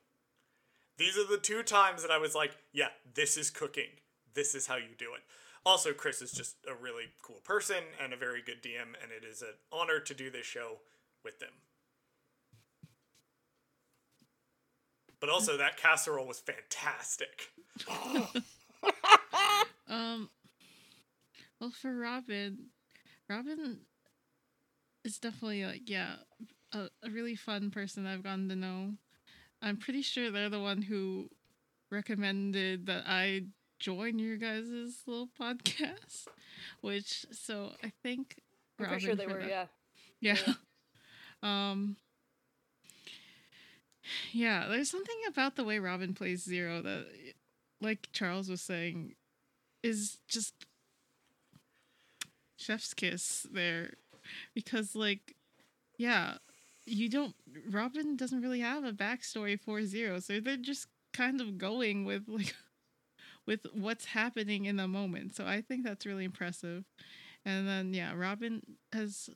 [0.99, 3.89] These are the two times that I was like, yeah, this is cooking.
[4.35, 5.23] This is how you do it.
[5.65, 9.25] Also, Chris is just a really cool person and a very good DM, and it
[9.25, 10.79] is an honor to do this show
[11.25, 11.51] with them.
[15.21, 17.51] But also, that casserole was fantastic.
[19.89, 20.29] Um,
[21.61, 22.67] well, for Robin,
[23.29, 23.81] Robin
[25.05, 26.17] is definitely like yeah,
[26.73, 28.93] a, a really fun person I've gotten to know.
[29.63, 31.31] I'm pretty sure they're the one who
[31.91, 33.45] recommended that I
[33.79, 36.27] join your guys' little podcast,
[36.81, 38.37] which so I think
[38.79, 39.71] i'm Robin pretty sure they were that-
[40.21, 40.37] yeah.
[40.47, 40.55] Yeah.
[41.43, 41.97] um
[44.33, 47.07] Yeah, there's something about the way Robin plays Zero that
[47.81, 49.15] like Charles was saying
[49.83, 50.55] is just
[52.57, 53.95] chef's kiss there.
[54.55, 55.35] Because like
[55.99, 56.35] yeah,
[56.89, 57.35] you don't
[57.71, 62.25] Robin doesn't really have a backstory for Zero, so they're just kind of going with
[62.29, 62.55] like
[63.47, 65.35] with what's happening in the moment.
[65.35, 66.85] So I think that's really impressive.
[67.45, 68.63] And then yeah, Robin
[68.93, 69.31] has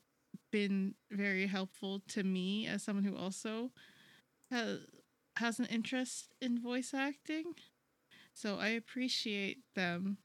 [0.51, 3.71] been very helpful to me as someone who also
[4.51, 4.81] has
[5.37, 7.55] has an interest in voice acting.
[8.35, 10.19] So I appreciate them.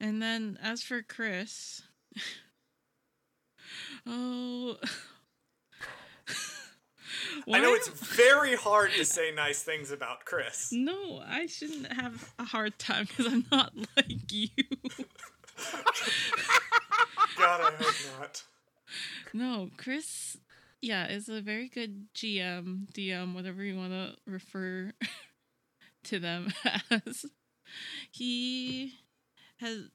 [0.00, 1.82] And then as for Chris,
[4.06, 4.76] oh
[7.52, 10.70] I know it's very hard to say nice things about Chris.
[10.72, 14.48] No, I shouldn't have a hard time because I'm not like you.
[17.36, 18.42] God, I hope not.
[19.32, 20.38] No, Chris,
[20.80, 24.92] yeah, is a very good GM, DM, whatever you want to refer
[26.04, 26.52] to them
[26.90, 27.26] as.
[28.10, 28.94] He
[29.58, 29.88] has.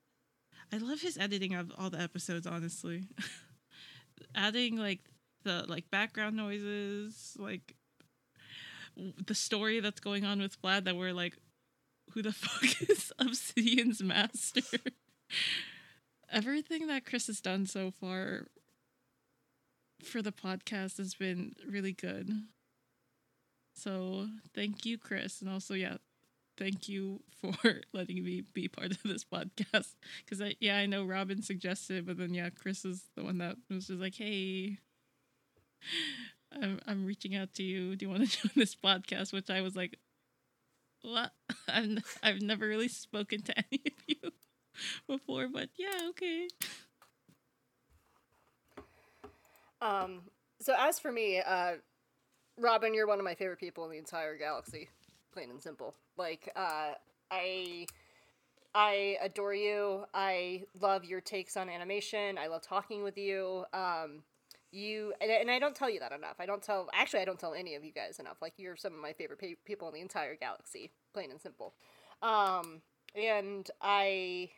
[0.72, 3.08] I love his editing of all the episodes, honestly.
[4.36, 5.00] Adding like
[5.50, 7.76] the like background noises, like
[8.96, 11.36] the story that's going on with Vlad that we're like,
[12.14, 14.62] who the fuck is Obsidian's master?
[16.32, 18.48] Everything that Chris has done so far
[20.04, 22.30] for the podcast has been really good.
[23.74, 25.98] So thank you, Chris, and also yeah,
[26.58, 29.96] thank you for letting me be part of this podcast.
[30.24, 33.56] Because I yeah I know Robin suggested, but then yeah, Chris is the one that
[33.70, 34.78] was just like, hey,
[36.52, 37.96] I'm I'm reaching out to you.
[37.96, 39.34] Do you want to join this podcast?
[39.34, 40.00] Which I was like,
[41.02, 41.32] what?
[41.68, 44.32] I've n- I've never really spoken to any of you
[45.08, 46.48] before, but yeah, okay.
[49.82, 50.22] Um,
[50.60, 51.74] so as for me, uh,
[52.58, 54.90] Robin, you're one of my favorite people in the entire galaxy.
[55.34, 55.96] plain and simple.
[56.18, 56.94] Like, uh,
[57.32, 57.88] I.
[58.76, 60.06] I adore you.
[60.14, 62.38] I love your takes on animation.
[62.38, 63.66] I love talking with you.
[63.74, 64.24] Um,
[64.72, 66.36] you and, and I don't tell you that enough.
[66.40, 66.90] I don't tell.
[66.94, 68.38] Actually, I don't tell any of you guys enough.
[68.42, 71.74] Like you're some of my favorite pe- people in the entire galaxy, plain and simple.
[72.22, 72.82] Um,
[73.16, 74.50] and I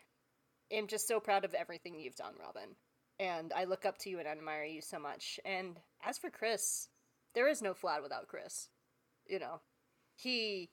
[0.72, 2.76] am just so proud of everything you've done, Robin.
[3.20, 5.40] And I look up to you and admire you so much.
[5.46, 6.90] And as for Chris,
[7.36, 8.70] there is no Flad without Chris.
[9.28, 9.62] You know,
[10.16, 10.72] he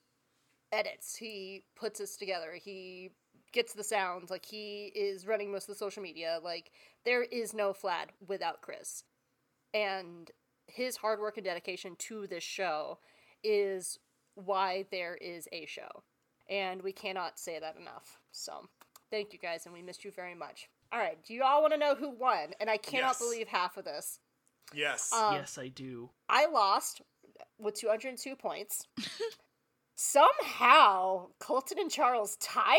[0.73, 3.10] edits, he puts us together, he
[3.52, 6.39] gets the sounds, like he is running most of the social media.
[6.43, 6.73] Like
[7.05, 9.05] there is no Flad without Chris.
[9.74, 10.31] And
[10.66, 12.99] his hard work and dedication to this show
[13.43, 13.99] is
[14.35, 16.03] why there is a show.
[16.49, 18.19] And we cannot say that enough.
[18.32, 18.66] So,
[19.11, 20.69] thank you guys, and we missed you very much.
[20.93, 22.55] All right, do you all want to know who won?
[22.61, 23.19] And I cannot Yes.
[23.19, 24.20] believe half of this.
[24.73, 25.12] Yes.
[25.12, 26.11] Um, yes, I do.
[26.28, 27.03] I lost
[27.59, 28.86] with 202 points.
[29.97, 32.78] Somehow, Colton and Charles tied.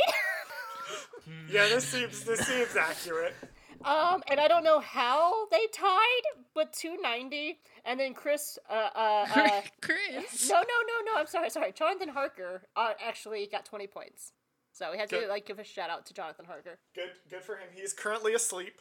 [1.52, 3.36] yeah, this seems this seems accurate.
[3.86, 7.60] Um, and I don't know how they tied, but 290.
[7.86, 10.50] And then Chris, uh, uh, uh Chris.
[10.50, 11.72] no, no, no, no, I'm sorry, sorry.
[11.72, 14.34] Jonathan Harker uh, actually got 20 points.
[14.72, 16.80] So we had to, like, give a shout out to Jonathan Harker.
[16.94, 17.70] Good good for him.
[17.74, 18.80] He's currently asleep,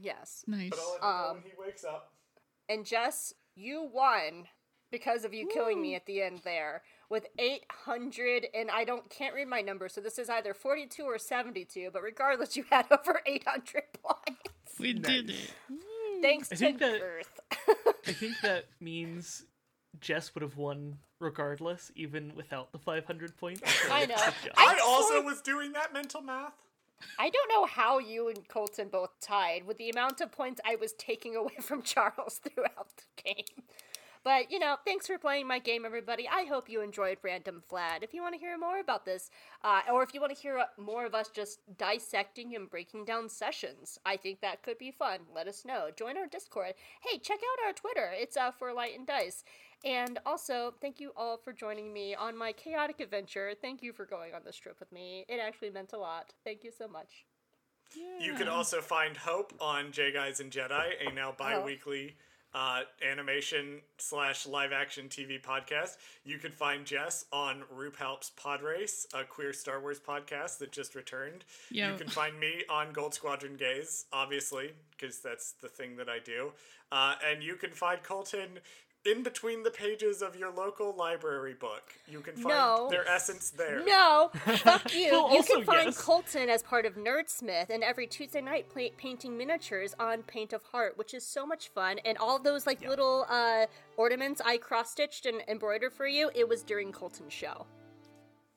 [0.00, 0.44] Yes.
[0.46, 0.70] Nice.
[0.70, 2.12] but I'll let him Um, when he wakes up.
[2.68, 4.48] And Jess, you won
[4.90, 9.34] because of you killing me at the end there with 800 and I don't can't
[9.34, 13.20] read my number so this is either 42 or 72 but regardless you had over
[13.26, 15.50] 800 points we did it.
[15.70, 16.20] Hmm.
[16.22, 17.40] thanks I to think that- Girth
[18.08, 19.44] I think that means
[20.00, 23.62] Jess would have won regardless, even without the 500 points.
[23.82, 24.14] so I know.
[24.16, 26.52] I I also sort- was doing that mental math.
[27.18, 30.76] I don't know how you and Colton both tied with the amount of points I
[30.76, 33.64] was taking away from Charles throughout the game.
[34.26, 36.28] But, you know, thanks for playing my game, everybody.
[36.28, 38.02] I hope you enjoyed Random Flat.
[38.02, 39.30] If you want to hear more about this,
[39.62, 43.04] uh, or if you want to hear uh, more of us just dissecting and breaking
[43.04, 45.20] down sessions, I think that could be fun.
[45.32, 45.90] Let us know.
[45.96, 46.74] Join our Discord.
[47.02, 48.10] Hey, check out our Twitter.
[48.14, 49.44] It's uh, for Light and Dice.
[49.84, 53.52] And also, thank you all for joining me on my chaotic adventure.
[53.62, 55.24] Thank you for going on this trip with me.
[55.28, 56.32] It actually meant a lot.
[56.42, 57.26] Thank you so much.
[58.18, 62.16] You can also find Hope on J Guys and Jedi, a now bi-weekly
[62.54, 65.96] uh, animation slash live action TV podcast.
[66.24, 70.72] You can find Jess on Roop Helps Pod Race, a queer Star Wars podcast that
[70.72, 71.44] just returned.
[71.92, 76.18] You can find me on Gold Squadron Gaze, obviously, because that's the thing that I
[76.24, 76.52] do.
[76.92, 78.60] Uh, and you can find Colton
[79.06, 81.82] in between the pages of your local library book.
[82.08, 82.88] You can find No.
[82.90, 83.82] their essence there.
[83.86, 85.10] No, fuck you.
[85.12, 86.00] Well, you can find yes.
[86.02, 90.62] Colton as part of Nerdsmith and every Tuesday night play- painting miniatures on Paint of
[90.64, 91.98] Heart, which is so much fun.
[92.04, 93.66] And all those like little uh,
[93.96, 97.66] ornaments I cross stitched and embroidered for you, it was during Colton's show.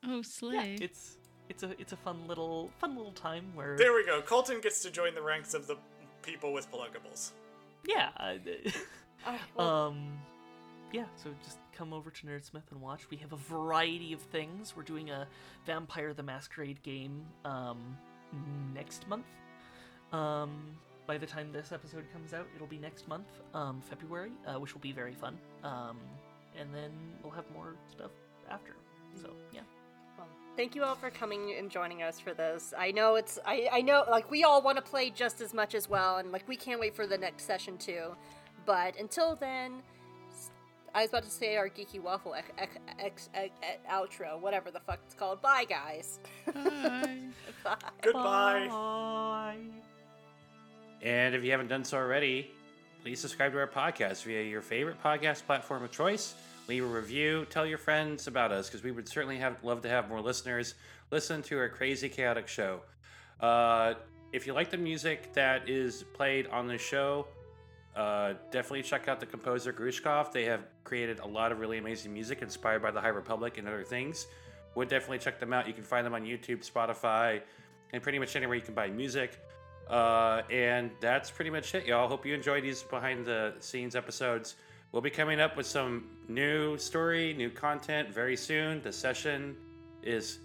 [0.06, 0.76] Oh, slay.
[0.80, 1.16] It's
[1.48, 4.22] it's a it's a fun little fun little time where There we go.
[4.22, 5.76] Colton gets to join the ranks of the
[6.22, 7.32] people with pluggables.
[7.86, 8.10] yeah.
[8.16, 8.34] Uh,
[9.56, 10.18] well, um,
[10.92, 11.04] yeah.
[11.16, 13.08] So just come over to Nerdsmith and watch.
[13.10, 14.74] We have a variety of things.
[14.76, 15.26] We're doing a
[15.66, 17.96] Vampire the Masquerade game um
[18.74, 19.26] next month.
[20.12, 20.76] Um,
[21.06, 24.74] by the time this episode comes out, it'll be next month, um, February, uh, which
[24.74, 25.38] will be very fun.
[25.64, 25.98] Um,
[26.58, 26.90] and then
[27.22, 28.10] we'll have more stuff
[28.48, 28.76] after.
[29.20, 29.60] So yeah.
[30.16, 32.72] well, thank you all for coming and joining us for this.
[32.76, 35.74] I know it's I, I know like we all want to play just as much
[35.74, 38.14] as well, and like we can't wait for the next session too.
[38.66, 39.82] But until then.
[40.90, 44.40] S- I was about to say our geeky waffle ex- ex- ex- ex- ex- outro,
[44.40, 45.40] whatever the fuck it's called.
[45.42, 46.18] Bye, guys.
[46.46, 47.18] Bye.
[47.64, 47.76] Bye.
[48.02, 48.66] Goodbye.
[48.68, 49.56] Bye.
[51.02, 52.50] And if you haven't done so already,
[53.02, 56.34] please subscribe to our podcast via your favorite podcast platform of choice.
[56.68, 59.88] Leave a review, tell your friends about us because we would certainly have love to
[59.88, 60.74] have more listeners
[61.10, 62.80] listen to our crazy chaotic show.
[63.40, 63.94] Uh,
[64.32, 67.26] if you like the music that is played on the show,
[67.96, 70.32] uh, definitely check out the composer Grushkov.
[70.32, 73.66] They have created a lot of really amazing music inspired by the High Republic and
[73.66, 74.26] other things.
[74.76, 75.66] Would definitely check them out.
[75.66, 77.40] You can find them on YouTube, Spotify,
[77.92, 79.38] and pretty much anywhere you can buy music.
[79.88, 82.06] Uh, and that's pretty much it, y'all.
[82.06, 84.54] Hope you enjoyed these behind the scenes episodes.
[84.92, 88.82] We'll be coming up with some new story, new content very soon.
[88.82, 89.56] The session
[90.04, 90.38] is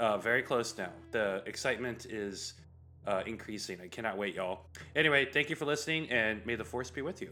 [0.00, 0.90] uh, very close now.
[1.12, 2.54] The excitement is
[3.06, 3.80] uh, increasing.
[3.80, 4.66] I cannot wait, y'all.
[4.94, 7.30] Anyway, thank you for listening, and may the force be with you.